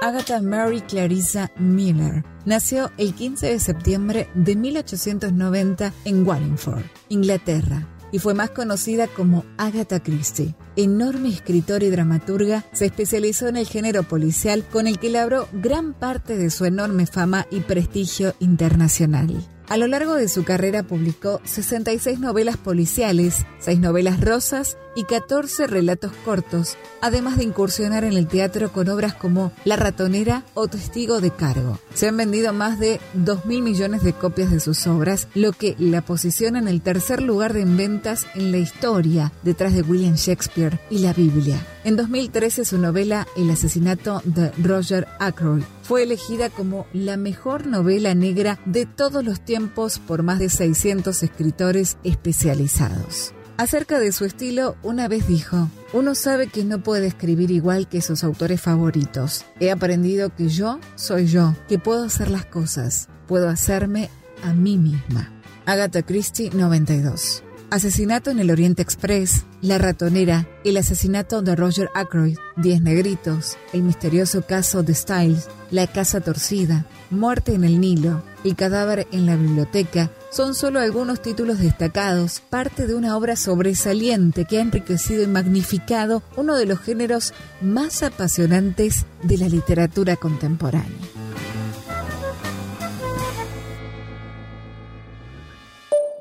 Agatha 0.00 0.40
Mary 0.40 0.80
Clarissa 0.82 1.50
Miller 1.56 2.24
nació 2.44 2.92
el 2.98 3.14
15 3.14 3.48
de 3.48 3.58
septiembre 3.58 4.28
de 4.36 4.54
1890 4.54 5.92
en 6.04 6.24
Wallingford, 6.26 6.84
Inglaterra, 7.08 7.88
y 8.12 8.18
fue 8.18 8.34
más 8.34 8.50
conocida 8.50 9.08
como 9.08 9.44
Agatha 9.56 10.00
Christie. 10.00 10.54
Enorme 10.76 11.30
escritora 11.30 11.84
y 11.84 11.90
dramaturga, 11.90 12.64
se 12.72 12.86
especializó 12.86 13.48
en 13.48 13.56
el 13.56 13.66
género 13.66 14.04
policial 14.04 14.64
con 14.70 14.86
el 14.86 14.98
que 14.98 15.10
labró 15.10 15.48
gran 15.52 15.94
parte 15.94 16.36
de 16.36 16.50
su 16.50 16.64
enorme 16.64 17.06
fama 17.06 17.46
y 17.50 17.60
prestigio 17.60 18.34
internacional. 18.38 19.44
A 19.68 19.78
lo 19.78 19.86
largo 19.86 20.14
de 20.14 20.28
su 20.28 20.44
carrera 20.44 20.82
publicó 20.82 21.40
66 21.44 22.20
novelas 22.20 22.58
policiales, 22.58 23.46
6 23.60 23.80
novelas 23.80 24.20
rosas 24.20 24.76
y 24.94 25.04
14 25.04 25.66
relatos 25.66 26.12
cortos, 26.24 26.76
además 27.00 27.36
de 27.36 27.44
incursionar 27.44 28.04
en 28.04 28.14
el 28.14 28.26
teatro 28.26 28.72
con 28.72 28.88
obras 28.88 29.14
como 29.14 29.52
La 29.64 29.76
ratonera 29.76 30.44
o 30.54 30.68
Testigo 30.68 31.20
de 31.20 31.30
cargo. 31.30 31.78
Se 31.94 32.08
han 32.08 32.16
vendido 32.16 32.52
más 32.52 32.78
de 32.78 33.00
2.000 33.16 33.62
millones 33.62 34.02
de 34.02 34.12
copias 34.12 34.50
de 34.50 34.60
sus 34.60 34.86
obras, 34.86 35.28
lo 35.34 35.52
que 35.52 35.74
la 35.78 36.02
posiciona 36.02 36.58
en 36.58 36.68
el 36.68 36.82
tercer 36.82 37.22
lugar 37.22 37.52
de 37.52 37.64
ventas 37.64 38.26
en 38.34 38.52
la 38.52 38.58
historia, 38.58 39.32
detrás 39.42 39.74
de 39.74 39.82
William 39.82 40.14
Shakespeare 40.14 40.78
y 40.90 40.98
la 40.98 41.12
Biblia. 41.12 41.64
En 41.84 41.96
2013 41.96 42.64
su 42.64 42.78
novela 42.78 43.26
El 43.36 43.50
asesinato 43.50 44.22
de 44.24 44.52
Roger 44.62 45.08
Ackroyd 45.18 45.64
fue 45.82 46.04
elegida 46.04 46.48
como 46.48 46.86
la 46.92 47.16
mejor 47.16 47.66
novela 47.66 48.14
negra 48.14 48.60
de 48.66 48.86
todos 48.86 49.24
los 49.24 49.44
tiempos 49.44 49.98
por 49.98 50.22
más 50.22 50.38
de 50.38 50.48
600 50.48 51.22
escritores 51.22 51.98
especializados. 52.04 53.34
Acerca 53.62 54.00
de 54.00 54.10
su 54.10 54.24
estilo, 54.24 54.74
una 54.82 55.06
vez 55.06 55.28
dijo, 55.28 55.70
uno 55.92 56.16
sabe 56.16 56.48
que 56.48 56.64
no 56.64 56.82
puede 56.82 57.06
escribir 57.06 57.52
igual 57.52 57.88
que 57.88 58.00
sus 58.00 58.24
autores 58.24 58.60
favoritos. 58.60 59.44
He 59.60 59.70
aprendido 59.70 60.34
que 60.34 60.48
yo 60.48 60.80
soy 60.96 61.28
yo, 61.28 61.54
que 61.68 61.78
puedo 61.78 62.02
hacer 62.02 62.28
las 62.28 62.44
cosas, 62.44 63.08
puedo 63.28 63.48
hacerme 63.48 64.10
a 64.42 64.52
mí 64.52 64.78
misma. 64.78 65.30
Agatha 65.64 66.02
Christie 66.02 66.50
92. 66.52 67.44
Asesinato 67.70 68.32
en 68.32 68.40
el 68.40 68.50
Oriente 68.50 68.82
Express, 68.82 69.44
La 69.60 69.78
Ratonera, 69.78 70.48
el 70.64 70.76
asesinato 70.76 71.40
de 71.40 71.54
Roger 71.54 71.88
Ackroyd, 71.94 72.38
Diez 72.56 72.82
Negritos, 72.82 73.58
el 73.72 73.84
misterioso 73.84 74.42
caso 74.42 74.82
de 74.82 74.96
Styles, 74.96 75.46
La 75.70 75.86
Casa 75.86 76.20
Torcida, 76.20 76.84
Muerte 77.10 77.54
en 77.54 77.62
el 77.62 77.80
Nilo, 77.80 78.24
El 78.42 78.56
cadáver 78.56 79.06
en 79.12 79.24
la 79.24 79.36
biblioteca, 79.36 80.10
son 80.32 80.54
solo 80.54 80.80
algunos 80.80 81.20
títulos 81.20 81.58
destacados, 81.58 82.40
parte 82.40 82.86
de 82.86 82.94
una 82.94 83.18
obra 83.18 83.36
sobresaliente 83.36 84.46
que 84.46 84.56
ha 84.56 84.62
enriquecido 84.62 85.22
y 85.22 85.26
magnificado 85.26 86.22
uno 86.38 86.56
de 86.56 86.64
los 86.64 86.80
géneros 86.80 87.34
más 87.60 88.02
apasionantes 88.02 89.04
de 89.22 89.36
la 89.36 89.48
literatura 89.48 90.16
contemporánea. 90.16 90.88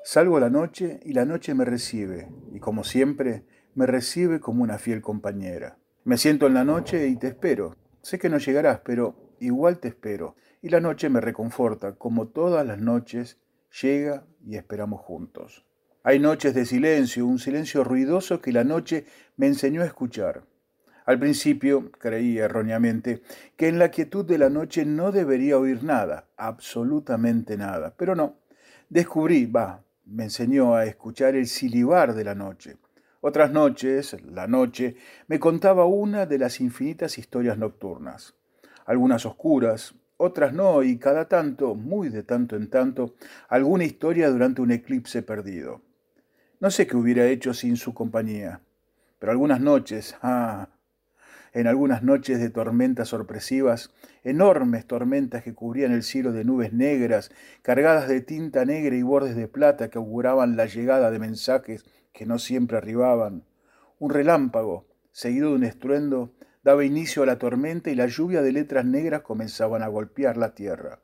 Salgo 0.03 0.35
a 0.35 0.41
la 0.41 0.49
noche 0.49 0.99
y 1.05 1.13
la 1.13 1.23
noche 1.23 1.53
me 1.53 1.63
recibe, 1.63 2.27
y 2.53 2.59
como 2.59 2.83
siempre, 2.83 3.45
me 3.75 3.85
recibe 3.85 4.41
como 4.41 4.61
una 4.61 4.77
fiel 4.77 4.99
compañera. 4.99 5.77
Me 6.03 6.17
siento 6.17 6.47
en 6.47 6.53
la 6.53 6.65
noche 6.65 7.07
y 7.07 7.15
te 7.15 7.27
espero. 7.27 7.77
Sé 8.01 8.19
que 8.19 8.27
no 8.27 8.39
llegarás, 8.39 8.81
pero 8.83 9.15
igual 9.39 9.79
te 9.79 9.88
espero. 9.88 10.35
Y 10.61 10.67
la 10.67 10.81
noche 10.81 11.07
me 11.07 11.21
reconforta, 11.21 11.93
como 11.93 12.27
todas 12.27 12.67
las 12.67 12.79
noches, 12.79 13.38
llega 13.81 14.26
y 14.45 14.56
esperamos 14.56 15.02
juntos. 15.02 15.65
Hay 16.03 16.19
noches 16.19 16.53
de 16.56 16.65
silencio, 16.65 17.26
un 17.26 17.39
silencio 17.39 17.84
ruidoso 17.84 18.41
que 18.41 18.52
la 18.52 18.64
noche 18.64 19.06
me 19.38 19.48
enseñó 19.48 19.84
a 19.84 19.85
escuchar. 19.85 20.43
Al 21.06 21.19
principio 21.19 21.91
creí 21.91 22.38
erróneamente 22.38 23.22
que 23.56 23.68
en 23.68 23.80
la 23.80 23.89
quietud 23.89 24.26
de 24.26 24.38
la 24.38 24.49
noche 24.49 24.85
no 24.85 25.11
debería 25.11 25.57
oír 25.57 25.84
nada, 25.84 26.27
absolutamente 26.38 27.57
nada. 27.57 27.93
Pero 27.98 28.15
no, 28.15 28.38
descubrí, 28.89 29.45
va, 29.45 29.84
me 30.06 30.23
enseñó 30.23 30.76
a 30.76 30.85
escuchar 30.85 31.35
el 31.35 31.48
silibar 31.48 32.14
de 32.14 32.23
la 32.23 32.35
noche. 32.35 32.77
Otras 33.22 33.52
noches, 33.52 34.18
la 34.23 34.48
noche, 34.48 34.95
me 35.27 35.39
contaba 35.39 35.85
una 35.85 36.26
de 36.26 36.39
las 36.39 36.60
infinitas 36.60 37.19
historias 37.19 37.57
nocturnas. 37.57 38.34
Algunas 38.85 39.26
oscuras, 39.27 39.93
otras 40.22 40.53
no, 40.53 40.84
y 40.84 40.98
cada 40.98 41.27
tanto, 41.27 41.73
muy 41.73 42.10
de 42.10 42.22
tanto 42.22 42.56
en 42.56 42.69
tanto, 42.69 43.15
alguna 43.49 43.85
historia 43.85 44.30
durante 44.30 44.61
un 44.61 44.72
eclipse 44.72 45.23
perdido. 45.23 45.81
No 46.60 46.69
sé 46.69 46.85
qué 46.85 46.95
hubiera 46.95 47.26
hecho 47.26 47.56
sin 47.56 47.76
su 47.76 47.95
compañía, 47.95 48.61
pero 49.18 49.31
algunas 49.31 49.60
noches, 49.60 50.15
ah, 50.22 50.69
en 51.53 51.65
algunas 51.65 52.03
noches 52.03 52.39
de 52.39 52.52
tormentas 52.52 53.10
sorpresivas, 53.10 53.93
enormes 54.23 54.85
tormentas 54.85 55.43
que 55.43 55.56
cubrían 55.56 55.91
el 55.91 56.03
cielo 56.03 56.31
de 56.31 56.45
nubes 56.45 56.72
negras, 56.72 57.31
cargadas 57.64 58.07
de 58.07 58.22
tinta 58.22 58.64
negra 58.64 58.95
y 58.95 59.02
bordes 59.02 59.35
de 59.35 59.48
plata 59.48 59.89
que 59.89 59.98
auguraban 59.98 60.56
la 60.56 60.68
llegada 60.68 61.10
de 61.10 61.18
mensajes 61.18 61.84
que 62.14 62.27
no 62.27 62.38
siempre 62.38 62.77
arribaban. 62.77 63.43
Un 63.98 64.11
relámpago, 64.11 64.85
seguido 65.11 65.49
de 65.49 65.56
un 65.56 65.64
estruendo, 65.64 66.31
daba 66.63 66.85
inicio 66.85 67.23
a 67.23 67.25
la 67.25 67.39
tormenta 67.39 67.89
y 67.89 67.95
la 67.95 68.07
lluvia 68.07 68.41
de 68.41 68.51
letras 68.51 68.85
negras 68.85 69.21
comenzaban 69.21 69.81
a 69.81 69.88
golpear 69.88 70.38
la 70.38 70.53
tierra. 70.53 70.99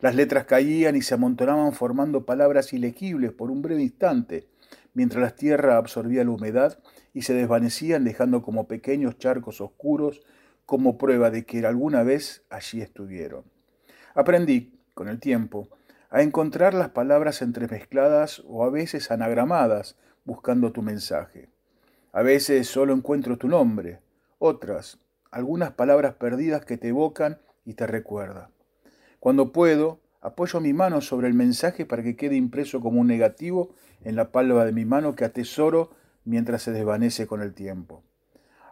Las 0.00 0.14
letras 0.14 0.46
caían 0.46 0.96
y 0.96 1.02
se 1.02 1.14
amontonaban 1.14 1.72
formando 1.72 2.24
palabras 2.24 2.72
ilegibles 2.72 3.32
por 3.32 3.50
un 3.50 3.62
breve 3.62 3.82
instante, 3.82 4.48
mientras 4.94 5.22
la 5.22 5.36
tierra 5.36 5.76
absorbía 5.76 6.24
la 6.24 6.30
humedad 6.30 6.78
y 7.12 7.22
se 7.22 7.34
desvanecían 7.34 8.04
dejando 8.04 8.42
como 8.42 8.66
pequeños 8.66 9.18
charcos 9.18 9.60
oscuros 9.60 10.22
como 10.66 10.98
prueba 10.98 11.30
de 11.30 11.44
que 11.44 11.66
alguna 11.66 12.02
vez 12.02 12.44
allí 12.48 12.80
estuvieron. 12.80 13.44
Aprendí, 14.14 14.78
con 14.94 15.08
el 15.08 15.18
tiempo, 15.18 15.68
a 16.10 16.22
encontrar 16.22 16.74
las 16.74 16.90
palabras 16.90 17.42
entremezcladas 17.42 18.42
o 18.46 18.64
a 18.64 18.70
veces 18.70 19.10
anagramadas 19.10 19.96
buscando 20.24 20.72
tu 20.72 20.82
mensaje. 20.82 21.48
A 22.12 22.22
veces 22.22 22.66
solo 22.68 22.92
encuentro 22.92 23.38
tu 23.38 23.48
nombre, 23.48 24.00
otras, 24.40 24.98
algunas 25.30 25.72
palabras 25.72 26.14
perdidas 26.14 26.64
que 26.64 26.78
te 26.78 26.88
evocan 26.88 27.38
y 27.64 27.74
te 27.74 27.86
recuerdan. 27.86 28.48
Cuando 29.20 29.52
puedo, 29.52 30.00
apoyo 30.22 30.60
mi 30.60 30.72
mano 30.72 31.02
sobre 31.02 31.28
el 31.28 31.34
mensaje 31.34 31.84
para 31.84 32.02
que 32.02 32.16
quede 32.16 32.36
impreso 32.36 32.80
como 32.80 33.00
un 33.00 33.06
negativo 33.06 33.74
en 34.02 34.16
la 34.16 34.32
palma 34.32 34.64
de 34.64 34.72
mi 34.72 34.86
mano 34.86 35.14
que 35.14 35.26
atesoro 35.26 35.90
mientras 36.24 36.62
se 36.62 36.72
desvanece 36.72 37.26
con 37.26 37.42
el 37.42 37.52
tiempo. 37.52 38.02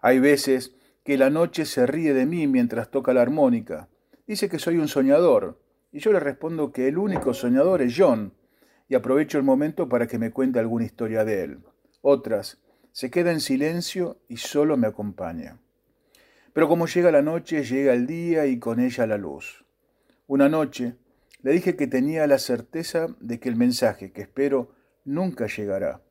Hay 0.00 0.18
veces 0.18 0.74
que 1.04 1.18
la 1.18 1.28
noche 1.28 1.66
se 1.66 1.86
ríe 1.86 2.14
de 2.14 2.24
mí 2.24 2.46
mientras 2.46 2.90
toca 2.90 3.12
la 3.12 3.20
armónica. 3.22 3.88
Dice 4.26 4.48
que 4.48 4.58
soy 4.58 4.78
un 4.78 4.88
soñador, 4.88 5.60
y 5.92 5.98
yo 5.98 6.12
le 6.12 6.20
respondo 6.20 6.72
que 6.72 6.88
el 6.88 6.96
único 6.96 7.34
soñador 7.34 7.82
es 7.82 7.94
John, 7.96 8.32
y 8.88 8.94
aprovecho 8.94 9.36
el 9.36 9.44
momento 9.44 9.86
para 9.86 10.06
que 10.06 10.18
me 10.18 10.30
cuente 10.30 10.58
alguna 10.58 10.86
historia 10.86 11.26
de 11.26 11.44
él. 11.44 11.58
Otras, 12.00 12.58
se 12.98 13.12
queda 13.12 13.30
en 13.30 13.40
silencio 13.40 14.20
y 14.26 14.38
solo 14.38 14.76
me 14.76 14.88
acompaña. 14.88 15.60
Pero 16.52 16.66
como 16.66 16.88
llega 16.88 17.12
la 17.12 17.22
noche, 17.22 17.62
llega 17.62 17.92
el 17.94 18.08
día 18.08 18.46
y 18.46 18.58
con 18.58 18.80
ella 18.80 19.06
la 19.06 19.16
luz. 19.16 19.64
Una 20.26 20.48
noche 20.48 20.96
le 21.42 21.52
dije 21.52 21.76
que 21.76 21.86
tenía 21.86 22.26
la 22.26 22.38
certeza 22.38 23.06
de 23.20 23.38
que 23.38 23.48
el 23.48 23.54
mensaje 23.54 24.10
que 24.10 24.22
espero 24.22 24.74
nunca 25.04 25.46
llegará. 25.46 26.02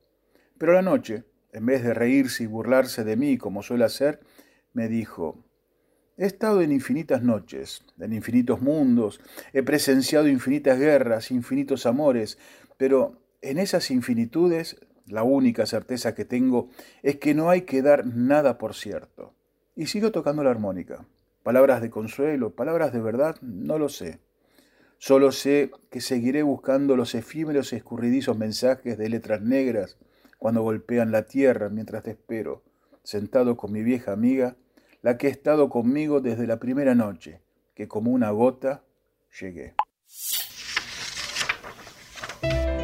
Pero 0.58 0.72
la 0.72 0.82
noche, 0.82 1.26
en 1.52 1.66
vez 1.66 1.84
de 1.84 1.94
reírse 1.94 2.46
y 2.46 2.48
burlarse 2.48 3.04
de 3.04 3.18
mí 3.18 3.38
como 3.38 3.64
suele 3.64 3.84
hacer, 3.84 4.22
me 4.72 4.88
dijo, 4.88 5.44
He 6.16 6.26
estado 6.26 6.62
en 6.62 6.72
infinitas 6.72 7.22
noches, 7.22 7.84
en 8.00 8.14
infinitos 8.14 8.62
mundos, 8.62 9.20
he 9.52 9.62
presenciado 9.62 10.30
infinitas 10.30 10.80
guerras, 10.80 11.32
infinitos 11.32 11.86
amores, 11.86 12.38
pero 12.78 13.20
en 13.42 13.58
esas 13.58 13.92
infinitudes 13.92 14.78
La 15.08 15.24
única 15.24 15.66
certeza 15.66 16.14
que 16.14 16.26
tengo 16.26 16.70
es 17.02 17.18
que 17.18 17.34
no 17.34 17.50
hay 17.50 17.62
que 17.62 17.82
dar 17.82 18.06
nada 18.06 18.58
por 18.58 18.76
cierto. 18.76 19.34
Y 19.76 19.88
sigo 19.88 20.12
tocando 20.12 20.44
la 20.44 20.52
armónica. 20.52 21.06
Palabras 21.44 21.82
de 21.82 21.90
consuelo, 21.90 22.56
palabras 22.56 22.92
de 22.92 23.00
verdad, 23.00 23.38
no 23.42 23.78
lo 23.78 23.88
sé. 23.90 24.20
Solo 24.98 25.32
sé 25.32 25.72
que 25.90 26.02
seguiré 26.02 26.44
buscando 26.44 26.96
los 26.96 27.16
efímeros 27.16 27.72
y 27.72 27.78
escurridizos 27.78 28.38
mensajes 28.38 28.98
de 28.98 29.10
letras 29.10 29.42
negras 29.42 29.98
cuando 30.38 30.62
golpean 30.62 31.12
la 31.12 31.24
tierra 31.24 31.70
mientras 31.70 32.04
te 32.04 32.12
espero, 32.12 32.64
sentado 33.04 33.56
con 33.58 33.72
mi 33.72 33.84
vieja 33.84 34.12
amiga, 34.12 34.56
la 35.02 35.18
que 35.18 35.28
ha 35.28 35.30
estado 35.30 35.70
conmigo 35.70 36.20
desde 36.20 36.48
la 36.48 36.60
primera 36.60 36.96
noche, 36.96 37.42
que 37.76 37.88
como 37.88 38.12
una 38.12 38.32
gota 38.32 38.84
llegué. 39.40 39.76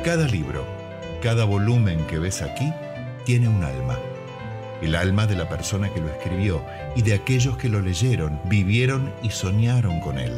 Cada 0.04 0.28
libro, 0.28 0.66
cada 1.24 1.46
volumen 1.46 2.06
que 2.08 2.20
ves 2.20 2.42
aquí, 2.42 2.74
tiene 3.24 3.48
un 3.48 3.64
alma. 3.64 3.98
El 4.82 4.94
alma 4.94 5.26
de 5.26 5.38
la 5.38 5.48
persona 5.48 5.88
que 5.94 6.02
lo 6.02 6.10
escribió 6.10 6.62
y 6.98 7.02
de 7.02 7.14
aquellos 7.14 7.56
que 7.56 7.70
lo 7.70 7.80
leyeron, 7.80 8.42
vivieron 8.44 9.14
y 9.24 9.30
soñaron 9.30 10.02
con 10.02 10.20
él. 10.20 10.34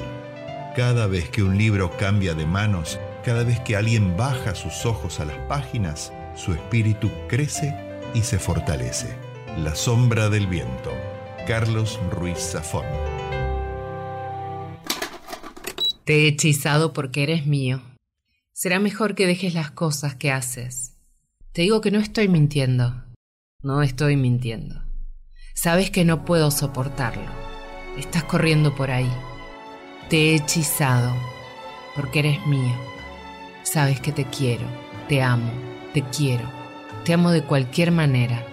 Cada 0.76 1.08
vez 1.08 1.28
que 1.32 1.42
un 1.42 1.58
libro 1.58 1.90
cambia 1.98 2.36
de 2.36 2.46
manos, 2.46 3.00
cada 3.24 3.44
vez 3.44 3.60
que 3.62 3.76
alguien 3.76 4.16
baja 4.16 4.54
sus 4.54 4.86
ojos 4.86 5.20
a 5.20 5.26
las 5.26 5.38
páginas, 5.48 6.14
su 6.36 6.54
espíritu 6.54 7.10
crece 7.28 7.76
y 8.14 8.22
se 8.22 8.38
fortalece. 8.38 9.08
La 9.58 9.74
sombra 9.74 10.30
del 10.30 10.46
viento. 10.46 10.92
Carlos 11.48 12.00
Ruiz 12.12 12.38
Zafón. 12.38 12.86
Te 16.04 16.26
he 16.26 16.28
hechizado 16.28 16.94
porque 16.94 17.24
eres 17.24 17.48
mío. 17.48 17.82
Será 18.58 18.80
mejor 18.80 19.16
que 19.16 19.28
dejes 19.28 19.54
las 19.54 19.70
cosas 19.72 20.16
que 20.16 20.32
haces. 20.32 20.94
Te 21.52 21.64
digo 21.64 21.82
que 21.82 21.92
no 21.92 22.00
estoy 22.00 22.30
mintiendo. 22.30 23.04
No 23.62 23.82
estoy 23.82 24.16
mintiendo. 24.16 24.82
Sabes 25.54 25.92
que 25.92 26.06
no 26.06 26.24
puedo 26.24 26.52
soportarlo. 26.52 27.30
Estás 27.98 28.24
corriendo 28.24 28.74
por 28.74 28.92
ahí. 28.92 29.12
Te 30.08 30.32
he 30.32 30.36
hechizado 30.36 31.14
porque 31.98 32.20
eres 32.20 32.48
mío. 32.48 32.74
Sabes 33.64 34.00
que 34.00 34.14
te 34.14 34.24
quiero, 34.24 34.66
te 35.10 35.22
amo, 35.22 35.52
te 35.94 36.02
quiero. 36.04 36.50
Te 37.04 37.12
amo 37.12 37.32
de 37.32 37.44
cualquier 37.44 37.92
manera. 37.92 38.48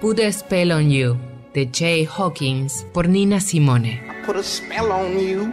Put 0.00 0.20
a 0.20 0.32
Spell 0.32 0.72
on 0.72 0.88
You, 0.88 1.18
de 1.52 1.68
Jay 1.70 2.08
Hawkins, 2.10 2.86
por 2.94 3.10
Nina 3.10 3.42
Simone. 3.42 4.00
put 4.24 4.36
a 4.36 4.42
spell 4.42 4.90
on 4.90 5.18
you. 5.18 5.52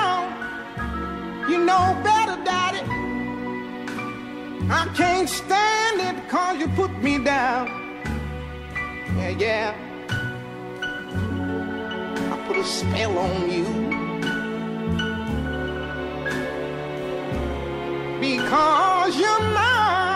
You 1.51 1.59
know 1.65 1.99
better, 2.01 2.41
Daddy. 2.45 2.79
I 4.69 4.87
can't 4.95 5.27
stand 5.27 5.99
it 5.99 6.29
cause 6.29 6.57
you 6.57 6.69
put 6.69 6.91
me 7.03 7.21
down. 7.21 7.67
Yeah, 9.17 9.29
yeah. 9.37 9.75
I 12.31 12.47
put 12.47 12.55
a 12.55 12.63
spell 12.63 13.17
on 13.17 13.51
you. 13.51 13.65
Because 18.21 19.19
you're 19.19 19.41
mine. 19.51 20.10